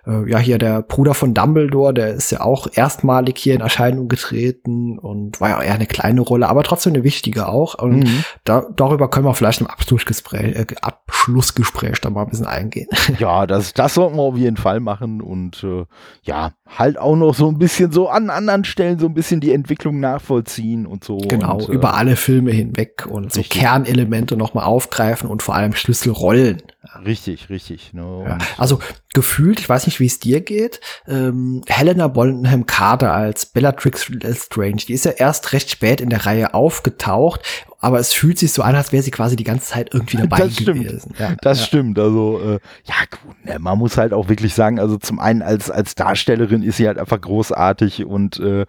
äh, 0.06 0.30
ja, 0.30 0.38
hier 0.38 0.58
der 0.58 0.82
Bruder 0.82 1.14
von 1.14 1.34
Dumbledore, 1.34 1.92
der 1.92 2.08
ist 2.14 2.30
ja 2.30 2.40
auch 2.40 2.68
erstmalig 2.72 3.38
hier 3.38 3.54
in 3.54 3.60
Erscheinung 3.60 4.08
getreten 4.08 4.98
und 4.98 5.40
war 5.40 5.50
ja 5.50 5.62
eher 5.62 5.74
eine 5.74 5.86
kleine 5.86 6.20
Rolle, 6.20 6.48
aber 6.48 6.62
trotzdem 6.62 6.94
eine 6.94 7.04
wichtige 7.04 7.48
auch. 7.48 7.74
Und 7.74 8.00
mhm. 8.00 8.24
da, 8.44 8.64
darüber 8.76 9.08
können 9.10 9.26
wir 9.26 9.34
vielleicht 9.34 9.60
im 9.60 9.66
Abschlussgespräch, 9.66 10.56
äh, 10.56 10.66
Abschlussgespräch 10.80 12.00
da 12.00 12.10
mal 12.10 12.22
ein 12.22 12.30
bisschen 12.30 12.46
eingehen. 12.46 12.88
Ja, 13.18 13.46
das, 13.46 13.72
das 13.72 13.94
sollten 13.94 14.16
wir 14.16 14.22
auf 14.22 14.36
jeden 14.36 14.58
Fall 14.58 14.80
machen 14.80 15.22
und 15.22 15.64
äh, 15.64 15.84
ja, 16.22 16.52
halt 16.66 16.98
auch 16.98 17.16
noch 17.16 17.34
so 17.34 17.48
ein 17.48 17.56
bisschen 17.56 17.92
so 17.92 18.08
an 18.08 18.30
anderen 18.30 18.64
Stellen 18.64 18.98
so 18.98 19.06
ein 19.06 19.14
bisschen 19.14 19.40
die 19.40 19.52
Entwicklung 19.52 20.00
nachvollziehen 20.00 20.86
und 20.86 21.04
so. 21.04 21.16
Genau, 21.18 21.58
und, 21.58 21.68
äh, 21.68 21.72
über 21.72 21.94
alle 21.94 22.16
Filme 22.16 22.50
hinweg 22.50 23.06
und 23.08 23.32
so 23.32 23.42
Kernelemente 23.42 24.36
nochmal 24.36 24.64
aufgreifen 24.64 25.30
und 25.30 25.42
vor 25.42 25.54
allem 25.54 25.72
Schlüsselrollen. 25.72 26.62
Richtig, 27.04 27.50
richtig. 27.50 27.92
Ne? 27.94 28.24
Ja. 28.26 28.38
Also 28.58 28.80
gefühlt, 29.12 29.60
ich 29.60 29.68
weiß 29.68 29.86
nicht, 29.86 29.95
wie 30.00 30.06
es 30.06 30.18
dir 30.18 30.40
geht, 30.40 30.80
ähm, 31.08 31.62
Helena 31.66 32.08
Bonham 32.08 32.66
Carter 32.66 33.12
als 33.12 33.46
Bellatrix 33.46 34.08
Lestrange, 34.08 34.76
die 34.88 34.92
ist 34.92 35.04
ja 35.04 35.12
erst 35.12 35.52
recht 35.52 35.70
spät 35.70 36.00
in 36.00 36.10
der 36.10 36.26
Reihe 36.26 36.54
aufgetaucht 36.54 37.40
aber 37.86 38.00
es 38.00 38.12
fühlt 38.12 38.36
sich 38.36 38.52
so 38.52 38.62
an, 38.62 38.74
als 38.74 38.90
wäre 38.90 39.04
sie 39.04 39.12
quasi 39.12 39.36
die 39.36 39.44
ganze 39.44 39.68
Zeit 39.68 39.94
irgendwie 39.94 40.16
dabei 40.16 40.38
das 40.38 40.56
gewesen. 40.56 41.14
Ja, 41.20 41.36
das 41.40 41.60
ja. 41.60 41.66
stimmt. 41.66 42.00
Also 42.00 42.40
äh, 42.40 42.58
ja 42.82 42.94
gut, 43.08 43.44
ne, 43.44 43.60
man 43.60 43.78
muss 43.78 43.96
halt 43.96 44.12
auch 44.12 44.28
wirklich 44.28 44.54
sagen, 44.54 44.80
also 44.80 44.96
zum 44.96 45.20
einen 45.20 45.40
als 45.40 45.70
als 45.70 45.94
Darstellerin 45.94 46.64
ist 46.64 46.78
sie 46.78 46.88
halt 46.88 46.98
einfach 46.98 47.20
großartig 47.20 48.04
und 48.04 48.40
äh, 48.40 48.66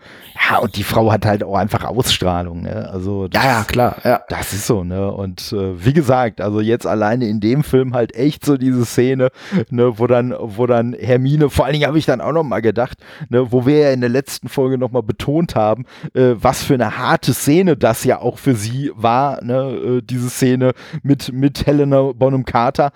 ja 0.50 0.60
und 0.60 0.76
die 0.76 0.84
Frau 0.84 1.12
hat 1.12 1.26
halt 1.26 1.44
auch 1.44 1.56
einfach 1.56 1.84
Ausstrahlung. 1.86 2.62
Ne? 2.62 2.88
Also 2.94 3.28
das, 3.28 3.44
ja 3.44 3.50
ja 3.50 3.64
klar, 3.64 3.96
ja. 4.04 4.22
Das 4.30 4.54
ist 4.54 4.68
so 4.68 4.84
ne 4.84 5.12
und 5.12 5.52
äh, 5.52 5.84
wie 5.84 5.94
gesagt, 5.94 6.40
also 6.40 6.62
jetzt 6.62 6.86
alleine 6.86 7.28
in 7.28 7.40
dem 7.40 7.64
Film 7.64 7.96
halt 7.96 8.14
echt 8.14 8.46
so 8.46 8.56
diese 8.56 8.86
Szene, 8.86 9.30
ne, 9.72 9.98
wo 9.98 10.06
dann 10.06 10.32
wo 10.40 10.68
dann 10.68 10.94
Hermine, 10.94 11.50
vor 11.50 11.66
allen 11.66 11.74
Dingen 11.74 11.88
habe 11.88 11.98
ich 11.98 12.06
dann 12.06 12.22
auch 12.22 12.34
noch 12.34 12.44
mal 12.44 12.62
gedacht, 12.62 13.00
ne, 13.30 13.52
wo 13.52 13.66
wir 13.66 13.80
ja 13.80 13.92
in 13.94 14.02
der 14.02 14.12
letzten 14.12 14.48
Folge 14.48 14.78
noch 14.78 14.92
mal 14.92 15.02
betont 15.02 15.56
haben, 15.56 15.86
äh, 16.14 16.36
was 16.40 16.62
für 16.62 16.76
eine 16.76 17.00
harte 17.00 17.34
Szene 17.34 17.76
das 17.76 18.04
ja 18.04 18.20
auch 18.20 18.38
für 18.38 18.54
sie 18.54 18.92
war 18.96 19.07
war, 19.08 19.42
ne, 19.42 19.56
äh, 19.56 20.02
diese 20.02 20.30
Szene 20.30 20.74
mit, 21.02 21.32
mit 21.32 21.66
Helena 21.66 22.12
Bonham 22.12 22.44
Carter. 22.44 22.92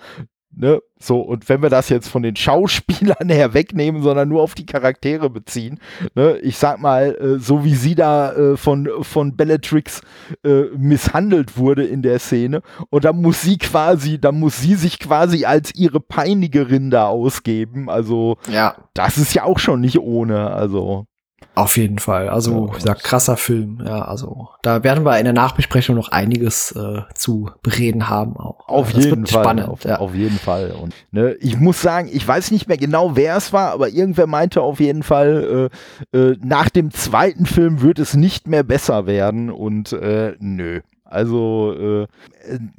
Ne, 0.54 0.82
so, 1.00 1.20
und 1.20 1.48
wenn 1.48 1.62
wir 1.62 1.70
das 1.70 1.88
jetzt 1.88 2.08
von 2.08 2.22
den 2.22 2.36
Schauspielern 2.36 3.28
her 3.30 3.54
wegnehmen, 3.54 4.02
sondern 4.02 4.28
nur 4.28 4.42
auf 4.42 4.54
die 4.54 4.66
Charaktere 4.66 5.30
beziehen, 5.30 5.80
ne, 6.14 6.36
ich 6.42 6.58
sag 6.58 6.78
mal, 6.78 7.16
äh, 7.16 7.38
so 7.38 7.64
wie 7.64 7.74
sie 7.74 7.94
da 7.94 8.32
äh, 8.34 8.56
von, 8.58 8.86
von 9.00 9.34
Bellatrix 9.34 10.02
äh, 10.44 10.64
misshandelt 10.76 11.56
wurde 11.56 11.86
in 11.86 12.02
der 12.02 12.18
Szene, 12.18 12.60
und 12.90 13.06
da 13.06 13.14
muss 13.14 13.40
sie 13.40 13.56
quasi, 13.56 14.20
da 14.20 14.30
muss 14.30 14.60
sie 14.60 14.74
sich 14.74 14.98
quasi 14.98 15.46
als 15.46 15.74
ihre 15.74 16.00
Peinigerin 16.00 16.90
da 16.90 17.06
ausgeben. 17.06 17.88
Also, 17.88 18.36
ja. 18.52 18.76
das 18.92 19.16
ist 19.16 19.32
ja 19.32 19.44
auch 19.44 19.58
schon 19.58 19.80
nicht 19.80 20.00
ohne, 20.00 20.50
also. 20.50 21.06
Auf 21.54 21.76
jeden 21.76 21.98
Fall. 21.98 22.28
Also, 22.28 22.66
ja, 22.66 22.72
wie 22.72 22.76
gesagt, 22.76 23.04
krasser 23.04 23.36
Film. 23.36 23.82
Ja, 23.84 24.02
also 24.02 24.48
da 24.62 24.82
werden 24.84 25.04
wir 25.04 25.18
in 25.18 25.24
der 25.24 25.32
Nachbesprechung 25.32 25.96
noch 25.96 26.08
einiges 26.08 26.72
äh, 26.72 27.02
zu 27.14 27.50
bereden 27.62 28.08
haben 28.08 28.36
auch. 28.36 28.68
Auf 28.68 28.92
das 28.92 29.04
jeden 29.04 29.26
Fall. 29.26 29.42
Spannend, 29.42 29.68
auf, 29.68 29.84
ja. 29.84 29.98
auf, 29.98 30.14
jeden 30.14 30.38
Fall. 30.38 30.72
Und 30.72 30.94
ne, 31.10 31.34
ich 31.40 31.58
muss 31.58 31.82
sagen, 31.82 32.08
ich 32.12 32.26
weiß 32.26 32.50
nicht 32.50 32.68
mehr 32.68 32.78
genau, 32.78 33.16
wer 33.16 33.36
es 33.36 33.52
war, 33.52 33.72
aber 33.72 33.88
irgendwer 33.88 34.26
meinte 34.26 34.62
auf 34.62 34.80
jeden 34.80 35.02
Fall, 35.02 35.70
äh, 36.12 36.18
äh, 36.18 36.36
nach 36.42 36.70
dem 36.70 36.90
zweiten 36.90 37.46
Film 37.46 37.82
wird 37.82 37.98
es 37.98 38.14
nicht 38.14 38.48
mehr 38.48 38.62
besser 38.62 39.06
werden. 39.06 39.50
Und 39.50 39.92
äh, 39.92 40.34
nö. 40.38 40.80
Also, 41.12 41.74
äh, 41.78 42.06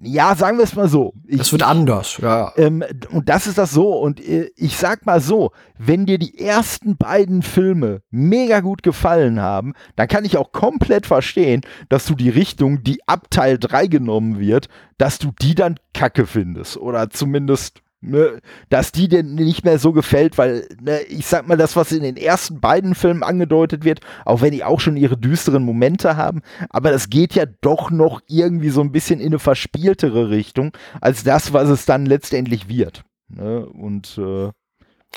ja, 0.01 0.33
sagen 0.33 0.57
wir 0.57 0.63
es 0.63 0.75
mal 0.75 0.87
so. 0.87 1.13
Ich, 1.27 1.37
das 1.37 1.51
wird 1.51 1.61
anders, 1.61 2.17
ja. 2.17 2.51
Ähm, 2.57 2.83
und 3.11 3.29
das 3.29 3.45
ist 3.45 3.59
das 3.59 3.71
so. 3.71 3.91
Und 3.93 4.19
äh, 4.19 4.49
ich 4.55 4.75
sag 4.75 5.05
mal 5.05 5.21
so, 5.21 5.51
wenn 5.77 6.07
dir 6.07 6.17
die 6.17 6.39
ersten 6.39 6.97
beiden 6.97 7.43
Filme 7.43 8.01
mega 8.09 8.61
gut 8.61 8.81
gefallen 8.81 9.39
haben, 9.39 9.73
dann 9.95 10.07
kann 10.07 10.25
ich 10.25 10.37
auch 10.37 10.51
komplett 10.51 11.05
verstehen, 11.05 11.61
dass 11.89 12.05
du 12.05 12.15
die 12.15 12.29
Richtung, 12.29 12.83
die 12.83 13.07
ab 13.07 13.27
Teil 13.29 13.59
3 13.59 13.85
genommen 13.85 14.39
wird, 14.39 14.67
dass 14.97 15.19
du 15.19 15.31
die 15.39 15.53
dann 15.53 15.77
kacke 15.93 16.25
findest. 16.25 16.77
Oder 16.77 17.11
zumindest 17.11 17.82
ne, 18.03 18.39
dass 18.69 18.91
die 18.91 19.07
dir 19.07 19.23
nicht 19.23 19.63
mehr 19.65 19.79
so 19.79 19.93
gefällt, 19.93 20.37
weil 20.37 20.67
ne, 20.81 21.01
ich 21.03 21.25
sag 21.25 21.47
mal, 21.47 21.57
das, 21.57 21.75
was 21.75 21.91
in 21.91 22.03
den 22.03 22.17
ersten 22.17 22.59
beiden 22.59 22.95
Filmen 22.95 23.23
angedeutet 23.23 23.83
wird, 23.83 24.01
auch 24.25 24.41
wenn 24.41 24.51
die 24.51 24.63
auch 24.63 24.79
schon 24.79 24.97
ihre 24.97 25.17
düsteren 25.17 25.63
Momente 25.63 26.17
haben, 26.17 26.41
aber 26.69 26.91
das 26.91 27.09
geht 27.09 27.33
ja 27.33 27.45
doch 27.61 27.91
noch 27.91 28.21
irgendwie 28.27 28.69
so 28.69 28.81
ein 28.81 28.91
bisschen 28.91 29.19
in 29.19 29.27
eine 29.27 29.39
verspieltere 29.39 30.29
Richtung, 30.29 30.71
als 31.01 31.23
das, 31.23 31.53
was 31.53 31.69
es 31.69 31.85
dann 31.85 32.05
letztendlich 32.05 32.67
wird. 32.67 33.03
Ne? 33.29 33.65
Und 33.65 34.17
äh, 34.17 34.51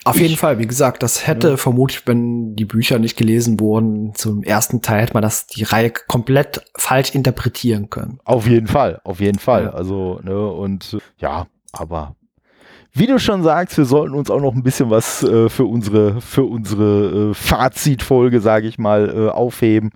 auf 0.05 0.21
jeden 0.21 0.37
Fall, 0.37 0.59
wie 0.59 0.67
gesagt, 0.67 1.03
das 1.03 1.27
hätte 1.27 1.51
ja. 1.51 1.57
vermutlich, 1.57 2.07
wenn 2.07 2.55
die 2.55 2.65
Bücher 2.65 2.99
nicht 2.99 3.17
gelesen 3.17 3.59
wurden, 3.59 4.15
zum 4.15 4.43
ersten 4.43 4.83
Teil 4.83 5.03
hätte 5.03 5.15
man 5.15 5.23
das 5.23 5.47
die 5.47 5.65
Reihe 5.65 5.91
komplett 5.91 6.63
falsch 6.77 7.15
interpretieren 7.15 7.91
können. 7.91 8.21
Auf 8.25 8.47
jeden 8.47 8.67
Fall, 8.67 9.01
auf 9.05 9.21
jeden 9.21 9.39
Fall. 9.39 9.65
Ja. 9.65 9.71
Also, 9.71 10.21
ne, 10.23 10.49
und 10.49 10.99
ja, 11.19 11.47
aber 11.73 12.15
wie 12.99 13.07
du 13.07 13.19
schon 13.19 13.43
sagst, 13.43 13.77
wir 13.77 13.85
sollten 13.85 14.15
uns 14.15 14.31
auch 14.31 14.41
noch 14.41 14.55
ein 14.55 14.63
bisschen 14.63 14.91
was 14.91 15.23
äh, 15.23 15.49
für 15.49 15.65
unsere, 15.65 16.21
für 16.21 16.45
unsere 16.45 17.31
äh, 17.31 17.35
Fazitfolge, 17.35 18.41
sage 18.41 18.67
ich 18.67 18.79
mal, 18.79 19.15
äh, 19.15 19.29
aufheben. 19.29 19.91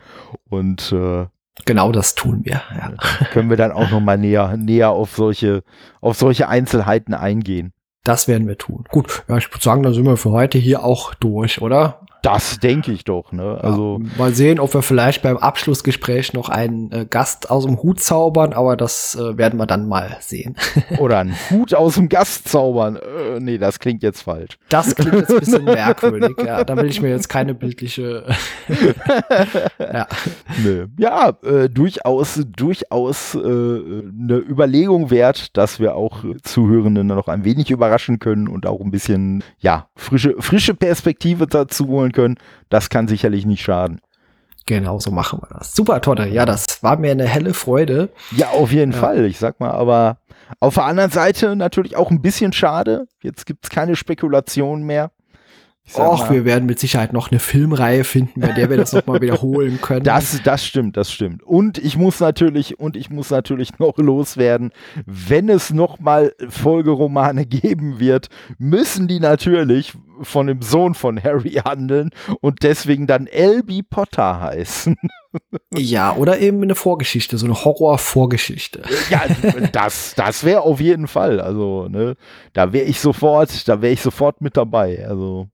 Und 0.48 0.92
äh, 0.92 1.26
genau 1.64 1.92
das 1.92 2.14
tun 2.14 2.40
wir. 2.44 2.60
Ja. 2.76 2.92
Können 3.32 3.50
wir 3.50 3.56
dann 3.56 3.72
auch 3.72 3.90
noch 3.90 4.00
mal 4.00 4.18
näher, 4.18 4.56
näher 4.56 4.90
auf 4.90 5.16
solche, 5.16 5.62
auf 6.00 6.16
solche 6.16 6.48
Einzelheiten 6.48 7.14
eingehen. 7.14 7.72
Das 8.04 8.28
werden 8.28 8.48
wir 8.48 8.58
tun. 8.58 8.84
Gut, 8.90 9.24
ja, 9.28 9.36
ich 9.36 9.50
würde 9.50 9.62
sagen, 9.62 9.82
dann 9.82 9.92
sind 9.92 10.04
wir 10.04 10.16
für 10.16 10.30
heute 10.30 10.58
hier 10.58 10.84
auch 10.84 11.14
durch, 11.14 11.60
oder? 11.60 12.00
Das 12.22 12.58
denke 12.58 12.92
ich 12.92 13.04
doch, 13.04 13.32
ne? 13.32 13.58
Also 13.62 14.00
ja, 14.02 14.10
mal 14.18 14.34
sehen, 14.34 14.60
ob 14.60 14.74
wir 14.74 14.82
vielleicht 14.82 15.22
beim 15.22 15.38
Abschlussgespräch 15.38 16.32
noch 16.34 16.48
einen 16.48 16.92
äh, 16.92 17.06
Gast 17.08 17.50
aus 17.50 17.64
dem 17.64 17.82
Hut 17.82 18.00
zaubern, 18.00 18.52
aber 18.52 18.76
das 18.76 19.14
äh, 19.14 19.38
werden 19.38 19.58
wir 19.58 19.66
dann 19.66 19.88
mal 19.88 20.16
sehen. 20.20 20.56
Oder 20.98 21.20
einen 21.20 21.34
Hut 21.50 21.74
aus 21.74 21.94
dem 21.94 22.08
Gast 22.08 22.48
zaubern. 22.48 22.96
Äh, 22.96 23.40
nee, 23.40 23.56
das 23.56 23.78
klingt 23.78 24.02
jetzt 24.02 24.22
falsch. 24.22 24.58
Das 24.68 24.94
klingt 24.94 25.14
jetzt 25.14 25.30
ein 25.30 25.40
bisschen 25.40 25.64
merkwürdig, 25.80 26.36
ja. 26.44 26.64
Da 26.64 26.76
will 26.76 26.86
ich 26.86 27.00
mir 27.00 27.08
jetzt 27.08 27.28
keine 27.28 27.54
bildliche. 27.54 28.24
ja, 29.78 30.06
nee. 30.62 30.84
ja 30.98 31.32
äh, 31.42 31.68
durchaus, 31.68 32.40
durchaus 32.46 33.34
äh, 33.34 33.38
eine 33.38 34.36
Überlegung 34.48 35.10
wert, 35.10 35.56
dass 35.56 35.80
wir 35.80 35.96
auch 35.96 36.24
Zuhörenden 36.42 37.06
noch 37.06 37.28
ein 37.28 37.44
wenig 37.44 37.70
überraschen 37.70 38.18
können 38.18 38.48
und 38.48 38.66
auch 38.66 38.80
ein 38.80 38.90
bisschen, 38.90 39.42
ja, 39.58 39.88
frische, 39.96 40.34
frische 40.38 40.74
Perspektive 40.74 41.46
dazu 41.46 41.88
holen 41.88 42.09
holen 42.10 42.12
können. 42.12 42.36
Das 42.68 42.90
kann 42.90 43.08
sicherlich 43.08 43.46
nicht 43.46 43.62
schaden. 43.62 44.00
Genau, 44.66 44.98
so 45.00 45.10
machen 45.10 45.40
wir 45.42 45.58
das. 45.58 45.74
Super, 45.74 46.00
Totte. 46.00 46.26
Ja, 46.28 46.44
das 46.44 46.82
war 46.82 46.96
mir 46.96 47.10
eine 47.10 47.26
helle 47.26 47.54
Freude. 47.54 48.10
Ja, 48.30 48.50
auf 48.50 48.72
jeden 48.72 48.92
ja. 48.92 48.98
Fall. 48.98 49.24
Ich 49.24 49.38
sag 49.38 49.58
mal, 49.58 49.70
aber 49.70 50.18
auf 50.60 50.74
der 50.74 50.84
anderen 50.84 51.10
Seite 51.10 51.56
natürlich 51.56 51.96
auch 51.96 52.10
ein 52.10 52.22
bisschen 52.22 52.52
schade. 52.52 53.06
Jetzt 53.22 53.46
gibt 53.46 53.64
es 53.64 53.70
keine 53.70 53.96
Spekulation 53.96 54.82
mehr. 54.82 55.10
Och, 55.94 56.30
wir 56.30 56.44
werden 56.44 56.66
mit 56.66 56.78
Sicherheit 56.78 57.12
noch 57.12 57.30
eine 57.30 57.40
Filmreihe 57.40 58.04
finden, 58.04 58.40
bei 58.40 58.52
der 58.52 58.70
wir 58.70 58.76
das 58.76 58.92
nochmal 58.92 59.20
wiederholen 59.20 59.80
können. 59.80 60.04
Das, 60.04 60.40
das 60.42 60.64
stimmt, 60.64 60.96
das 60.96 61.10
stimmt. 61.12 61.42
Und 61.42 61.78
ich 61.78 61.96
muss 61.96 62.20
natürlich, 62.20 62.78
und 62.78 62.96
ich 62.96 63.10
muss 63.10 63.30
natürlich 63.30 63.78
noch 63.78 63.98
loswerden, 63.98 64.72
wenn 65.06 65.48
es 65.48 65.70
nochmal 65.70 66.34
Folgeromane 66.48 67.46
geben 67.46 67.98
wird, 68.00 68.28
müssen 68.58 69.08
die 69.08 69.20
natürlich 69.20 69.94
von 70.22 70.46
dem 70.46 70.62
Sohn 70.62 70.94
von 70.94 71.22
Harry 71.22 71.60
handeln 71.64 72.10
und 72.40 72.62
deswegen 72.62 73.06
dann 73.06 73.26
L.B. 73.26 73.82
Potter 73.82 74.40
heißen. 74.40 74.96
Ja, 75.72 76.16
oder 76.16 76.40
eben 76.40 76.60
eine 76.60 76.74
Vorgeschichte, 76.74 77.38
so 77.38 77.46
eine 77.46 77.64
Horror-Vorgeschichte. 77.64 78.82
Ja, 79.10 79.22
das, 79.70 80.14
das 80.16 80.42
wäre 80.42 80.62
auf 80.62 80.80
jeden 80.80 81.06
Fall. 81.06 81.40
Also, 81.40 81.86
ne, 81.88 82.16
da 82.52 82.72
wäre 82.72 82.86
ich 82.86 82.98
sofort, 82.98 83.68
da 83.68 83.80
wäre 83.80 83.92
ich 83.92 84.00
sofort 84.00 84.40
mit 84.40 84.56
dabei. 84.56 85.06
Also. 85.06 85.48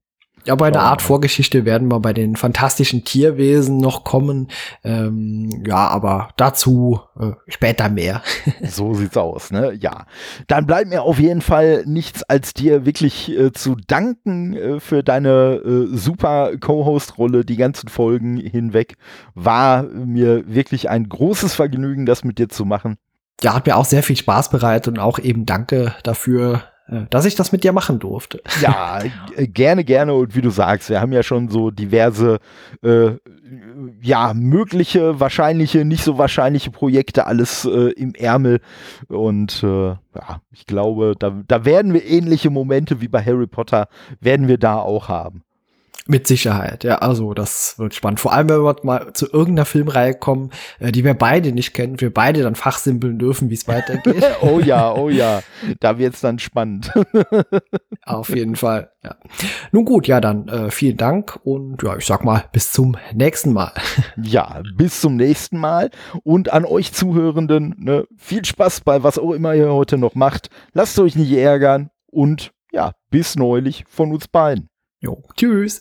Ja, 0.47 0.55
bei 0.55 0.69
einer 0.69 0.83
Art 0.83 1.03
Vorgeschichte 1.03 1.65
werden 1.65 1.91
wir 1.91 1.99
bei 1.99 2.13
den 2.13 2.37
fantastischen 2.37 3.03
Tierwesen 3.03 3.79
noch 3.79 4.05
kommen. 4.05 4.47
Ähm, 4.85 5.65
ja, 5.67 5.89
aber 5.89 6.29
dazu 6.37 7.01
äh, 7.19 7.33
später 7.49 7.89
mehr. 7.89 8.23
so 8.63 8.95
sieht's 8.95 9.17
aus, 9.17 9.51
ne? 9.51 9.73
Ja. 9.81 10.07
Dann 10.47 10.67
bleibt 10.67 10.89
mir 10.89 11.03
auf 11.03 11.19
jeden 11.19 11.41
Fall 11.41 11.83
nichts 11.85 12.23
als 12.23 12.55
dir 12.55 12.87
wirklich 12.87 13.37
äh, 13.37 13.53
zu 13.53 13.75
danken 13.89 14.57
äh, 14.57 14.79
für 14.79 15.03
deine 15.03 15.57
äh, 15.57 15.97
super 15.97 16.57
Co-Host-Rolle 16.59 17.45
die 17.45 17.57
ganzen 17.57 17.89
Folgen 17.89 18.37
hinweg. 18.37 18.99
War 19.35 19.83
mir 19.83 20.45
wirklich 20.47 20.89
ein 20.89 21.09
großes 21.09 21.57
Vergnügen, 21.57 22.07
das 22.07 22.23
mit 22.23 22.39
dir 22.39 22.49
zu 22.49 22.65
machen. 22.65 22.99
Ja, 23.43 23.55
hat 23.55 23.67
mir 23.67 23.77
auch 23.77 23.85
sehr 23.85 24.05
viel 24.05 24.17
Spaß 24.17 24.51
bereitet 24.51 24.95
und 24.95 25.01
auch 25.01 25.19
eben 25.19 25.45
danke 25.45 25.93
dafür, 26.05 26.63
dass 27.11 27.25
ich 27.25 27.35
das 27.35 27.51
mit 27.51 27.65
dir 27.65 27.73
machen 27.73 27.99
durfte. 27.99 28.41
Ja, 28.61 29.01
gerne, 29.37 29.85
gerne. 29.85 30.15
Und 30.15 30.37
wie 30.37 30.41
du 30.41 30.51
sagst, 30.51 30.89
wir 30.89 31.01
haben 31.01 31.13
ja 31.13 31.23
schon 31.23 31.49
so 31.49 31.71
diverse, 31.71 32.39
äh, 32.83 33.13
ja, 34.01 34.33
mögliche, 34.35 35.19
wahrscheinliche, 35.19 35.85
nicht 35.85 36.05
so 36.05 36.17
wahrscheinliche 36.17 36.71
Projekte 36.71 37.27
alles 37.27 37.65
äh, 37.65 37.91
im 37.93 38.15
Ärmel. 38.15 38.61
Und 39.09 39.63
äh, 39.65 39.89
ja, 39.89 40.41
ich 40.53 40.67
glaube, 40.67 41.15
da, 41.19 41.43
da 41.47 41.65
werden 41.65 41.93
wir 41.93 42.05
ähnliche 42.05 42.51
Momente 42.51 43.01
wie 43.01 43.09
bei 43.09 43.23
Harry 43.23 43.49
Potter, 43.49 43.89
werden 44.21 44.47
wir 44.47 44.59
da 44.59 44.77
auch 44.79 45.09
haben. 45.09 45.43
Mit 46.09 46.29
Sicherheit, 46.29 46.85
ja, 46.85 46.99
also 46.99 47.35
das 47.35 47.79
wird 47.79 47.95
spannend. 47.95 48.21
Vor 48.21 48.33
allem, 48.33 48.49
wenn 48.49 48.63
wir 48.63 48.77
mal 48.85 49.13
zu 49.13 49.27
irgendeiner 49.27 49.65
Filmreihe 49.65 50.15
kommen, 50.15 50.51
äh, 50.79 50.93
die 50.93 51.03
wir 51.03 51.15
beide 51.15 51.51
nicht 51.51 51.75
kennen, 51.75 52.01
wir 52.01 52.15
beide 52.15 52.43
dann 52.43 52.55
fachsimpeln 52.55 53.19
dürfen, 53.19 53.51
wie 53.51 53.55
es 53.55 53.67
weitergeht. 53.67 54.25
oh 54.41 54.61
ja, 54.61 54.95
oh 54.95 55.09
ja, 55.09 55.43
da 55.81 55.99
wird's 55.99 56.21
dann 56.21 56.39
spannend. 56.39 56.93
Auf 58.05 58.29
jeden 58.29 58.55
Fall, 58.55 58.93
ja. 59.03 59.17
Nun 59.73 59.85
gut, 59.85 60.07
ja, 60.07 60.21
dann 60.21 60.47
äh, 60.47 60.71
vielen 60.71 60.97
Dank 60.97 61.41
und 61.43 61.83
ja, 61.83 61.97
ich 61.97 62.07
sag 62.07 62.25
mal, 62.25 62.45
bis 62.53 62.71
zum 62.71 62.97
nächsten 63.13 63.53
Mal. 63.53 63.73
ja, 64.17 64.63
bis 64.77 65.01
zum 65.01 65.17
nächsten 65.17 65.59
Mal 65.59 65.91
und 66.23 66.53
an 66.53 66.65
euch 66.65 66.93
Zuhörenden, 66.93 67.75
ne, 67.79 68.07
viel 68.17 68.45
Spaß 68.45 68.83
bei 68.83 69.03
was 69.03 69.19
auch 69.19 69.33
immer 69.33 69.55
ihr 69.55 69.73
heute 69.73 69.99
noch 69.99 70.15
macht. 70.15 70.51
Lasst 70.73 71.01
euch 71.01 71.17
nicht 71.17 71.33
ärgern 71.33 71.91
und 72.07 72.53
ja, 72.71 72.93
bis 73.11 73.35
neulich 73.35 73.85
von 73.89 74.13
uns 74.13 74.29
beiden. 74.29 74.69
Jo, 75.03 75.23
tschüss. 75.37 75.81